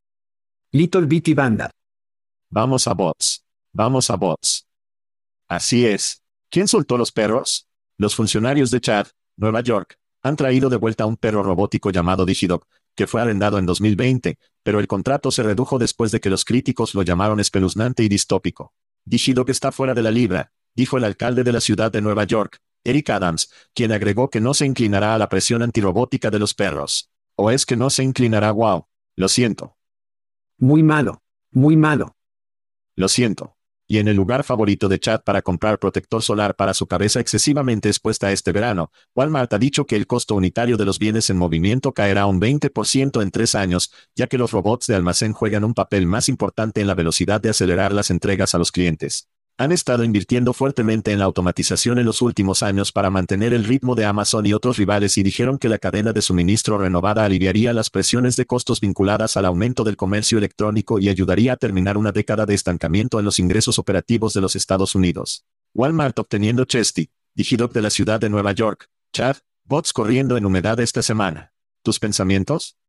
Little 0.71 1.05
Bitty 1.05 1.33
Banda. 1.33 1.71
Vamos 2.49 2.87
a 2.87 2.93
bots. 2.93 3.43
Vamos 3.73 4.09
a 4.09 4.15
bots. 4.15 4.67
Así 5.47 5.85
es. 5.85 6.21
¿Quién 6.49 6.67
soltó 6.67 6.97
los 6.97 7.11
perros? 7.11 7.67
Los 7.97 8.15
funcionarios 8.15 8.71
de 8.71 8.81
Chad, 8.81 9.07
Nueva 9.35 9.61
York, 9.61 9.97
han 10.21 10.35
traído 10.35 10.69
de 10.69 10.77
vuelta 10.77 11.05
un 11.05 11.17
perro 11.17 11.43
robótico 11.43 11.89
llamado 11.89 12.25
Digidog, 12.25 12.65
que 12.95 13.07
fue 13.07 13.21
arrendado 13.21 13.57
en 13.57 13.65
2020, 13.65 14.37
pero 14.63 14.79
el 14.79 14.87
contrato 14.87 15.31
se 15.31 15.43
redujo 15.43 15.79
después 15.79 16.11
de 16.11 16.19
que 16.19 16.29
los 16.29 16.45
críticos 16.45 16.93
lo 16.95 17.03
llamaron 17.03 17.39
espeluznante 17.39 18.03
y 18.03 18.09
distópico. 18.09 18.73
Digidog 19.05 19.49
está 19.49 19.71
fuera 19.71 19.93
de 19.93 20.01
la 20.01 20.11
libra, 20.11 20.51
dijo 20.75 20.97
el 20.97 21.03
alcalde 21.03 21.43
de 21.43 21.51
la 21.51 21.61
ciudad 21.61 21.91
de 21.91 22.01
Nueva 22.01 22.23
York, 22.25 22.59
Eric 22.83 23.09
Adams, 23.09 23.51
quien 23.73 23.91
agregó 23.91 24.29
que 24.29 24.41
no 24.41 24.53
se 24.53 24.65
inclinará 24.65 25.15
a 25.15 25.17
la 25.17 25.29
presión 25.29 25.61
antirrobótica 25.61 26.29
de 26.29 26.39
los 26.39 26.53
perros. 26.53 27.11
¿O 27.35 27.51
es 27.51 27.65
que 27.65 27.77
no 27.77 27.89
se 27.89 28.03
inclinará? 28.03 28.51
Wow. 28.51 28.87
Lo 29.15 29.27
siento. 29.27 29.77
Muy 30.57 30.83
malo. 30.83 31.21
Muy 31.51 31.77
malo. 31.77 32.15
Lo 32.95 33.07
siento 33.07 33.55
y 33.91 33.97
en 33.97 34.07
el 34.07 34.15
lugar 34.15 34.45
favorito 34.45 34.87
de 34.87 34.99
Chad 34.99 35.21
para 35.25 35.41
comprar 35.41 35.77
protector 35.77 36.21
solar 36.21 36.55
para 36.55 36.73
su 36.73 36.87
cabeza 36.87 37.19
excesivamente 37.19 37.89
expuesta 37.89 38.31
este 38.31 38.53
verano, 38.53 38.89
Walmart 39.15 39.51
ha 39.51 39.57
dicho 39.57 39.85
que 39.85 39.97
el 39.97 40.07
costo 40.07 40.33
unitario 40.33 40.77
de 40.77 40.85
los 40.85 40.97
bienes 40.97 41.29
en 41.29 41.35
movimiento 41.35 41.91
caerá 41.91 42.25
un 42.25 42.39
20% 42.39 43.21
en 43.21 43.31
tres 43.31 43.53
años, 43.53 43.91
ya 44.15 44.27
que 44.27 44.37
los 44.37 44.51
robots 44.51 44.87
de 44.87 44.95
almacén 44.95 45.33
juegan 45.33 45.65
un 45.65 45.73
papel 45.73 46.05
más 46.05 46.29
importante 46.29 46.79
en 46.79 46.87
la 46.87 46.95
velocidad 46.95 47.41
de 47.41 47.49
acelerar 47.49 47.91
las 47.91 48.11
entregas 48.11 48.55
a 48.55 48.59
los 48.59 48.71
clientes. 48.71 49.27
Han 49.61 49.71
estado 49.71 50.03
invirtiendo 50.03 50.53
fuertemente 50.53 51.11
en 51.11 51.19
la 51.19 51.25
automatización 51.25 51.99
en 51.99 52.05
los 52.07 52.23
últimos 52.23 52.63
años 52.63 52.91
para 52.91 53.11
mantener 53.11 53.53
el 53.53 53.63
ritmo 53.63 53.93
de 53.93 54.05
Amazon 54.05 54.43
y 54.47 54.53
otros 54.53 54.77
rivales 54.77 55.19
y 55.19 55.21
dijeron 55.21 55.59
que 55.59 55.69
la 55.69 55.77
cadena 55.77 56.13
de 56.13 56.23
suministro 56.23 56.79
renovada 56.79 57.25
aliviaría 57.25 57.71
las 57.71 57.91
presiones 57.91 58.35
de 58.37 58.47
costos 58.47 58.81
vinculadas 58.81 59.37
al 59.37 59.45
aumento 59.45 59.83
del 59.83 59.97
comercio 59.97 60.39
electrónico 60.39 60.97
y 60.97 61.09
ayudaría 61.09 61.53
a 61.53 61.57
terminar 61.57 61.99
una 61.99 62.11
década 62.11 62.47
de 62.47 62.55
estancamiento 62.55 63.19
en 63.19 63.25
los 63.25 63.37
ingresos 63.37 63.77
operativos 63.77 64.33
de 64.33 64.41
los 64.41 64.55
Estados 64.55 64.95
Unidos. 64.95 65.45
Walmart 65.75 66.17
obteniendo 66.17 66.65
Chesty, 66.65 67.11
Digidog 67.35 67.71
de 67.71 67.83
la 67.83 67.91
ciudad 67.91 68.19
de 68.19 68.31
Nueva 68.31 68.53
York, 68.53 68.89
Chad, 69.13 69.37
bots 69.65 69.93
corriendo 69.93 70.37
en 70.37 70.45
humedad 70.47 70.79
esta 70.79 71.03
semana. 71.03 71.53
¿Tus 71.83 71.99
pensamientos? 71.99 72.79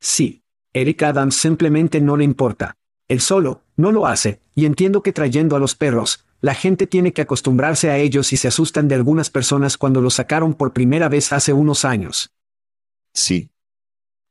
Sí. 0.00 0.42
Eric 0.72 1.00
Adams 1.04 1.36
simplemente 1.36 2.00
no 2.00 2.16
le 2.16 2.24
importa. 2.24 2.76
Él 3.06 3.20
solo, 3.20 3.61
no 3.76 3.92
lo 3.92 4.06
hace, 4.06 4.40
y 4.54 4.66
entiendo 4.66 5.02
que 5.02 5.12
trayendo 5.12 5.56
a 5.56 5.58
los 5.58 5.74
perros, 5.74 6.24
la 6.40 6.54
gente 6.54 6.86
tiene 6.86 7.12
que 7.12 7.22
acostumbrarse 7.22 7.90
a 7.90 7.98
ellos 7.98 8.32
y 8.32 8.36
se 8.36 8.48
asustan 8.48 8.88
de 8.88 8.96
algunas 8.96 9.30
personas 9.30 9.78
cuando 9.78 10.00
los 10.00 10.14
sacaron 10.14 10.54
por 10.54 10.72
primera 10.72 11.08
vez 11.08 11.32
hace 11.32 11.52
unos 11.52 11.84
años. 11.84 12.32
Sí. 13.14 13.50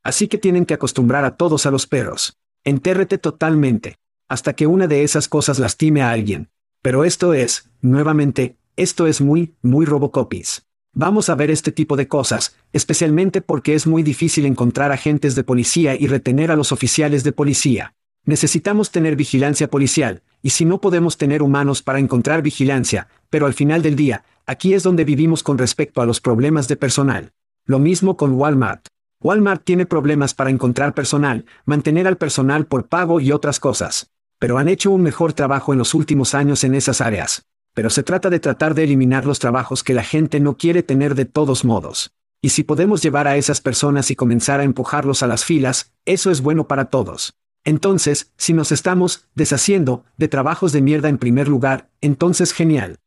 Así 0.03 0.27
que 0.27 0.37
tienen 0.37 0.65
que 0.65 0.73
acostumbrar 0.73 1.23
a 1.23 1.37
todos 1.37 1.65
a 1.65 1.71
los 1.71 1.87
perros. 1.87 2.37
Entérrete 2.63 3.17
totalmente. 3.17 3.97
Hasta 4.27 4.53
que 4.53 4.67
una 4.67 4.87
de 4.87 5.03
esas 5.03 5.27
cosas 5.27 5.59
lastime 5.59 6.01
a 6.01 6.11
alguien. 6.11 6.49
Pero 6.81 7.05
esto 7.05 7.33
es, 7.33 7.69
nuevamente, 7.81 8.57
esto 8.75 9.07
es 9.07 9.21
muy, 9.21 9.55
muy 9.61 9.85
Robocopies. 9.85 10.67
Vamos 10.93 11.29
a 11.29 11.35
ver 11.35 11.51
este 11.51 11.71
tipo 11.71 11.95
de 11.95 12.09
cosas, 12.09 12.55
especialmente 12.73 13.41
porque 13.41 13.75
es 13.75 13.87
muy 13.87 14.03
difícil 14.03 14.45
encontrar 14.45 14.91
agentes 14.91 15.35
de 15.35 15.45
policía 15.45 15.95
y 15.95 16.07
retener 16.07 16.51
a 16.51 16.57
los 16.57 16.73
oficiales 16.73 17.23
de 17.23 17.31
policía. 17.31 17.95
Necesitamos 18.26 18.91
tener 18.91 19.15
vigilancia 19.15 19.69
policial, 19.69 20.22
y 20.41 20.51
si 20.51 20.65
no 20.65 20.82
podemos 20.82 21.17
tener 21.17 21.41
humanos 21.41 21.82
para 21.82 21.99
encontrar 21.99 22.41
vigilancia, 22.41 23.07
pero 23.30 23.45
al 23.45 23.53
final 23.53 23.82
del 23.82 23.95
día, 23.95 24.24
aquí 24.45 24.74
es 24.74 24.84
donde 24.84 25.05
vivimos 25.05 25.43
con 25.43 25.57
respecto 25.57 26.01
a 26.01 26.05
los 26.05 26.22
problemas 26.22 26.67
de 26.67 26.76
personal. 26.76 27.34
Lo 27.65 27.80
mismo 27.80 28.17
con 28.17 28.34
Walmart. 28.34 28.88
Walmart 29.22 29.63
tiene 29.63 29.86
problemas 29.86 30.34
para 30.34 30.49
encontrar 30.49 30.93
personal, 30.93 31.45
mantener 31.65 32.07
al 32.07 32.17
personal 32.17 32.65
por 32.65 32.88
pago 32.88 33.19
y 33.19 33.32
otras 33.32 33.59
cosas. 33.59 34.09
Pero 34.39 34.57
han 34.57 34.67
hecho 34.67 34.91
un 34.91 35.03
mejor 35.03 35.34
trabajo 35.34 35.74
en 35.74 35.80
los 35.80 35.93
últimos 35.93 36.34
años 36.34 36.63
en 36.63 36.74
esas 36.76 37.01
áreas 37.01 37.45
pero 37.74 37.89
se 37.89 38.03
trata 38.03 38.30
de 38.30 38.39
tratar 38.39 38.76
de 38.76 38.84
eliminar 38.84 39.26
los 39.26 39.39
trabajos 39.39 39.84
que 39.84 39.93
la 39.93 40.03
gente 40.03 40.39
no 40.39 40.57
quiere 40.57 40.84
tener 40.84 41.15
de 41.15 41.26
todos 41.26 41.63
modos. 41.63 42.11
Y 42.41 42.49
si 42.49 42.63
podemos 42.63 43.01
llevar 43.01 43.28
a 43.28 43.38
esas 43.38 43.61
personas 43.61 44.11
y 44.11 44.15
comenzar 44.15 44.59
a 44.59 44.63
empujarlos 44.63 45.24
a 45.24 45.28
las 45.28 45.45
filas, 45.45 45.93
eso 46.05 46.32
es 46.32 46.41
bueno 46.41 46.67
para 46.67 46.86
todos. 46.86 47.36
Entonces, 47.64 48.32
si 48.38 48.53
nos 48.53 48.72
estamos 48.72 49.28
deshaciendo 49.36 50.03
de 50.18 50.28
trabajos 50.28 50.72
de 50.72 50.82
mierda 50.82 51.09
en 51.09 51.18
primer 51.18 51.47
lugar, 51.47 51.89
entonces 52.01 52.53
genial. 52.53 52.99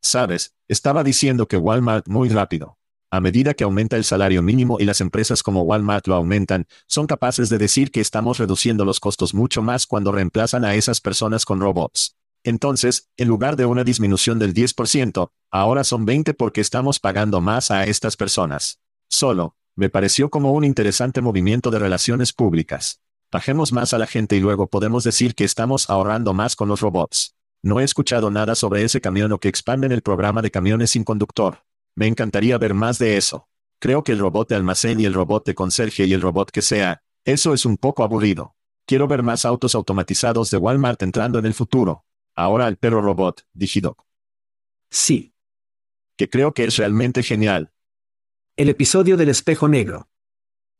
Sabes, 0.00 0.54
estaba 0.68 1.04
diciendo 1.04 1.46
que 1.48 1.56
Walmart 1.56 2.08
muy 2.08 2.28
rápido. 2.28 2.78
A 3.10 3.20
medida 3.20 3.54
que 3.54 3.64
aumenta 3.64 3.96
el 3.96 4.04
salario 4.04 4.42
mínimo 4.42 4.78
y 4.80 4.84
las 4.84 5.00
empresas 5.00 5.42
como 5.42 5.62
Walmart 5.62 6.08
lo 6.08 6.14
aumentan, 6.14 6.66
son 6.86 7.06
capaces 7.06 7.48
de 7.48 7.58
decir 7.58 7.90
que 7.90 8.00
estamos 8.00 8.38
reduciendo 8.38 8.84
los 8.84 9.00
costos 9.00 9.34
mucho 9.34 9.62
más 9.62 9.86
cuando 9.86 10.12
reemplazan 10.12 10.64
a 10.64 10.74
esas 10.74 11.00
personas 11.00 11.44
con 11.44 11.60
robots. 11.60 12.16
Entonces, 12.42 13.08
en 13.16 13.28
lugar 13.28 13.56
de 13.56 13.66
una 13.66 13.84
disminución 13.84 14.38
del 14.38 14.52
10%, 14.52 15.30
ahora 15.50 15.84
son 15.84 16.04
20 16.04 16.34
porque 16.34 16.60
estamos 16.60 16.98
pagando 16.98 17.40
más 17.40 17.70
a 17.70 17.84
estas 17.84 18.16
personas. 18.16 18.80
Solo, 19.08 19.56
me 19.76 19.88
pareció 19.90 20.28
como 20.28 20.52
un 20.52 20.64
interesante 20.64 21.20
movimiento 21.20 21.70
de 21.70 21.78
relaciones 21.78 22.32
públicas. 22.32 23.00
Bajemos 23.34 23.72
más 23.72 23.92
a 23.92 23.98
la 23.98 24.06
gente 24.06 24.36
y 24.36 24.40
luego 24.40 24.68
podemos 24.68 25.02
decir 25.02 25.34
que 25.34 25.42
estamos 25.42 25.90
ahorrando 25.90 26.34
más 26.34 26.54
con 26.54 26.68
los 26.68 26.80
robots. 26.80 27.34
No 27.64 27.80
he 27.80 27.82
escuchado 27.82 28.30
nada 28.30 28.54
sobre 28.54 28.84
ese 28.84 29.00
camión 29.00 29.32
o 29.32 29.40
que 29.40 29.48
expanden 29.48 29.90
el 29.90 30.02
programa 30.02 30.40
de 30.40 30.52
camiones 30.52 30.90
sin 30.90 31.02
conductor. 31.02 31.64
Me 31.96 32.06
encantaría 32.06 32.58
ver 32.58 32.74
más 32.74 33.00
de 33.00 33.16
eso. 33.16 33.48
Creo 33.80 34.04
que 34.04 34.12
el 34.12 34.20
robot 34.20 34.48
de 34.48 34.54
almacén 34.54 35.00
y 35.00 35.04
el 35.04 35.14
robot 35.14 35.44
de 35.46 35.56
conserje 35.56 36.06
y 36.06 36.12
el 36.12 36.20
robot 36.20 36.52
que 36.52 36.62
sea, 36.62 37.02
eso 37.24 37.54
es 37.54 37.66
un 37.66 37.76
poco 37.76 38.04
aburrido. 38.04 38.54
Quiero 38.86 39.08
ver 39.08 39.24
más 39.24 39.44
autos 39.44 39.74
automatizados 39.74 40.52
de 40.52 40.58
Walmart 40.58 41.02
entrando 41.02 41.40
en 41.40 41.46
el 41.46 41.54
futuro. 41.54 42.04
Ahora 42.36 42.68
el 42.68 42.76
perro 42.76 43.02
robot, 43.02 43.48
Digidoc. 43.52 44.04
Sí. 44.90 45.34
Que 46.16 46.30
creo 46.30 46.54
que 46.54 46.66
es 46.66 46.76
realmente 46.76 47.24
genial. 47.24 47.72
El 48.56 48.68
episodio 48.68 49.16
del 49.16 49.30
espejo 49.30 49.66
negro. 49.66 50.08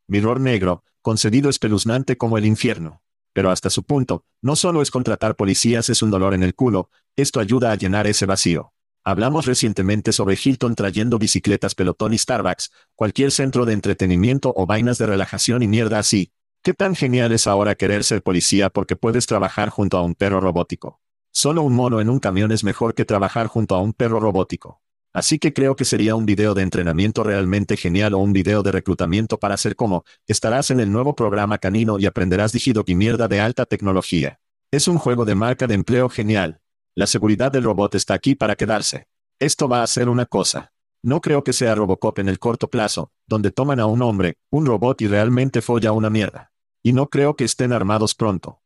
Mirror 0.06 0.40
negro, 0.40 0.84
concedido 1.00 1.48
espeluznante 1.48 2.16
como 2.16 2.36
el 2.36 2.44
infierno. 2.44 3.02
Pero 3.32 3.50
hasta 3.50 3.70
su 3.70 3.82
punto, 3.82 4.24
no 4.42 4.54
solo 4.54 4.82
es 4.82 4.90
contratar 4.90 5.34
policías 5.34 5.88
es 5.88 6.02
un 6.02 6.10
dolor 6.10 6.34
en 6.34 6.42
el 6.42 6.54
culo, 6.54 6.90
esto 7.16 7.40
ayuda 7.40 7.72
a 7.72 7.74
llenar 7.74 8.06
ese 8.06 8.26
vacío. 8.26 8.72
Hablamos 9.02 9.46
recientemente 9.46 10.12
sobre 10.12 10.38
Hilton 10.42 10.74
trayendo 10.74 11.18
bicicletas 11.18 11.74
pelotón 11.74 12.14
y 12.14 12.18
Starbucks, 12.18 12.70
cualquier 12.94 13.32
centro 13.32 13.64
de 13.64 13.72
entretenimiento 13.72 14.52
o 14.56 14.66
vainas 14.66 14.98
de 14.98 15.06
relajación 15.06 15.62
y 15.62 15.68
mierda 15.68 15.98
así. 15.98 16.32
¿Qué 16.62 16.74
tan 16.74 16.94
genial 16.94 17.32
es 17.32 17.46
ahora 17.46 17.74
querer 17.74 18.04
ser 18.04 18.22
policía 18.22 18.70
porque 18.70 18.96
puedes 18.96 19.26
trabajar 19.26 19.68
junto 19.68 19.98
a 19.98 20.02
un 20.02 20.14
perro 20.14 20.40
robótico? 20.40 21.00
Solo 21.30 21.62
un 21.62 21.74
mono 21.74 22.00
en 22.00 22.08
un 22.08 22.18
camión 22.20 22.52
es 22.52 22.62
mejor 22.62 22.94
que 22.94 23.04
trabajar 23.04 23.46
junto 23.48 23.74
a 23.74 23.80
un 23.80 23.92
perro 23.92 24.20
robótico. 24.20 24.80
Así 25.14 25.38
que 25.38 25.52
creo 25.52 25.76
que 25.76 25.84
sería 25.84 26.16
un 26.16 26.26
video 26.26 26.54
de 26.54 26.62
entrenamiento 26.62 27.22
realmente 27.22 27.76
genial 27.76 28.14
o 28.14 28.18
un 28.18 28.32
video 28.32 28.64
de 28.64 28.72
reclutamiento 28.72 29.38
para 29.38 29.56
ser 29.56 29.76
como, 29.76 30.04
estarás 30.26 30.72
en 30.72 30.80
el 30.80 30.90
nuevo 30.90 31.14
programa 31.14 31.58
canino 31.58 32.00
y 32.00 32.06
aprenderás 32.06 32.50
digido 32.50 32.82
y 32.84 32.96
mierda 32.96 33.28
de 33.28 33.40
alta 33.40 33.64
tecnología. 33.64 34.40
Es 34.72 34.88
un 34.88 34.98
juego 34.98 35.24
de 35.24 35.36
marca 35.36 35.68
de 35.68 35.74
empleo 35.74 36.08
genial. 36.08 36.60
La 36.96 37.06
seguridad 37.06 37.52
del 37.52 37.62
robot 37.62 37.94
está 37.94 38.14
aquí 38.14 38.34
para 38.34 38.56
quedarse. 38.56 39.06
Esto 39.38 39.68
va 39.68 39.84
a 39.84 39.86
ser 39.86 40.08
una 40.08 40.26
cosa. 40.26 40.72
No 41.00 41.20
creo 41.20 41.44
que 41.44 41.52
sea 41.52 41.76
Robocop 41.76 42.18
en 42.18 42.28
el 42.28 42.40
corto 42.40 42.68
plazo, 42.68 43.12
donde 43.26 43.52
toman 43.52 43.78
a 43.78 43.86
un 43.86 44.02
hombre, 44.02 44.38
un 44.50 44.66
robot 44.66 45.00
y 45.02 45.06
realmente 45.06 45.60
folla 45.60 45.92
una 45.92 46.10
mierda. 46.10 46.50
Y 46.82 46.92
no 46.92 47.08
creo 47.08 47.36
que 47.36 47.44
estén 47.44 47.72
armados 47.72 48.16
pronto. 48.16 48.62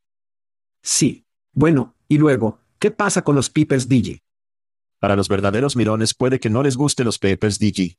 Sí. 0.82 1.26
Bueno, 1.53 1.94
y 2.09 2.16
luego, 2.16 2.61
¿qué 2.78 2.90
pasa 2.90 3.22
con 3.22 3.34
los 3.34 3.51
Peepers 3.51 3.88
Digi? 3.88 4.22
Para 4.99 5.14
los 5.14 5.28
verdaderos 5.28 5.76
mirones 5.76 6.14
puede 6.14 6.40
que 6.40 6.51
no 6.51 6.62
les 6.62 6.76
guste 6.76 7.05
los 7.05 7.18
Peepers 7.18 7.59
Digi. 7.59 7.99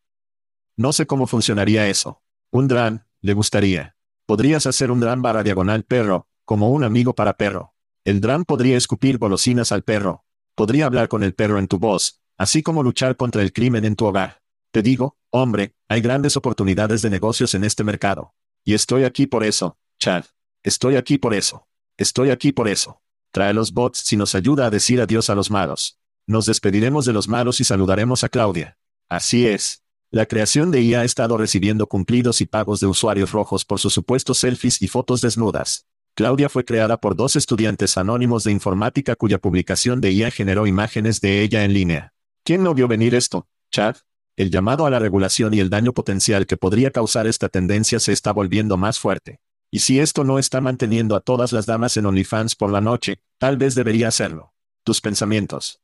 No 0.75 0.93
sé 0.93 1.07
cómo 1.07 1.27
funcionaría 1.27 1.87
eso. 1.87 2.21
Un 2.51 2.67
dran, 2.67 3.05
le 3.21 3.33
gustaría. 3.33 3.95
Podrías 4.25 4.65
hacer 4.65 4.91
un 4.91 4.99
dran 4.99 5.21
barra 5.21 5.43
diagonal 5.43 5.83
perro, 5.83 6.27
como 6.45 6.69
un 6.71 6.83
amigo 6.83 7.15
para 7.15 7.37
perro. 7.37 7.73
El 8.03 8.21
dran 8.21 8.43
podría 8.43 8.77
escupir 8.77 9.17
golosinas 9.17 9.71
al 9.71 9.83
perro. 9.83 10.25
Podría 10.55 10.85
hablar 10.85 11.07
con 11.07 11.23
el 11.23 11.33
perro 11.33 11.59
en 11.59 11.67
tu 11.67 11.79
voz, 11.79 12.21
así 12.37 12.63
como 12.63 12.83
luchar 12.83 13.15
contra 13.17 13.41
el 13.41 13.53
crimen 13.53 13.85
en 13.85 13.95
tu 13.95 14.05
hogar. 14.05 14.41
Te 14.71 14.81
digo, 14.81 15.17
hombre, 15.29 15.75
hay 15.87 16.01
grandes 16.01 16.37
oportunidades 16.37 17.01
de 17.01 17.09
negocios 17.09 17.53
en 17.55 17.63
este 17.63 17.83
mercado. 17.83 18.33
Y 18.63 18.73
estoy 18.73 19.03
aquí 19.03 19.27
por 19.27 19.43
eso, 19.43 19.77
Chad. 19.99 20.25
Estoy 20.63 20.95
aquí 20.95 21.17
por 21.17 21.33
eso. 21.33 21.67
Estoy 21.97 22.29
aquí 22.29 22.51
por 22.51 22.67
eso. 22.67 23.01
Trae 23.31 23.53
los 23.53 23.73
bots 23.73 23.99
si 23.99 24.17
nos 24.17 24.35
ayuda 24.35 24.65
a 24.65 24.69
decir 24.69 25.01
adiós 25.01 25.29
a 25.29 25.35
los 25.35 25.51
malos. 25.51 25.98
Nos 26.29 26.45
despediremos 26.45 27.05
de 27.05 27.13
los 27.13 27.27
malos 27.27 27.59
y 27.59 27.63
saludaremos 27.63 28.23
a 28.23 28.29
Claudia. 28.29 28.77
Así 29.09 29.47
es. 29.47 29.81
La 30.11 30.27
creación 30.27 30.69
de 30.69 30.79
IA 30.79 31.01
ha 31.01 31.03
estado 31.03 31.39
recibiendo 31.39 31.87
cumplidos 31.87 32.39
y 32.41 32.45
pagos 32.45 32.79
de 32.79 32.85
usuarios 32.85 33.31
rojos 33.31 33.65
por 33.65 33.79
sus 33.79 33.95
supuestos 33.95 34.37
selfies 34.37 34.79
y 34.79 34.87
fotos 34.87 35.21
desnudas. 35.21 35.87
Claudia 36.13 36.47
fue 36.47 36.65
creada 36.65 36.97
por 36.97 37.15
dos 37.15 37.35
estudiantes 37.35 37.97
anónimos 37.97 38.43
de 38.43 38.51
informática 38.51 39.15
cuya 39.15 39.39
publicación 39.39 40.01
de 40.01 40.11
IA 40.11 40.29
generó 40.29 40.67
imágenes 40.67 41.19
de 41.19 41.41
ella 41.41 41.63
en 41.65 41.73
línea. 41.73 42.13
¿Quién 42.43 42.61
no 42.61 42.75
vio 42.75 42.87
venir 42.87 43.15
esto, 43.15 43.47
Chad? 43.71 43.95
El 44.35 44.51
llamado 44.51 44.85
a 44.85 44.91
la 44.91 44.99
regulación 44.99 45.55
y 45.55 45.61
el 45.61 45.71
daño 45.71 45.93
potencial 45.93 46.45
que 46.45 46.57
podría 46.57 46.91
causar 46.91 47.25
esta 47.25 47.49
tendencia 47.49 47.99
se 47.99 48.11
está 48.11 48.33
volviendo 48.33 48.77
más 48.77 48.99
fuerte. 48.99 49.39
Y 49.71 49.79
si 49.79 49.99
esto 49.99 50.23
no 50.23 50.37
está 50.37 50.61
manteniendo 50.61 51.15
a 51.15 51.21
todas 51.21 51.53
las 51.53 51.65
damas 51.65 51.97
en 51.97 52.05
OnlyFans 52.05 52.55
por 52.55 52.69
la 52.69 52.81
noche, 52.81 53.19
tal 53.39 53.57
vez 53.57 53.73
debería 53.73 54.09
hacerlo. 54.09 54.53
Tus 54.83 55.01
pensamientos. 55.01 55.81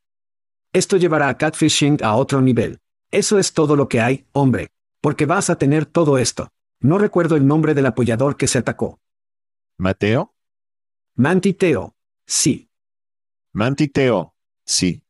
Esto 0.75 0.97
llevará 0.97 1.29
a 1.29 1.37
catfishing 1.37 2.03
a 2.03 2.17
otro 2.17 2.41
nivel. 2.41 2.81
Eso 3.09 3.39
es 3.39 3.53
todo 3.53 3.77
lo 3.77 3.87
que 3.87 4.01
hay, 4.01 4.25
hombre. 4.33 4.71
Porque 4.99 5.25
vas 5.25 5.49
a 5.49 5.57
tener 5.57 5.85
todo 5.85 6.17
esto. 6.17 6.49
No 6.81 6.97
recuerdo 6.97 7.37
el 7.37 7.47
nombre 7.47 7.73
del 7.73 7.85
apoyador 7.85 8.35
que 8.35 8.45
se 8.45 8.57
atacó. 8.57 8.99
¿Mateo? 9.77 10.35
Mantiteo. 11.15 11.95
Sí. 12.25 12.69
Mantiteo. 13.53 14.33
Sí. 14.65 15.05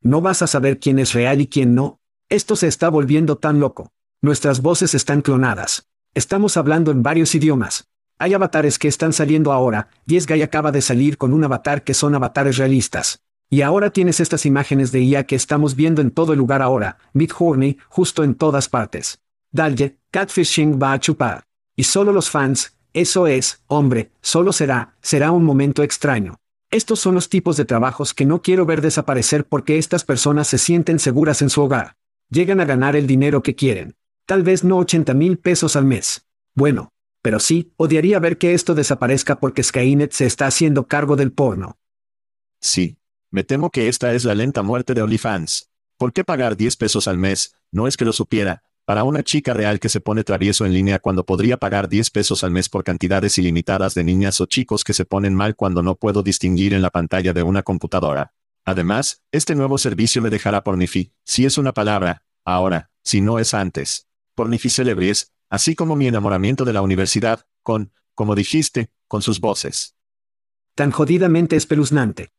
No 0.00 0.20
vas 0.20 0.42
a 0.42 0.46
saber 0.46 0.78
quién 0.78 1.00
es 1.00 1.12
real 1.12 1.40
y 1.40 1.48
quién 1.48 1.74
no. 1.74 1.98
Esto 2.28 2.54
se 2.54 2.68
está 2.68 2.88
volviendo 2.88 3.36
tan 3.36 3.58
loco. 3.58 3.90
Nuestras 4.22 4.62
voces 4.62 4.94
están 4.94 5.22
clonadas. 5.22 5.88
Estamos 6.14 6.56
hablando 6.56 6.92
en 6.92 7.02
varios 7.02 7.34
idiomas. 7.34 7.88
Hay 8.16 8.32
avatares 8.32 8.78
que 8.78 8.86
están 8.86 9.12
saliendo 9.12 9.52
ahora, 9.52 9.88
Guy 10.06 10.42
acaba 10.42 10.70
de 10.70 10.82
salir 10.82 11.18
con 11.18 11.32
un 11.32 11.42
avatar 11.42 11.82
que 11.82 11.94
son 11.94 12.14
avatares 12.14 12.58
realistas. 12.58 13.23
Y 13.50 13.62
ahora 13.62 13.90
tienes 13.90 14.20
estas 14.20 14.46
imágenes 14.46 14.90
de 14.92 15.02
IA 15.02 15.24
que 15.24 15.36
estamos 15.36 15.76
viendo 15.76 16.00
en 16.00 16.10
todo 16.10 16.32
el 16.32 16.38
lugar 16.38 16.62
ahora, 16.62 16.98
Midjourney, 17.12 17.78
justo 17.88 18.24
en 18.24 18.34
todas 18.34 18.68
partes. 18.68 19.20
Dalje, 19.52 19.98
Catfishing 20.10 20.80
va 20.82 20.92
a 20.92 21.00
chupar. 21.00 21.44
Y 21.76 21.84
solo 21.84 22.12
los 22.12 22.30
fans, 22.30 22.76
eso 22.92 23.26
es, 23.26 23.62
hombre, 23.66 24.10
solo 24.20 24.52
será, 24.52 24.94
será 25.00 25.32
un 25.32 25.44
momento 25.44 25.82
extraño. 25.82 26.36
Estos 26.70 26.98
son 26.98 27.14
los 27.14 27.28
tipos 27.28 27.56
de 27.56 27.64
trabajos 27.64 28.14
que 28.14 28.26
no 28.26 28.42
quiero 28.42 28.66
ver 28.66 28.80
desaparecer 28.80 29.44
porque 29.44 29.78
estas 29.78 30.04
personas 30.04 30.48
se 30.48 30.58
sienten 30.58 30.98
seguras 30.98 31.40
en 31.40 31.50
su 31.50 31.62
hogar. 31.62 31.96
Llegan 32.30 32.60
a 32.60 32.64
ganar 32.64 32.96
el 32.96 33.06
dinero 33.06 33.42
que 33.42 33.54
quieren. 33.54 33.94
Tal 34.26 34.42
vez 34.42 34.64
no 34.64 34.78
80 34.78 35.14
mil 35.14 35.38
pesos 35.38 35.76
al 35.76 35.84
mes. 35.84 36.26
Bueno, 36.54 36.90
pero 37.22 37.38
sí, 37.38 37.72
odiaría 37.76 38.18
ver 38.18 38.38
que 38.38 38.54
esto 38.54 38.74
desaparezca 38.74 39.38
porque 39.38 39.62
Skynet 39.62 40.12
se 40.12 40.26
está 40.26 40.46
haciendo 40.46 40.86
cargo 40.86 41.16
del 41.16 41.32
porno. 41.32 41.78
Sí. 42.60 42.96
Me 43.34 43.42
temo 43.42 43.70
que 43.70 43.88
esta 43.88 44.14
es 44.14 44.24
la 44.24 44.36
lenta 44.36 44.62
muerte 44.62 44.94
de 44.94 45.02
OnlyFans. 45.02 45.68
¿Por 45.98 46.12
qué 46.12 46.22
pagar 46.22 46.56
10 46.56 46.76
pesos 46.76 47.08
al 47.08 47.18
mes? 47.18 47.56
No 47.72 47.88
es 47.88 47.96
que 47.96 48.04
lo 48.04 48.12
supiera. 48.12 48.62
Para 48.84 49.02
una 49.02 49.24
chica 49.24 49.52
real 49.52 49.80
que 49.80 49.88
se 49.88 49.98
pone 49.98 50.22
travieso 50.22 50.64
en 50.64 50.72
línea 50.72 51.00
cuando 51.00 51.26
podría 51.26 51.56
pagar 51.56 51.88
10 51.88 52.12
pesos 52.12 52.44
al 52.44 52.52
mes 52.52 52.68
por 52.68 52.84
cantidades 52.84 53.36
ilimitadas 53.36 53.94
de 53.94 54.04
niñas 54.04 54.40
o 54.40 54.46
chicos 54.46 54.84
que 54.84 54.92
se 54.92 55.04
ponen 55.04 55.34
mal 55.34 55.56
cuando 55.56 55.82
no 55.82 55.96
puedo 55.96 56.22
distinguir 56.22 56.74
en 56.74 56.80
la 56.80 56.90
pantalla 56.90 57.32
de 57.32 57.42
una 57.42 57.64
computadora. 57.64 58.34
Además, 58.64 59.24
este 59.32 59.56
nuevo 59.56 59.78
servicio 59.78 60.22
me 60.22 60.30
dejará 60.30 60.62
pornifi, 60.62 61.12
si 61.24 61.44
es 61.44 61.58
una 61.58 61.72
palabra, 61.72 62.22
ahora, 62.44 62.92
si 63.02 63.20
no 63.20 63.40
es 63.40 63.52
antes. 63.52 64.06
Pornificelebries, 64.36 65.32
así 65.50 65.74
como 65.74 65.96
mi 65.96 66.06
enamoramiento 66.06 66.64
de 66.64 66.72
la 66.72 66.82
universidad, 66.82 67.46
con, 67.64 67.90
como 68.14 68.36
dijiste, 68.36 68.92
con 69.08 69.22
sus 69.22 69.40
voces. 69.40 69.96
Tan 70.76 70.92
jodidamente 70.92 71.56
espeluznante. 71.56 72.30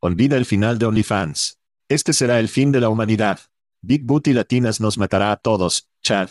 Olvida 0.00 0.36
el 0.36 0.44
final 0.44 0.78
de 0.78 0.86
OnlyFans. 0.86 1.58
Este 1.88 2.12
será 2.12 2.38
el 2.38 2.48
fin 2.48 2.70
de 2.70 2.80
la 2.80 2.88
humanidad. 2.88 3.40
Big 3.82 4.04
Booty 4.04 4.32
Latinas 4.32 4.80
nos 4.80 4.96
matará 4.96 5.32
a 5.32 5.36
todos, 5.36 5.88
Chad. 6.02 6.30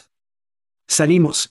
Salimos. 0.87 1.49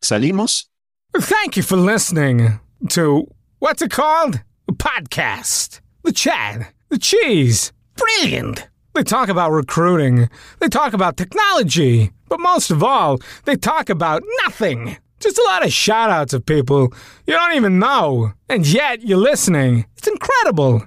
¿Salimos? 0.00 0.70
Thank 1.14 1.56
you 1.56 1.62
for 1.62 1.76
listening 1.76 2.58
to 2.90 3.26
what's 3.58 3.82
it 3.82 3.90
called? 3.90 4.40
A 4.68 4.72
podcast. 4.72 5.80
The 6.04 6.12
Chad. 6.12 6.68
The 6.88 6.98
Cheese. 6.98 7.72
Brilliant. 7.96 8.68
They 8.94 9.02
talk 9.02 9.28
about 9.28 9.52
recruiting. 9.52 10.30
They 10.60 10.68
talk 10.68 10.94
about 10.94 11.18
technology. 11.18 12.12
But 12.28 12.40
most 12.40 12.70
of 12.70 12.82
all, 12.82 13.18
they 13.44 13.56
talk 13.56 13.90
about 13.90 14.22
nothing. 14.44 14.96
Just 15.20 15.38
a 15.38 15.44
lot 15.44 15.64
of 15.64 15.72
shout 15.72 16.08
outs 16.10 16.32
of 16.32 16.46
people 16.46 16.92
you 17.26 17.34
don't 17.34 17.54
even 17.54 17.78
know. 17.78 18.32
And 18.48 18.66
yet 18.66 19.02
you're 19.02 19.18
listening. 19.18 19.84
It's 19.98 20.08
incredible. 20.08 20.86